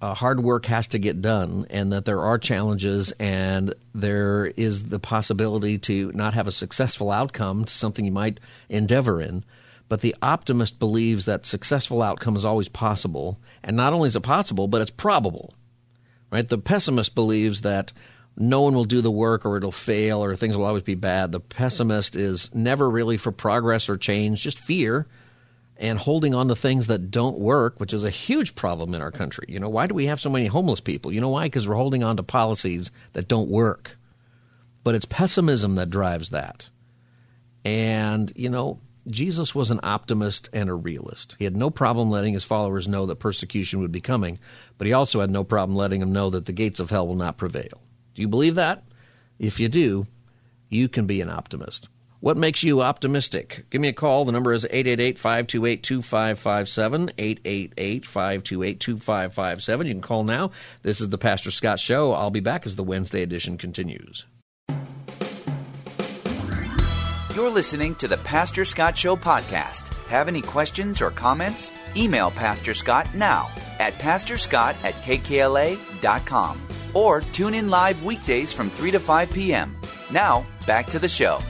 uh, 0.00 0.14
hard 0.14 0.42
work 0.42 0.64
has 0.66 0.88
to 0.88 0.98
get 0.98 1.20
done 1.20 1.66
and 1.68 1.92
that 1.92 2.06
there 2.06 2.22
are 2.22 2.38
challenges 2.38 3.12
and 3.20 3.74
there 3.94 4.46
is 4.56 4.88
the 4.88 4.98
possibility 4.98 5.78
to 5.78 6.10
not 6.12 6.32
have 6.34 6.46
a 6.46 6.52
successful 6.52 7.10
outcome 7.10 7.64
to 7.66 7.74
something 7.74 8.06
you 8.06 8.10
might 8.10 8.40
endeavor 8.70 9.20
in. 9.20 9.44
But 9.88 10.00
the 10.00 10.16
optimist 10.22 10.78
believes 10.78 11.26
that 11.26 11.44
successful 11.44 12.00
outcome 12.00 12.34
is 12.34 12.46
always 12.46 12.68
possible. 12.68 13.38
And 13.62 13.76
not 13.76 13.92
only 13.92 14.08
is 14.08 14.16
it 14.16 14.22
possible, 14.22 14.66
but 14.66 14.80
it's 14.80 14.90
probable. 14.90 15.52
Right? 16.30 16.48
The 16.48 16.56
pessimist 16.56 17.14
believes 17.14 17.60
that 17.60 17.92
no 18.38 18.62
one 18.62 18.74
will 18.74 18.86
do 18.86 19.02
the 19.02 19.10
work 19.10 19.44
or 19.44 19.58
it'll 19.58 19.70
fail 19.70 20.24
or 20.24 20.34
things 20.34 20.56
will 20.56 20.64
always 20.64 20.82
be 20.82 20.94
bad. 20.94 21.30
The 21.30 21.40
pessimist 21.40 22.16
is 22.16 22.52
never 22.54 22.88
really 22.88 23.18
for 23.18 23.32
progress 23.32 23.90
or 23.90 23.98
change, 23.98 24.42
just 24.42 24.58
fear 24.58 25.06
and 25.82 25.98
holding 25.98 26.32
on 26.32 26.46
to 26.46 26.54
things 26.54 26.86
that 26.86 27.10
don't 27.10 27.40
work, 27.40 27.80
which 27.80 27.92
is 27.92 28.04
a 28.04 28.10
huge 28.10 28.54
problem 28.54 28.94
in 28.94 29.02
our 29.02 29.10
country. 29.10 29.46
You 29.48 29.58
know, 29.58 29.68
why 29.68 29.88
do 29.88 29.94
we 29.94 30.06
have 30.06 30.20
so 30.20 30.30
many 30.30 30.46
homeless 30.46 30.80
people? 30.80 31.12
You 31.12 31.20
know 31.20 31.30
why? 31.30 31.46
Because 31.46 31.66
we're 31.66 31.74
holding 31.74 32.04
on 32.04 32.16
to 32.18 32.22
policies 32.22 32.92
that 33.14 33.26
don't 33.26 33.50
work. 33.50 33.96
But 34.84 34.94
it's 34.94 35.04
pessimism 35.04 35.74
that 35.74 35.90
drives 35.90 36.30
that. 36.30 36.68
And, 37.64 38.32
you 38.36 38.48
know, 38.48 38.78
Jesus 39.08 39.56
was 39.56 39.72
an 39.72 39.80
optimist 39.82 40.48
and 40.52 40.70
a 40.70 40.74
realist. 40.74 41.34
He 41.36 41.44
had 41.44 41.56
no 41.56 41.68
problem 41.68 42.10
letting 42.10 42.34
his 42.34 42.44
followers 42.44 42.86
know 42.86 43.06
that 43.06 43.16
persecution 43.16 43.80
would 43.80 43.90
be 43.90 44.00
coming, 44.00 44.38
but 44.78 44.86
he 44.86 44.92
also 44.92 45.20
had 45.20 45.30
no 45.30 45.42
problem 45.42 45.76
letting 45.76 45.98
them 45.98 46.12
know 46.12 46.30
that 46.30 46.46
the 46.46 46.52
gates 46.52 46.78
of 46.78 46.90
hell 46.90 47.08
will 47.08 47.16
not 47.16 47.38
prevail. 47.38 47.82
Do 48.14 48.22
you 48.22 48.28
believe 48.28 48.54
that? 48.54 48.84
If 49.40 49.58
you 49.58 49.68
do, 49.68 50.06
you 50.68 50.88
can 50.88 51.06
be 51.06 51.20
an 51.20 51.28
optimist. 51.28 51.88
What 52.22 52.36
makes 52.36 52.62
you 52.62 52.82
optimistic? 52.82 53.64
Give 53.68 53.80
me 53.80 53.88
a 53.88 53.92
call. 53.92 54.24
The 54.24 54.30
number 54.30 54.52
is 54.52 54.64
888 54.66 55.18
528 55.18 55.82
2557. 55.82 57.10
888 57.18 58.06
528 58.06 58.78
2557. 58.78 59.86
You 59.88 59.94
can 59.94 60.02
call 60.02 60.22
now. 60.22 60.52
This 60.82 61.00
is 61.00 61.08
the 61.08 61.18
Pastor 61.18 61.50
Scott 61.50 61.80
Show. 61.80 62.12
I'll 62.12 62.30
be 62.30 62.38
back 62.38 62.64
as 62.64 62.76
the 62.76 62.84
Wednesday 62.84 63.22
edition 63.22 63.58
continues. 63.58 64.24
You're 67.34 67.50
listening 67.50 67.96
to 67.96 68.06
the 68.06 68.18
Pastor 68.18 68.64
Scott 68.64 68.96
Show 68.96 69.16
podcast. 69.16 69.92
Have 70.06 70.28
any 70.28 70.42
questions 70.42 71.02
or 71.02 71.10
comments? 71.10 71.72
Email 71.96 72.30
Pastor 72.30 72.72
Scott 72.72 73.12
now 73.16 73.50
at 73.80 73.94
pastorscott 73.94 74.76
at 74.84 74.94
kkla.com 75.02 76.68
or 76.94 77.20
tune 77.20 77.54
in 77.54 77.68
live 77.68 78.04
weekdays 78.04 78.52
from 78.52 78.70
3 78.70 78.92
to 78.92 79.00
5 79.00 79.32
p.m. 79.32 79.76
Now, 80.12 80.46
back 80.68 80.86
to 80.86 81.00
the 81.00 81.08
show. 81.08 81.40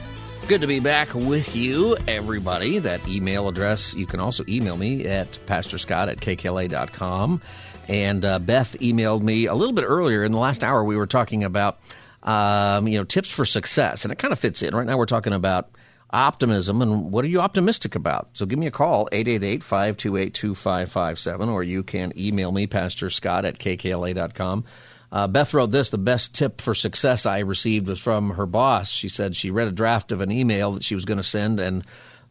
Good 0.45 0.59
to 0.61 0.67
be 0.67 0.81
back 0.81 1.15
with 1.15 1.55
you, 1.55 1.95
everybody. 2.05 2.79
That 2.79 3.07
email 3.07 3.47
address, 3.47 3.93
you 3.95 4.05
can 4.05 4.19
also 4.19 4.43
email 4.47 4.75
me 4.75 5.05
at 5.05 5.39
pastorscott 5.47 6.09
at 6.09 6.17
kkla.com. 6.17 7.41
And 7.87 8.25
uh, 8.25 8.39
Beth 8.39 8.75
emailed 8.79 9.21
me 9.21 9.45
a 9.45 9.55
little 9.55 9.73
bit 9.73 9.85
earlier 9.85 10.21
in 10.23 10.33
the 10.33 10.37
last 10.37 10.61
hour. 10.63 10.83
We 10.83 10.97
were 10.97 11.07
talking 11.07 11.45
about, 11.45 11.79
um, 12.23 12.89
you 12.89 12.97
know, 12.97 13.05
tips 13.05 13.29
for 13.29 13.45
success, 13.45 14.03
and 14.03 14.11
it 14.11 14.19
kind 14.19 14.33
of 14.33 14.39
fits 14.39 14.61
in. 14.61 14.75
Right 14.75 14.85
now, 14.85 14.97
we're 14.97 15.05
talking 15.05 15.31
about 15.33 15.69
optimism 16.11 16.81
and 16.81 17.11
what 17.11 17.23
are 17.25 17.29
you 17.29 17.41
optimistic 17.41 17.95
about? 17.95 18.29
So 18.33 18.45
give 18.45 18.59
me 18.59 18.67
a 18.67 18.71
call, 18.71 19.09
888-528-2557, 19.11 21.51
or 21.51 21.63
you 21.63 21.83
can 21.83 22.13
email 22.17 22.51
me, 22.51 22.67
Pastor 22.67 23.09
Scott 23.09 23.45
at 23.45 23.57
kkla.com. 23.57 24.65
Uh, 25.13 25.27
Beth 25.27 25.53
wrote 25.53 25.69
this 25.69 25.91
The 25.91 25.99
best 25.99 26.33
tip 26.33 26.59
for 26.59 26.73
success 26.73 27.27
I 27.27 27.39
received 27.39 27.87
was 27.87 27.99
from 27.99 28.31
her 28.31 28.47
boss. 28.47 28.89
She 28.89 29.09
said 29.09 29.35
she 29.35 29.51
read 29.51 29.67
a 29.67 29.71
draft 29.71 30.11
of 30.11 30.21
an 30.21 30.31
email 30.31 30.71
that 30.71 30.83
she 30.83 30.95
was 30.95 31.05
going 31.05 31.19
to 31.19 31.23
send, 31.23 31.59
and 31.59 31.85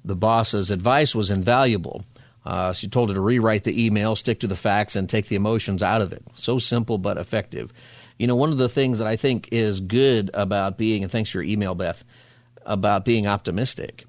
the 0.04 0.16
boss's 0.16 0.72
advice 0.72 1.14
was 1.14 1.30
invaluable. 1.30 2.04
Uh, 2.44 2.72
she 2.72 2.88
told 2.88 3.08
her 3.08 3.14
to 3.14 3.20
rewrite 3.20 3.62
the 3.62 3.86
email, 3.86 4.16
stick 4.16 4.40
to 4.40 4.48
the 4.48 4.56
facts, 4.56 4.96
and 4.96 5.08
take 5.08 5.28
the 5.28 5.36
emotions 5.36 5.80
out 5.80 6.02
of 6.02 6.12
it. 6.12 6.24
So 6.34 6.58
simple 6.58 6.98
but 6.98 7.18
effective. 7.18 7.72
You 8.18 8.26
know, 8.26 8.34
one 8.34 8.50
of 8.50 8.58
the 8.58 8.68
things 8.68 8.98
that 8.98 9.06
I 9.06 9.14
think 9.14 9.48
is 9.52 9.80
good 9.80 10.32
about 10.34 10.76
being, 10.76 11.04
and 11.04 11.12
thanks 11.12 11.30
for 11.30 11.38
your 11.38 11.50
email, 11.50 11.76
Beth, 11.76 12.02
about 12.66 13.04
being 13.04 13.28
optimistic 13.28 14.06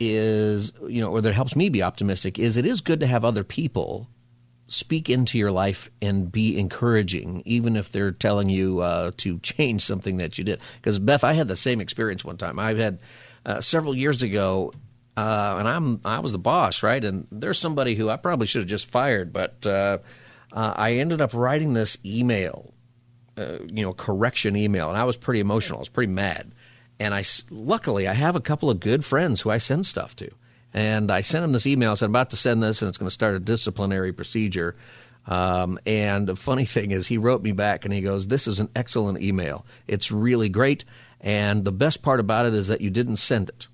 is, 0.00 0.72
you 0.88 1.00
know, 1.00 1.12
or 1.12 1.20
that 1.20 1.34
helps 1.34 1.54
me 1.54 1.68
be 1.68 1.84
optimistic, 1.84 2.40
is 2.40 2.56
it 2.56 2.66
is 2.66 2.80
good 2.80 3.00
to 3.00 3.06
have 3.06 3.24
other 3.24 3.44
people 3.44 4.08
speak 4.70 5.10
into 5.10 5.36
your 5.36 5.50
life 5.50 5.90
and 6.00 6.30
be 6.30 6.58
encouraging, 6.58 7.42
even 7.44 7.76
if 7.76 7.90
they're 7.90 8.12
telling 8.12 8.48
you 8.48 8.78
uh, 8.78 9.10
to 9.18 9.38
change 9.40 9.84
something 9.84 10.18
that 10.18 10.38
you 10.38 10.44
did. 10.44 10.60
Because 10.76 10.98
Beth, 10.98 11.24
I 11.24 11.32
had 11.32 11.48
the 11.48 11.56
same 11.56 11.80
experience 11.80 12.24
one 12.24 12.36
time. 12.36 12.58
I've 12.58 12.78
had 12.78 13.00
uh, 13.44 13.60
several 13.60 13.96
years 13.96 14.22
ago, 14.22 14.72
uh, 15.16 15.56
and 15.58 15.68
I'm 15.68 16.00
I 16.04 16.20
was 16.20 16.32
the 16.32 16.38
boss, 16.38 16.84
right? 16.84 17.04
And 17.04 17.26
there's 17.32 17.58
somebody 17.58 17.96
who 17.96 18.08
I 18.08 18.16
probably 18.16 18.46
should 18.46 18.62
have 18.62 18.68
just 18.68 18.86
fired, 18.86 19.32
but 19.32 19.66
uh, 19.66 19.98
uh, 20.52 20.74
I 20.76 20.94
ended 20.94 21.20
up 21.20 21.34
writing 21.34 21.74
this 21.74 21.98
email, 22.06 22.72
uh, 23.36 23.58
you 23.66 23.82
know, 23.82 23.92
correction 23.92 24.54
email, 24.54 24.88
and 24.88 24.96
I 24.96 25.04
was 25.04 25.16
pretty 25.16 25.40
emotional. 25.40 25.80
I 25.80 25.80
was 25.80 25.88
pretty 25.88 26.12
mad, 26.12 26.52
and 27.00 27.12
I 27.12 27.24
luckily 27.50 28.06
I 28.06 28.14
have 28.14 28.36
a 28.36 28.40
couple 28.40 28.70
of 28.70 28.78
good 28.78 29.04
friends 29.04 29.40
who 29.40 29.50
I 29.50 29.58
send 29.58 29.84
stuff 29.84 30.14
to. 30.16 30.30
And 30.72 31.10
I 31.10 31.20
sent 31.22 31.44
him 31.44 31.52
this 31.52 31.66
email. 31.66 31.90
I 31.90 31.94
said, 31.94 32.06
I'm 32.06 32.12
about 32.12 32.30
to 32.30 32.36
send 32.36 32.62
this, 32.62 32.80
and 32.80 32.88
it's 32.88 32.98
going 32.98 33.08
to 33.08 33.14
start 33.14 33.34
a 33.34 33.40
disciplinary 33.40 34.12
procedure. 34.12 34.76
Um, 35.26 35.78
and 35.84 36.26
the 36.26 36.36
funny 36.36 36.64
thing 36.66 36.90
is, 36.92 37.06
he 37.06 37.18
wrote 37.18 37.42
me 37.42 37.52
back 37.52 37.84
and 37.84 37.92
he 37.92 38.00
goes, 38.00 38.26
This 38.26 38.46
is 38.46 38.60
an 38.60 38.68
excellent 38.74 39.20
email. 39.20 39.66
It's 39.86 40.10
really 40.10 40.48
great. 40.48 40.84
And 41.20 41.64
the 41.64 41.72
best 41.72 42.02
part 42.02 42.20
about 42.20 42.46
it 42.46 42.54
is 42.54 42.68
that 42.68 42.80
you 42.80 42.90
didn't 42.90 43.16
send 43.16 43.50
it. 43.50 43.66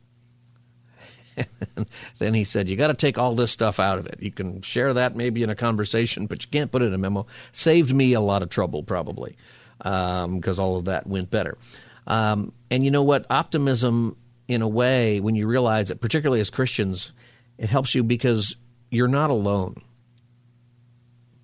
then 2.18 2.34
he 2.34 2.44
said, 2.44 2.68
You 2.68 2.76
got 2.76 2.88
to 2.88 2.94
take 2.94 3.18
all 3.18 3.34
this 3.34 3.52
stuff 3.52 3.78
out 3.78 3.98
of 3.98 4.06
it. 4.06 4.18
You 4.20 4.32
can 4.32 4.62
share 4.62 4.94
that 4.94 5.16
maybe 5.16 5.42
in 5.42 5.50
a 5.50 5.54
conversation, 5.54 6.26
but 6.26 6.42
you 6.42 6.50
can't 6.50 6.72
put 6.72 6.82
it 6.82 6.86
in 6.86 6.94
a 6.94 6.98
memo. 6.98 7.26
Saved 7.52 7.94
me 7.94 8.14
a 8.14 8.20
lot 8.20 8.42
of 8.42 8.48
trouble, 8.48 8.82
probably, 8.82 9.36
because 9.78 10.58
um, 10.58 10.64
all 10.64 10.76
of 10.76 10.86
that 10.86 11.06
went 11.06 11.30
better. 11.30 11.58
Um, 12.06 12.52
and 12.70 12.84
you 12.84 12.90
know 12.90 13.02
what? 13.02 13.26
Optimism 13.30 14.16
in 14.48 14.62
a 14.62 14.68
way 14.68 15.20
when 15.20 15.34
you 15.34 15.46
realize 15.46 15.88
that, 15.88 16.00
particularly 16.00 16.40
as 16.40 16.50
Christians, 16.50 17.12
it 17.58 17.70
helps 17.70 17.94
you 17.94 18.02
because 18.02 18.56
you're 18.90 19.08
not 19.08 19.30
alone. 19.30 19.76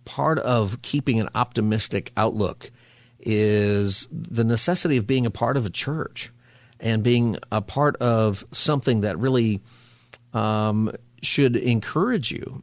Part 0.05 0.39
of 0.39 0.83
keeping 0.83 1.21
an 1.21 1.29
optimistic 1.35 2.13
outlook 2.17 2.71
is 3.21 4.09
the 4.11 4.45
necessity 4.45 4.97
of 4.97 5.07
being 5.07 5.27
a 5.27 5.31
part 5.31 5.57
of 5.57 5.67
a 5.67 5.71
church 5.71 6.33
and 6.81 7.03
being 7.03 7.37
a 7.51 7.61
part 7.61 7.97
of 7.97 8.45
something 8.51 9.03
that 9.03 9.19
really 9.19 9.61
um, 10.35 10.93
should 11.23 11.57
encourage 11.57 12.33
you 12.33 12.63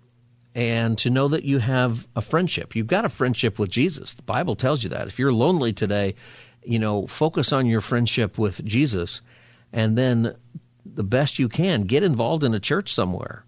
and 0.53 0.97
to 0.97 1.09
know 1.09 1.29
that 1.29 1.45
you 1.45 1.59
have 1.59 2.07
a 2.15 2.21
friendship. 2.21 2.75
You've 2.75 2.87
got 2.87 3.05
a 3.05 3.09
friendship 3.09 3.57
with 3.57 3.69
Jesus. 3.69 4.13
The 4.13 4.23
Bible 4.23 4.55
tells 4.55 4.83
you 4.83 4.89
that. 4.89 5.07
If 5.07 5.17
you're 5.17 5.31
lonely 5.31 5.71
today, 5.71 6.15
you 6.63 6.79
know, 6.79 7.07
focus 7.07 7.53
on 7.53 7.65
your 7.65 7.81
friendship 7.81 8.37
with 8.37 8.63
Jesus 8.65 9.21
and 9.71 9.97
then 9.97 10.35
the 10.85 11.03
best 11.03 11.39
you 11.39 11.49
can 11.49 11.83
get 11.83 12.03
involved 12.03 12.43
in 12.43 12.53
a 12.53 12.59
church 12.59 12.93
somewhere 12.93 13.43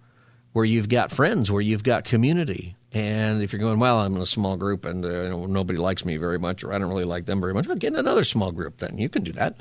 where 0.53 0.65
you've 0.65 0.89
got 0.89 1.11
friends, 1.11 1.49
where 1.51 1.61
you've 1.61 1.83
got 1.83 2.03
community. 2.03 2.75
And 2.91 3.41
if 3.41 3.53
you're 3.53 3.61
going, 3.61 3.79
well, 3.79 3.99
I'm 3.99 4.15
in 4.15 4.21
a 4.21 4.25
small 4.25 4.57
group 4.57 4.83
and 4.83 5.05
uh, 5.05 5.29
nobody 5.47 5.79
likes 5.79 6.03
me 6.03 6.17
very 6.17 6.37
much, 6.37 6.63
or 6.63 6.73
I 6.73 6.77
don't 6.77 6.89
really 6.89 7.05
like 7.05 7.25
them 7.25 7.39
very 7.39 7.53
much, 7.53 7.67
well, 7.67 7.77
get 7.77 7.93
in 7.93 7.99
another 7.99 8.25
small 8.25 8.51
group. 8.51 8.77
Then 8.77 8.97
you 8.97 9.07
can 9.07 9.23
do 9.23 9.31
that. 9.33 9.55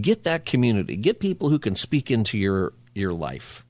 Get 0.00 0.24
that 0.24 0.46
community. 0.46 0.96
Get 0.96 1.18
people 1.18 1.48
who 1.48 1.58
can 1.58 1.76
speak 1.76 2.10
into 2.10 2.38
your 2.38 2.72
your 2.94 3.12
life, 3.12 3.64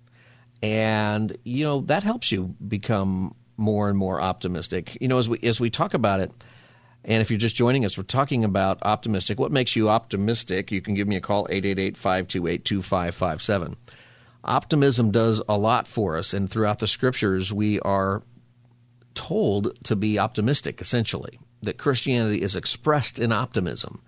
and 0.63 1.37
you 1.45 1.65
know 1.65 1.81
that 1.83 2.05
helps 2.05 2.33
you 2.33 2.55
become 2.67 3.35
more 3.59 3.91
and 3.91 3.99
more 3.99 4.19
optimistic. 4.21 4.97
You 4.99 5.09
know, 5.09 5.19
as 5.19 5.29
we 5.29 5.39
as 5.43 5.61
we 5.61 5.69
talk 5.69 5.93
about 5.93 6.21
it, 6.21 6.33
and 7.07 7.23
if 7.23 7.31
you're 7.31 7.39
just 7.39 7.55
joining 7.55 7.85
us, 7.85 7.97
we're 7.97 8.03
talking 8.03 8.45
about 8.45 8.83
optimistic. 8.83 9.39
What 9.39 9.53
makes 9.53 9.77
you 9.77 9.89
optimistic? 9.89 10.73
You 10.73 10.83
can 10.83 10.95
give 10.95 11.07
me 11.07 11.15
a 11.15 11.21
call, 11.21 11.47
888 11.49 11.97
528 11.97 12.65
2557. 12.65 13.77
Optimism 14.43 15.13
does 15.13 15.41
a 15.49 15.57
lot 15.57 15.87
for 15.87 16.17
us, 16.17 16.35
and 16.35 16.51
throughout 16.51 16.81
the 16.81 16.89
scriptures, 16.89 17.53
we 17.53 17.79
are 17.81 18.23
told 19.15 19.79
to 19.85 19.95
be 19.95 20.19
optimistic, 20.19 20.81
essentially. 20.81 21.39
That 21.63 21.79
Christianity 21.79 22.43
is 22.43 22.57
expressed 22.57 23.19
in 23.21 23.33
optimism. 23.33 24.03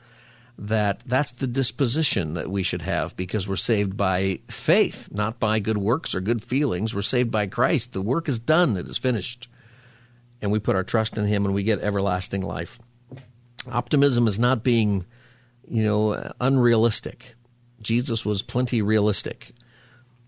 That 0.59 1.03
that's 1.07 1.31
the 1.33 1.47
disposition 1.47 2.35
that 2.35 2.51
we 2.51 2.65
should 2.65 2.83
have 2.83 3.17
because 3.17 3.47
we're 3.47 3.57
saved 3.57 3.97
by 3.97 4.41
faith, 4.51 5.09
not 5.13 5.39
by 5.39 5.61
good 5.61 5.79
works 5.79 6.17
or 6.17 6.21
good 6.21 6.43
feelings. 6.43 6.95
We're 6.95 7.03
saved 7.03 7.31
by 7.31 7.47
Christ. 7.47 7.93
The 7.93 8.03
work 8.03 8.29
is 8.29 8.41
done, 8.41 8.77
it 8.77 8.89
is 8.89 8.99
finished. 8.99 9.49
and 10.43 10.51
we 10.53 10.59
put 10.59 10.77
our 10.77 10.85
trust 10.85 11.17
in 11.17 11.27
Him 11.27 11.45
and 11.45 11.55
we 11.55 11.63
get 11.63 11.81
everlasting 11.81 12.43
life. 12.43 12.79
Optimism 13.71 14.27
is 14.27 14.39
not 14.39 14.63
being, 14.63 15.05
you 15.69 15.85
know, 15.85 16.33
unrealistic. 16.41 17.35
Jesus 17.81 18.25
was 18.25 18.43
plenty 18.43 18.83
realistic, 18.83 19.53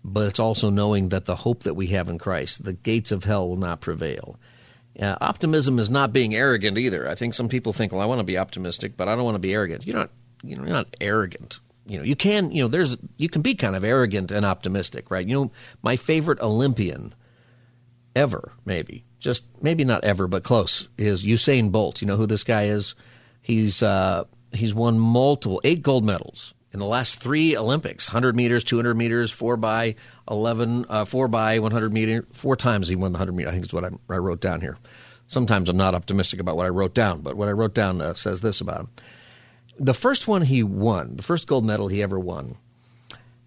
but 0.03 0.27
it's 0.27 0.39
also 0.39 0.69
knowing 0.69 1.09
that 1.09 1.25
the 1.25 1.35
hope 1.35 1.63
that 1.63 1.75
we 1.75 1.87
have 1.87 2.09
in 2.09 2.17
Christ, 2.17 2.63
the 2.63 2.73
gates 2.73 3.11
of 3.11 3.23
hell 3.23 3.47
will 3.47 3.57
not 3.57 3.81
prevail. 3.81 4.39
Uh, 4.99 5.15
optimism 5.21 5.79
is 5.79 5.89
not 5.89 6.13
being 6.13 6.35
arrogant 6.35 6.77
either. 6.77 7.07
I 7.07 7.15
think 7.15 7.33
some 7.33 7.49
people 7.49 7.73
think, 7.73 7.91
well, 7.91 8.01
I 8.01 8.05
want 8.05 8.19
to 8.19 8.25
be 8.25 8.37
optimistic, 8.37 8.97
but 8.97 9.07
I 9.07 9.15
don't 9.15 9.23
want 9.23 9.35
to 9.35 9.39
be 9.39 9.53
arrogant. 9.53 9.85
You're 9.85 9.97
not, 9.97 10.11
you 10.43 10.55
know, 10.55 10.63
you're 10.63 10.73
not 10.73 10.95
arrogant. 10.99 11.59
You 11.87 11.97
know, 11.97 12.03
you 12.03 12.15
can, 12.15 12.51
you 12.51 12.61
know, 12.61 12.67
there's, 12.67 12.97
you 13.17 13.29
can 13.29 13.41
be 13.41 13.55
kind 13.55 13.75
of 13.75 13.83
arrogant 13.83 14.31
and 14.31 14.45
optimistic, 14.45 15.09
right? 15.09 15.25
You 15.25 15.35
know, 15.35 15.51
my 15.81 15.95
favorite 15.95 16.39
Olympian 16.39 17.13
ever, 18.15 18.51
maybe, 18.65 19.05
just 19.19 19.45
maybe 19.61 19.83
not 19.83 20.03
ever, 20.03 20.27
but 20.27 20.43
close, 20.43 20.87
is 20.97 21.25
Usain 21.25 21.71
Bolt. 21.71 22.01
You 22.01 22.07
know 22.07 22.17
who 22.17 22.27
this 22.27 22.43
guy 22.43 22.65
is? 22.65 22.95
He's 23.41 23.81
uh, 23.81 24.25
he's 24.51 24.73
won 24.73 24.99
multiple 24.99 25.61
eight 25.63 25.81
gold 25.81 26.05
medals 26.05 26.53
in 26.71 26.79
the 26.79 26.85
last 26.85 27.19
three 27.19 27.57
Olympics: 27.57 28.07
100 28.07 28.35
meters, 28.35 28.63
200 28.63 28.95
meters, 28.95 29.31
four 29.31 29.57
by 29.57 29.95
11, 30.29 30.85
uh, 30.87 31.05
four 31.05 31.27
by 31.27 31.59
100 31.59 31.91
meter. 31.91 32.25
Four 32.33 32.55
times 32.55 32.87
he 32.87 32.95
won 32.95 33.11
the 33.11 33.17
100 33.17 33.33
meter. 33.33 33.49
I 33.49 33.51
think 33.51 33.65
is 33.65 33.73
what 33.73 33.85
I, 33.85 33.89
I, 34.09 34.17
wrote 34.17 34.41
down 34.41 34.61
here. 34.61 34.77
Sometimes 35.27 35.69
I'm 35.69 35.77
not 35.77 35.95
optimistic 35.95 36.39
about 36.39 36.55
what 36.55 36.65
I 36.65 36.69
wrote 36.69 36.93
down, 36.93 37.21
but 37.21 37.35
what 37.35 37.47
I 37.47 37.51
wrote 37.51 37.73
down 37.73 38.01
uh, 38.01 38.13
says 38.13 38.41
this 38.41 38.61
about 38.61 38.81
him. 38.81 38.89
The 39.79 39.93
first 39.93 40.27
one 40.27 40.43
he 40.43 40.61
won, 40.61 41.15
the 41.15 41.23
first 41.23 41.47
gold 41.47 41.65
medal 41.65 41.87
he 41.87 42.03
ever 42.03 42.19
won, 42.19 42.57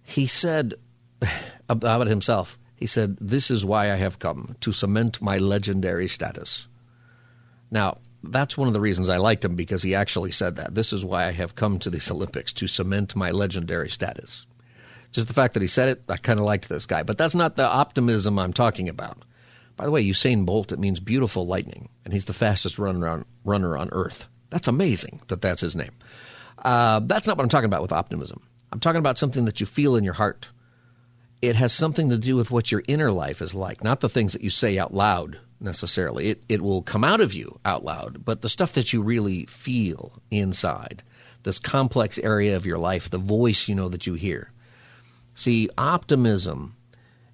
he 0.02 0.26
said 0.26 0.74
about 1.68 2.06
himself. 2.06 2.58
He 2.74 2.86
said, 2.86 3.16
"This 3.20 3.50
is 3.50 3.64
why 3.64 3.92
I 3.92 3.96
have 3.96 4.18
come 4.18 4.56
to 4.60 4.72
cement 4.72 5.22
my 5.22 5.38
legendary 5.38 6.08
status." 6.08 6.66
Now, 7.70 7.98
that's 8.30 8.56
one 8.56 8.68
of 8.68 8.74
the 8.74 8.80
reasons 8.80 9.08
I 9.08 9.18
liked 9.18 9.44
him 9.44 9.56
because 9.56 9.82
he 9.82 9.94
actually 9.94 10.30
said 10.30 10.56
that. 10.56 10.74
This 10.74 10.92
is 10.92 11.04
why 11.04 11.26
I 11.26 11.32
have 11.32 11.54
come 11.54 11.78
to 11.80 11.90
these 11.90 12.10
Olympics 12.10 12.52
to 12.54 12.66
cement 12.66 13.16
my 13.16 13.30
legendary 13.30 13.88
status. 13.88 14.46
Just 15.12 15.28
the 15.28 15.34
fact 15.34 15.54
that 15.54 15.62
he 15.62 15.68
said 15.68 15.88
it, 15.88 16.02
I 16.08 16.16
kind 16.16 16.40
of 16.40 16.46
liked 16.46 16.68
this 16.68 16.86
guy. 16.86 17.02
But 17.02 17.18
that's 17.18 17.34
not 17.34 17.56
the 17.56 17.68
optimism 17.68 18.38
I'm 18.38 18.52
talking 18.52 18.88
about. 18.88 19.24
By 19.76 19.84
the 19.84 19.90
way, 19.90 20.04
Usain 20.04 20.44
Bolt, 20.44 20.72
it 20.72 20.78
means 20.78 21.00
beautiful 21.00 21.46
lightning, 21.46 21.88
and 22.04 22.12
he's 22.12 22.24
the 22.26 22.32
fastest 22.32 22.78
runner 22.78 23.08
on, 23.08 23.24
runner 23.44 23.76
on 23.76 23.88
earth. 23.92 24.26
That's 24.50 24.68
amazing 24.68 25.20
that 25.28 25.40
that's 25.40 25.60
his 25.60 25.76
name. 25.76 25.92
Uh, 26.58 27.00
that's 27.04 27.26
not 27.26 27.36
what 27.36 27.42
I'm 27.42 27.48
talking 27.48 27.66
about 27.66 27.82
with 27.82 27.92
optimism. 27.92 28.42
I'm 28.72 28.80
talking 28.80 28.98
about 28.98 29.18
something 29.18 29.44
that 29.44 29.60
you 29.60 29.66
feel 29.66 29.96
in 29.96 30.04
your 30.04 30.14
heart. 30.14 30.48
It 31.42 31.56
has 31.56 31.72
something 31.72 32.10
to 32.10 32.18
do 32.18 32.36
with 32.36 32.50
what 32.50 32.72
your 32.72 32.82
inner 32.88 33.12
life 33.12 33.42
is 33.42 33.54
like, 33.54 33.84
not 33.84 34.00
the 34.00 34.08
things 34.08 34.32
that 34.32 34.42
you 34.42 34.50
say 34.50 34.78
out 34.78 34.94
loud 34.94 35.38
necessarily. 35.60 36.28
It, 36.28 36.42
it 36.48 36.62
will 36.62 36.82
come 36.82 37.04
out 37.04 37.20
of 37.20 37.32
you 37.32 37.58
out 37.64 37.84
loud, 37.84 38.24
but 38.24 38.42
the 38.42 38.48
stuff 38.48 38.72
that 38.74 38.92
you 38.92 39.02
really 39.02 39.46
feel 39.46 40.12
inside, 40.30 41.02
this 41.42 41.58
complex 41.58 42.18
area 42.18 42.56
of 42.56 42.66
your 42.66 42.78
life, 42.78 43.10
the 43.10 43.18
voice 43.18 43.68
you 43.68 43.74
know 43.74 43.88
that 43.88 44.06
you 44.06 44.14
hear. 44.14 44.50
See, 45.34 45.68
optimism 45.76 46.76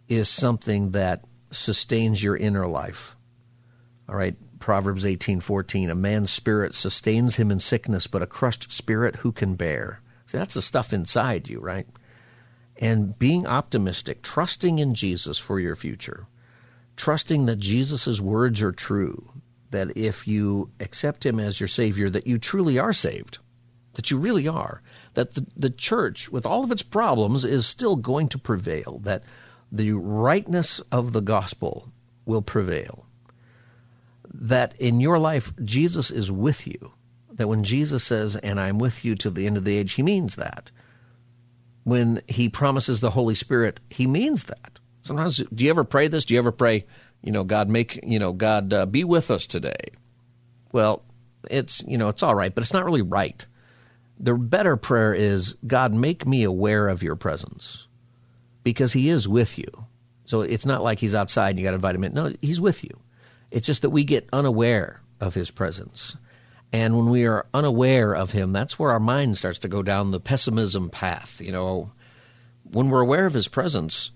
is 0.09 0.29
something 0.29 0.93
that 0.93 1.25
sustains 1.51 2.23
your 2.23 2.37
inner 2.37 2.67
life. 2.67 3.17
All 4.09 4.17
right, 4.17 4.37
Proverbs 4.59 5.05
18:14, 5.05 5.91
a 5.91 5.95
man's 5.95 6.31
spirit 6.31 6.75
sustains 6.75 7.37
him 7.37 7.51
in 7.51 7.59
sickness, 7.59 8.07
but 8.07 8.23
a 8.23 8.27
crushed 8.27 8.71
spirit 8.73 9.17
who 9.17 9.33
can 9.33 9.55
bear? 9.55 10.01
See, 10.27 10.39
that's 10.39 10.55
the 10.55 10.63
stuff 10.63 10.93
inside 10.93 11.49
you, 11.49 11.61
right? 11.61 11.87
And 12.77 13.19
being 13.19 13.47
optimistic, 13.47 14.23
trusting 14.23 14.79
in 14.79 14.95
Jesus 14.95 15.39
for 15.39 15.61
your 15.61 15.77
future 15.77 16.27
trusting 17.01 17.47
that 17.47 17.59
Jesus' 17.59 18.21
words 18.21 18.61
are 18.61 18.73
true, 18.73 19.33
that 19.71 19.97
if 19.97 20.29
you 20.29 20.71
accept 20.81 21.25
him 21.25 21.41
as 21.41 21.59
your 21.59 21.67
Savior, 21.67 22.11
that 22.11 22.27
you 22.27 22.37
truly 22.37 22.79
are 22.79 22.93
saved, 22.93 23.39
that 23.95 24.11
you 24.11 24.19
really 24.19 24.47
are, 24.47 24.83
that 25.15 25.33
the, 25.33 25.47
the 25.57 25.71
church, 25.71 26.29
with 26.31 26.45
all 26.45 26.63
of 26.63 26.71
its 26.71 26.83
problems, 26.83 27.43
is 27.43 27.67
still 27.67 27.97
going 27.97 28.29
to 28.29 28.39
prevail, 28.39 29.01
that 29.05 29.25
the 29.73 29.93
rightness 29.93 30.81
of 30.93 31.15
the 31.15 31.23
gospel 31.23 31.91
will 32.27 32.43
prevail, 32.43 33.07
that 34.35 34.75
in 34.79 35.01
your 35.01 35.19
life, 35.19 35.55
Jesus 35.65 36.11
is 36.11 36.31
with 36.31 36.67
you, 36.67 36.93
that 37.33 37.49
when 37.49 37.65
Jesus 37.65 38.05
says, 38.05 38.37
and 38.37 38.61
I'm 38.61 38.79
with 38.79 39.07
you 39.07 39.15
till 39.15 39.33
the 39.33 39.47
end 39.47 39.57
of 39.57 39.65
the 39.65 39.79
age, 39.79 39.95
he 39.95 40.03
means 40.03 40.35
that. 40.35 40.71
When 41.85 42.21
he 42.29 42.51
promises 42.51 43.01
the 43.01 43.13
Holy 43.13 43.35
Spirit, 43.35 43.81
he 43.89 44.07
means 44.07 44.45
that. 44.45 44.80
Sometimes, 45.03 45.39
do 45.55 45.65
you 45.65 45.71
ever 45.71 45.85
pray 45.85 46.09
this? 46.09 46.25
Do 46.25 46.35
you 46.35 46.41
ever 46.41 46.53
pray, 46.53 46.87
you 47.23 47.33
know, 47.33 47.45
God 47.45 47.69
make, 47.69 48.01
you 48.03 48.19
know, 48.19 48.33
God 48.33 48.73
uh, 48.73 48.87
be 48.87 49.05
with 49.05 49.31
us 49.31 49.47
today? 49.47 49.91
Well, 50.73 51.03
it's, 51.51 51.83
you 51.87 51.99
know, 51.99 52.09
it's 52.09 52.23
all 52.23 52.35
right, 52.35 52.55
but 52.55 52.63
it's 52.63 52.73
not 52.73 52.85
really 52.85 53.03
right. 53.03 53.47
The 54.19 54.35
better 54.35 54.77
prayer 54.77 55.15
is, 55.15 55.55
God, 55.67 55.95
make 55.95 56.27
me 56.27 56.43
aware 56.43 56.89
of 56.89 57.03
your 57.03 57.17
presence 57.17 57.89
because 58.63 58.93
he 58.93 59.09
is 59.09 59.27
with 59.27 59.59
you. 59.59 59.87
So 60.27 60.43
it's 60.43 60.67
not 60.67 60.83
like 60.83 60.99
he's 60.99 61.15
outside 61.15 61.51
and 61.51 61.59
you 61.59 61.65
got 61.65 61.71
to 61.71 61.77
invite 61.77 61.95
him 61.95 62.05
in. 62.05 62.15
No, 62.15 62.33
he's 62.41 62.61
with 62.61 62.85
you. 62.85 63.01
It's 63.51 63.67
just 63.67 63.83
that 63.83 63.91
we 63.91 64.05
get 64.05 64.29
unaware 64.33 65.01
of 65.21 65.35
his 65.35 65.51
presence. 65.51 66.17
And 66.73 66.97
when 66.97 67.11
we 67.11 67.27
are 67.27 67.47
unaware 67.53 68.15
of 68.15 68.31
him, 68.31 68.53
that's 68.53 68.79
where 68.79 68.93
our 68.93 69.01
mind 69.01 69.39
starts 69.39 69.59
to 69.61 69.69
go 69.69 69.83
down 69.83 70.11
the 70.11 70.21
pessimism 70.21 70.89
path. 70.89 71.41
You 71.41 71.51
know, 71.51 71.91
when 72.63 72.91
we're 72.91 73.01
aware 73.01 73.27
of 73.27 73.35
his 73.35 73.49
presence, 73.49 74.13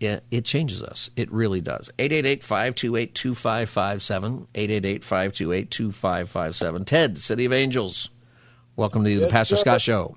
it, 0.00 0.24
it 0.30 0.46
changes 0.46 0.82
us. 0.82 1.10
It 1.14 1.30
really 1.30 1.60
does. 1.60 1.90
888-528-2557, 1.98 4.46
888-528-2557. 4.54 6.86
Ted, 6.86 7.18
City 7.18 7.44
of 7.44 7.52
Angels, 7.52 8.08
welcome 8.76 9.04
to 9.04 9.10
yes, 9.10 9.20
the 9.20 9.26
Pastor 9.28 9.56
sir. 9.56 9.60
Scott 9.60 9.82
Show. 9.82 10.16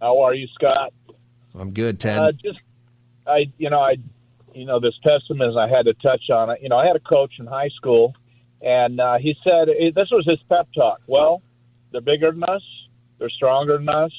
How 0.00 0.20
are 0.20 0.34
you, 0.34 0.46
Scott? 0.54 0.92
I'm 1.54 1.72
good, 1.72 1.98
Ted. 1.98 2.20
Uh, 2.20 2.30
just, 2.32 2.60
I, 3.26 3.46
you 3.58 3.70
know, 3.70 3.80
I, 3.80 3.96
you 4.54 4.64
know, 4.64 4.78
this 4.78 4.94
pessimism, 5.02 5.58
I 5.58 5.66
had 5.68 5.86
to 5.86 5.94
touch 5.94 6.30
on 6.30 6.50
it. 6.50 6.60
You 6.62 6.68
know, 6.68 6.78
I 6.78 6.86
had 6.86 6.94
a 6.96 7.00
coach 7.00 7.40
in 7.40 7.46
high 7.46 7.70
school, 7.70 8.14
and 8.62 9.00
uh, 9.00 9.18
he 9.18 9.34
said, 9.42 9.66
this 9.94 10.10
was 10.12 10.24
his 10.26 10.38
pep 10.48 10.68
talk. 10.74 11.00
Well, 11.08 11.42
they're 11.90 12.00
bigger 12.00 12.30
than 12.30 12.44
us. 12.44 12.62
They're 13.18 13.30
stronger 13.30 13.78
than 13.78 13.88
us 13.88 14.12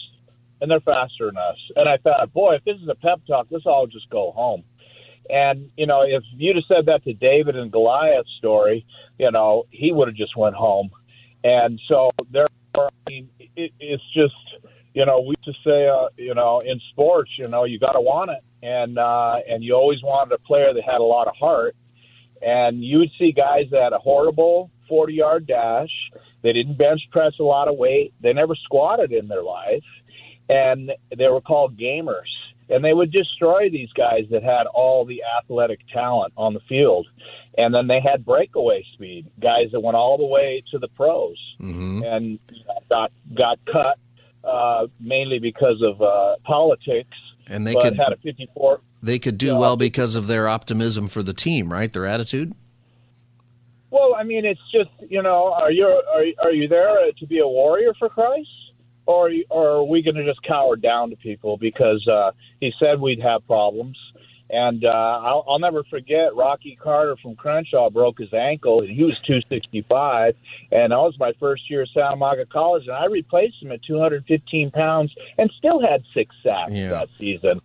and 0.61 0.69
they're 0.69 0.79
faster 0.79 1.25
than 1.25 1.37
us. 1.37 1.57
And 1.75 1.89
I 1.89 1.97
thought, 1.97 2.31
boy, 2.31 2.55
if 2.55 2.63
this 2.63 2.77
is 2.81 2.87
a 2.87 2.95
pep 2.95 3.21
talk, 3.27 3.47
let's 3.49 3.65
all 3.65 3.87
just 3.87 4.09
go 4.09 4.31
home. 4.31 4.63
And 5.29 5.69
you 5.75 5.87
know, 5.87 6.03
if 6.03 6.23
you'd 6.35 6.55
have 6.55 6.65
said 6.67 6.85
that 6.85 7.03
to 7.03 7.13
David 7.13 7.55
and 7.55 7.71
Goliath's 7.71 8.29
story, 8.37 8.85
you 9.17 9.31
know, 9.31 9.65
he 9.69 9.91
would 9.91 10.07
have 10.07 10.17
just 10.17 10.35
went 10.37 10.55
home. 10.55 10.91
And 11.43 11.79
so 11.87 12.09
therefore, 12.29 12.89
I 12.89 13.09
mean, 13.09 13.29
it, 13.39 13.71
it's 13.79 14.03
just, 14.13 14.35
you 14.93 15.05
know, 15.05 15.21
we 15.21 15.35
to 15.43 15.53
say, 15.65 15.87
uh, 15.87 16.09
you 16.17 16.35
know, 16.35 16.59
in 16.59 16.79
sports, 16.91 17.31
you 17.37 17.47
know, 17.47 17.63
you 17.63 17.79
got 17.79 17.93
to 17.93 18.01
want 18.01 18.31
it, 18.31 18.43
and 18.65 18.97
uh, 18.97 19.37
and 19.47 19.63
you 19.63 19.73
always 19.73 20.01
wanted 20.03 20.33
a 20.33 20.39
player 20.39 20.73
that 20.73 20.83
had 20.83 20.99
a 20.99 21.03
lot 21.03 21.27
of 21.27 21.35
heart. 21.35 21.75
And 22.41 22.83
you 22.83 22.99
would 22.99 23.11
see 23.19 23.31
guys 23.31 23.65
that 23.71 23.83
had 23.83 23.93
a 23.93 23.99
horrible 23.99 24.71
40 24.89 25.13
yard 25.13 25.47
dash. 25.47 25.89
They 26.41 26.53
didn't 26.53 26.77
bench 26.77 27.01
press 27.11 27.33
a 27.39 27.43
lot 27.43 27.67
of 27.67 27.77
weight. 27.77 28.13
They 28.19 28.33
never 28.33 28.55
squatted 28.55 29.11
in 29.11 29.27
their 29.27 29.43
life 29.43 29.83
and 30.51 30.91
they 31.17 31.27
were 31.27 31.41
called 31.41 31.77
gamers. 31.77 32.29
And 32.69 32.85
they 32.85 32.93
would 32.93 33.11
destroy 33.11 33.69
these 33.69 33.91
guys 33.93 34.25
that 34.31 34.43
had 34.43 34.65
all 34.67 35.05
the 35.05 35.21
athletic 35.39 35.79
talent 35.91 36.33
on 36.37 36.53
the 36.53 36.61
field. 36.69 37.07
And 37.57 37.73
then 37.73 37.87
they 37.87 37.99
had 37.99 38.25
breakaway 38.25 38.85
speed, 38.93 39.29
guys 39.41 39.71
that 39.73 39.81
went 39.81 39.97
all 39.97 40.17
the 40.17 40.25
way 40.25 40.63
to 40.71 40.79
the 40.79 40.87
pros 40.87 41.35
mm-hmm. 41.59 42.03
and 42.03 42.39
got 42.89 43.11
got 43.35 43.59
cut 43.65 43.97
uh, 44.43 44.87
mainly 44.99 45.39
because 45.39 45.81
of 45.81 46.01
uh, 46.01 46.35
politics. 46.43 47.17
And 47.47 47.67
they 47.67 47.73
could 47.73 47.97
had 47.97 48.13
a 48.13 48.17
54. 48.23 48.79
They 49.03 49.19
could 49.19 49.37
do 49.37 49.55
uh, 49.55 49.59
well 49.59 49.75
because 49.75 50.15
of 50.15 50.27
their 50.27 50.47
optimism 50.47 51.07
for 51.07 51.23
the 51.23 51.33
team, 51.33 51.71
right? 51.71 51.91
Their 51.91 52.05
attitude. 52.05 52.53
Well, 53.89 54.15
I 54.17 54.23
mean, 54.23 54.45
it's 54.45 54.61
just 54.71 55.11
you 55.11 55.21
know, 55.21 55.51
are 55.53 55.71
you 55.71 55.85
are, 55.85 56.23
are 56.43 56.51
you 56.51 56.69
there 56.69 57.11
to 57.17 57.27
be 57.27 57.39
a 57.39 57.47
warrior 57.47 57.93
for 57.99 58.07
Christ? 58.07 58.47
Or 59.05 59.31
or 59.49 59.67
are 59.67 59.83
we 59.83 60.01
going 60.01 60.15
to 60.15 60.25
just 60.25 60.43
cower 60.43 60.75
down 60.75 61.09
to 61.09 61.15
people 61.15 61.57
because 61.57 62.07
uh, 62.07 62.31
he 62.59 62.73
said 62.79 62.99
we'd 62.99 63.21
have 63.21 63.45
problems? 63.47 63.97
And 64.53 64.83
uh, 64.83 64.89
I'll, 64.89 65.45
I'll 65.47 65.59
never 65.59 65.85
forget 65.85 66.35
Rocky 66.35 66.77
Carter 66.81 67.15
from 67.21 67.37
Crenshaw 67.37 67.89
broke 67.89 68.19
his 68.19 68.33
ankle, 68.33 68.81
and 68.81 68.89
he 68.89 69.01
was 69.01 69.17
265. 69.21 70.35
And 70.73 70.91
that 70.91 70.97
was 70.97 71.17
my 71.17 71.31
first 71.39 71.69
year 71.69 71.83
at 71.83 71.87
Santa 71.93 72.17
Monica 72.17 72.45
College, 72.45 72.83
and 72.85 72.95
I 72.95 73.05
replaced 73.05 73.61
him 73.61 73.71
at 73.71 73.81
215 73.83 74.71
pounds, 74.71 75.15
and 75.37 75.49
still 75.57 75.81
had 75.81 76.03
six 76.13 76.35
sacks 76.43 76.73
yeah. 76.73 76.89
that 76.89 77.07
season. 77.17 77.61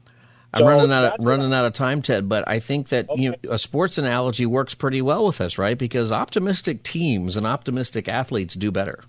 I'm 0.55 0.63
so 0.63 0.69
running 0.69 0.93
out 0.93 1.05
of 1.05 1.27
running 1.27 1.53
out 1.53 1.65
of 1.65 1.73
time, 1.73 2.03
Ted. 2.03 2.29
But 2.29 2.49
I 2.49 2.61
think 2.61 2.89
that 2.89 3.11
okay. 3.11 3.21
you 3.21 3.31
know, 3.31 3.37
a 3.51 3.59
sports 3.59 3.99
analogy 3.99 4.47
works 4.47 4.75
pretty 4.75 5.03
well 5.03 5.27
with 5.27 5.41
us, 5.41 5.59
right? 5.59 5.77
Because 5.77 6.13
optimistic 6.13 6.85
teams 6.85 7.37
and 7.37 7.47
optimistic 7.47 8.09
athletes 8.09 8.55
do 8.55 8.71
better. 8.71 9.01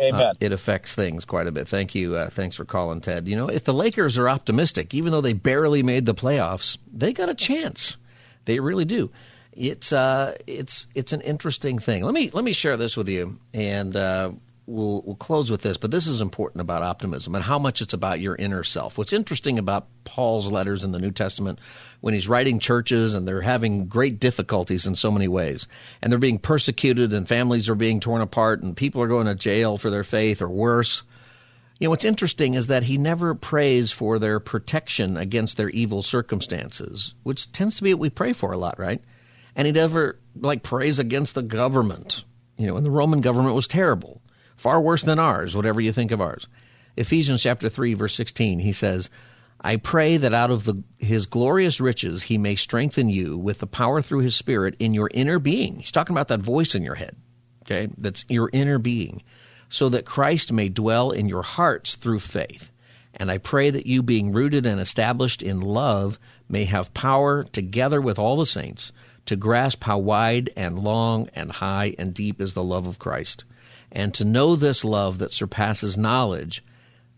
Uh, 0.00 0.32
it 0.40 0.52
affects 0.52 0.94
things 0.94 1.24
quite 1.24 1.46
a 1.46 1.52
bit. 1.52 1.68
Thank 1.68 1.94
you. 1.94 2.14
Uh, 2.16 2.30
thanks 2.30 2.56
for 2.56 2.64
calling, 2.64 3.00
Ted. 3.00 3.28
You 3.28 3.36
know, 3.36 3.48
if 3.48 3.64
the 3.64 3.74
Lakers 3.74 4.16
are 4.18 4.28
optimistic, 4.28 4.94
even 4.94 5.12
though 5.12 5.20
they 5.20 5.34
barely 5.34 5.82
made 5.82 6.06
the 6.06 6.14
playoffs, 6.14 6.78
they 6.92 7.12
got 7.12 7.28
a 7.28 7.34
chance. 7.34 7.96
They 8.46 8.58
really 8.60 8.84
do. 8.86 9.10
it's 9.52 9.92
uh, 9.92 10.36
it's 10.46 10.86
it's 10.94 11.12
an 11.12 11.20
interesting 11.20 11.78
thing. 11.78 12.02
Let 12.04 12.14
me 12.14 12.30
let 12.32 12.44
me 12.44 12.52
share 12.52 12.76
this 12.76 12.96
with 12.96 13.08
you, 13.08 13.38
and 13.52 13.94
uh, 13.94 14.32
we'll 14.70 15.02
we'll 15.04 15.16
close 15.16 15.50
with 15.50 15.62
this. 15.62 15.76
But 15.76 15.90
this 15.90 16.06
is 16.06 16.20
important 16.20 16.60
about 16.60 16.82
optimism 16.82 17.34
and 17.34 17.44
how 17.44 17.58
much 17.58 17.82
it's 17.82 17.92
about 17.92 18.20
your 18.20 18.36
inner 18.36 18.64
self. 18.64 18.96
What's 18.96 19.12
interesting 19.12 19.58
about 19.58 19.88
Paul's 20.04 20.50
letters 20.50 20.84
in 20.84 20.92
the 20.92 20.98
New 20.98 21.10
Testament 21.10 21.58
when 22.00 22.14
he's 22.14 22.28
writing 22.28 22.58
churches 22.58 23.14
and 23.14 23.26
they're 23.26 23.42
having 23.42 23.86
great 23.86 24.20
difficulties 24.20 24.86
in 24.86 24.94
so 24.94 25.10
many 25.10 25.28
ways, 25.28 25.66
and 26.00 26.10
they're 26.10 26.18
being 26.18 26.38
persecuted 26.38 27.12
and 27.12 27.28
families 27.28 27.68
are 27.68 27.74
being 27.74 28.00
torn 28.00 28.22
apart 28.22 28.62
and 28.62 28.76
people 28.76 29.02
are 29.02 29.08
going 29.08 29.26
to 29.26 29.34
jail 29.34 29.76
for 29.76 29.90
their 29.90 30.04
faith 30.04 30.40
or 30.40 30.48
worse. 30.48 31.02
You 31.78 31.86
know, 31.86 31.90
what's 31.90 32.04
interesting 32.04 32.54
is 32.54 32.66
that 32.66 32.82
he 32.82 32.98
never 32.98 33.34
prays 33.34 33.90
for 33.90 34.18
their 34.18 34.38
protection 34.38 35.16
against 35.16 35.56
their 35.56 35.70
evil 35.70 36.02
circumstances, 36.02 37.14
which 37.22 37.50
tends 37.52 37.76
to 37.76 37.82
be 37.82 37.94
what 37.94 38.00
we 38.00 38.10
pray 38.10 38.34
for 38.34 38.52
a 38.52 38.58
lot, 38.58 38.78
right? 38.78 39.02
And 39.56 39.66
he 39.66 39.72
never 39.72 40.18
like 40.36 40.62
prays 40.62 40.98
against 40.98 41.34
the 41.34 41.42
government. 41.42 42.24
You 42.58 42.66
know, 42.66 42.76
and 42.76 42.84
the 42.84 42.90
Roman 42.90 43.22
government 43.22 43.54
was 43.54 43.66
terrible, 43.66 44.20
far 44.60 44.80
worse 44.80 45.02
than 45.02 45.18
ours, 45.18 45.56
whatever 45.56 45.80
you 45.80 45.92
think 45.92 46.10
of 46.10 46.20
ours. 46.20 46.46
Ephesians 46.96 47.42
chapter 47.42 47.68
3 47.68 47.94
verse 47.94 48.14
16, 48.14 48.58
he 48.58 48.72
says, 48.72 49.08
I 49.60 49.76
pray 49.76 50.16
that 50.16 50.34
out 50.34 50.50
of 50.50 50.64
the, 50.64 50.82
his 50.98 51.26
glorious 51.26 51.80
riches 51.80 52.24
he 52.24 52.38
may 52.38 52.56
strengthen 52.56 53.08
you 53.08 53.36
with 53.36 53.58
the 53.58 53.66
power 53.66 54.00
through 54.00 54.20
his 54.20 54.36
spirit 54.36 54.74
in 54.78 54.94
your 54.94 55.10
inner 55.12 55.38
being. 55.38 55.76
He's 55.76 55.92
talking 55.92 56.14
about 56.14 56.28
that 56.28 56.40
voice 56.40 56.74
in 56.74 56.82
your 56.82 56.94
head, 56.94 57.16
okay? 57.62 57.88
That's 57.98 58.24
your 58.28 58.50
inner 58.52 58.78
being 58.78 59.22
so 59.70 59.88
that 59.88 60.04
Christ 60.04 60.52
may 60.52 60.68
dwell 60.68 61.12
in 61.12 61.28
your 61.28 61.42
hearts 61.42 61.94
through 61.94 62.18
faith. 62.18 62.70
And 63.14 63.30
I 63.30 63.38
pray 63.38 63.70
that 63.70 63.86
you, 63.86 64.02
being 64.02 64.32
rooted 64.32 64.66
and 64.66 64.80
established 64.80 65.42
in 65.42 65.60
love, 65.60 66.18
may 66.48 66.64
have 66.64 66.92
power, 66.92 67.44
together 67.44 68.00
with 68.00 68.18
all 68.18 68.36
the 68.36 68.46
saints, 68.46 68.92
to 69.26 69.36
grasp 69.36 69.84
how 69.84 69.98
wide 69.98 70.50
and 70.56 70.78
long 70.78 71.28
and 71.34 71.52
high 71.52 71.94
and 71.98 72.12
deep 72.12 72.40
is 72.40 72.54
the 72.54 72.64
love 72.64 72.86
of 72.86 72.98
Christ, 72.98 73.44
and 73.92 74.14
to 74.14 74.24
know 74.24 74.56
this 74.56 74.84
love 74.84 75.18
that 75.18 75.32
surpasses 75.32 75.98
knowledge, 75.98 76.64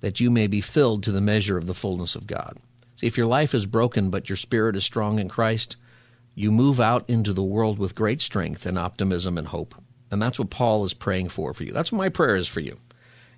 that 0.00 0.20
you 0.20 0.30
may 0.30 0.46
be 0.46 0.60
filled 0.60 1.02
to 1.02 1.12
the 1.12 1.20
measure 1.20 1.58
of 1.58 1.66
the 1.66 1.74
fullness 1.74 2.14
of 2.14 2.26
God. 2.26 2.58
See, 2.96 3.06
if 3.06 3.16
your 3.16 3.26
life 3.26 3.54
is 3.54 3.66
broken 3.66 4.10
but 4.10 4.28
your 4.28 4.36
spirit 4.36 4.76
is 4.76 4.84
strong 4.84 5.18
in 5.18 5.28
Christ, 5.28 5.76
you 6.34 6.50
move 6.50 6.80
out 6.80 7.08
into 7.08 7.32
the 7.32 7.42
world 7.42 7.78
with 7.78 7.94
great 7.94 8.20
strength 8.20 8.64
and 8.64 8.78
optimism 8.78 9.36
and 9.36 9.48
hope. 9.48 9.74
And 10.10 10.20
that's 10.20 10.38
what 10.38 10.50
Paul 10.50 10.84
is 10.84 10.94
praying 10.94 11.30
for 11.30 11.54
for 11.54 11.64
you. 11.64 11.72
That's 11.72 11.92
what 11.92 11.98
my 11.98 12.08
prayer 12.08 12.36
is 12.36 12.48
for 12.48 12.60
you 12.60 12.78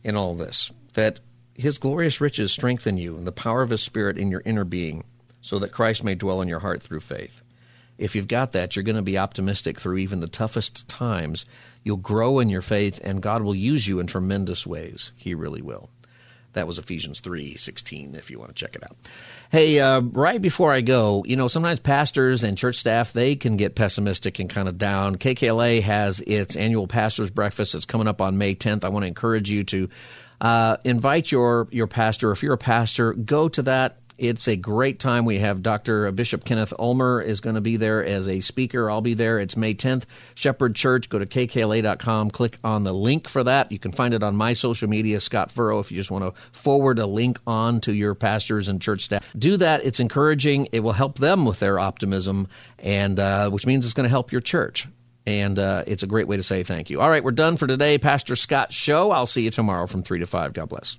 in 0.02 0.16
all 0.16 0.34
this. 0.34 0.70
That 0.94 1.20
his 1.54 1.78
glorious 1.78 2.20
riches 2.20 2.52
strengthen 2.52 2.98
you 2.98 3.16
and 3.16 3.26
the 3.26 3.32
power 3.32 3.62
of 3.62 3.70
his 3.70 3.82
spirit 3.82 4.18
in 4.18 4.30
your 4.30 4.42
inner 4.44 4.64
being, 4.64 5.04
so 5.40 5.58
that 5.58 5.72
Christ 5.72 6.02
may 6.02 6.14
dwell 6.14 6.42
in 6.42 6.48
your 6.48 6.60
heart 6.60 6.82
through 6.82 7.00
faith. 7.00 7.42
If 7.96 8.16
you've 8.16 8.26
got 8.26 8.52
that, 8.52 8.74
you're 8.74 8.82
going 8.82 8.96
to 8.96 9.02
be 9.02 9.18
optimistic 9.18 9.78
through 9.78 9.98
even 9.98 10.20
the 10.20 10.26
toughest 10.26 10.88
times. 10.88 11.44
You'll 11.84 11.98
grow 11.98 12.40
in 12.40 12.48
your 12.48 12.62
faith, 12.62 13.00
and 13.04 13.22
God 13.22 13.42
will 13.42 13.54
use 13.54 13.86
you 13.86 14.00
in 14.00 14.06
tremendous 14.06 14.66
ways. 14.66 15.12
He 15.16 15.34
really 15.34 15.62
will. 15.62 15.90
That 16.54 16.66
was 16.66 16.78
Ephesians 16.78 17.20
3:16 17.20 18.14
if 18.14 18.30
you 18.30 18.38
want 18.38 18.54
to 18.54 18.54
check 18.54 18.74
it 18.74 18.82
out. 18.82 18.96
Hey, 19.50 19.80
uh, 19.80 20.00
right 20.00 20.40
before 20.40 20.72
I 20.72 20.80
go, 20.80 21.24
you 21.26 21.36
know, 21.36 21.48
sometimes 21.48 21.80
pastors 21.80 22.42
and 22.42 22.56
church 22.56 22.76
staff 22.76 23.12
they 23.12 23.36
can 23.36 23.56
get 23.56 23.74
pessimistic 23.74 24.38
and 24.38 24.48
kind 24.48 24.68
of 24.68 24.78
down. 24.78 25.16
KKLA 25.16 25.82
has 25.82 26.20
its 26.20 26.56
annual 26.56 26.86
pastors 26.86 27.30
breakfast. 27.30 27.74
It's 27.74 27.84
coming 27.84 28.08
up 28.08 28.20
on 28.20 28.38
May 28.38 28.54
10th. 28.54 28.84
I 28.84 28.88
want 28.88 29.02
to 29.02 29.08
encourage 29.08 29.50
you 29.50 29.64
to 29.64 29.88
uh, 30.40 30.76
invite 30.84 31.30
your 31.30 31.68
your 31.70 31.86
pastor. 31.86 32.30
If 32.30 32.42
you're 32.42 32.54
a 32.54 32.58
pastor, 32.58 33.12
go 33.12 33.48
to 33.48 33.62
that 33.62 33.98
it's 34.18 34.46
a 34.48 34.56
great 34.56 34.98
time. 34.98 35.24
We 35.24 35.38
have 35.40 35.62
Dr. 35.62 36.10
Bishop 36.12 36.44
Kenneth 36.44 36.72
Ulmer 36.78 37.20
is 37.20 37.40
going 37.40 37.54
to 37.54 37.60
be 37.60 37.76
there 37.76 38.04
as 38.04 38.28
a 38.28 38.40
speaker. 38.40 38.90
I'll 38.90 39.00
be 39.00 39.14
there. 39.14 39.38
It's 39.38 39.56
May 39.56 39.74
10th. 39.74 40.04
Shepherd 40.34 40.74
Church. 40.74 41.08
Go 41.08 41.18
to 41.18 41.26
kkla.com. 41.26 42.30
Click 42.30 42.58
on 42.62 42.84
the 42.84 42.92
link 42.92 43.28
for 43.28 43.44
that. 43.44 43.72
You 43.72 43.78
can 43.78 43.92
find 43.92 44.14
it 44.14 44.22
on 44.22 44.36
my 44.36 44.52
social 44.52 44.88
media, 44.88 45.20
Scott 45.20 45.50
Furrow, 45.50 45.80
if 45.80 45.90
you 45.90 45.96
just 45.96 46.10
want 46.10 46.24
to 46.24 46.40
forward 46.52 46.98
a 46.98 47.06
link 47.06 47.38
on 47.46 47.80
to 47.80 47.92
your 47.92 48.14
pastors 48.14 48.68
and 48.68 48.80
church 48.80 49.02
staff. 49.04 49.24
Do 49.36 49.56
that. 49.56 49.84
It's 49.84 50.00
encouraging. 50.00 50.68
It 50.72 50.80
will 50.80 50.92
help 50.92 51.18
them 51.18 51.44
with 51.44 51.60
their 51.60 51.78
optimism, 51.78 52.48
and 52.78 53.18
uh, 53.18 53.50
which 53.50 53.66
means 53.66 53.84
it's 53.84 53.94
going 53.94 54.04
to 54.04 54.10
help 54.10 54.32
your 54.32 54.40
church. 54.40 54.88
And 55.26 55.58
uh, 55.58 55.84
it's 55.86 56.02
a 56.02 56.06
great 56.06 56.28
way 56.28 56.36
to 56.36 56.42
say 56.42 56.62
thank 56.64 56.90
you. 56.90 57.00
All 57.00 57.08
right, 57.08 57.24
we're 57.24 57.30
done 57.30 57.56
for 57.56 57.66
today. 57.66 57.98
Pastor 57.98 58.36
Scott 58.36 58.72
Show. 58.72 59.10
I'll 59.10 59.26
see 59.26 59.42
you 59.42 59.50
tomorrow 59.50 59.86
from 59.86 60.02
3 60.02 60.18
to 60.18 60.26
5. 60.26 60.52
God 60.52 60.68
bless. 60.68 60.98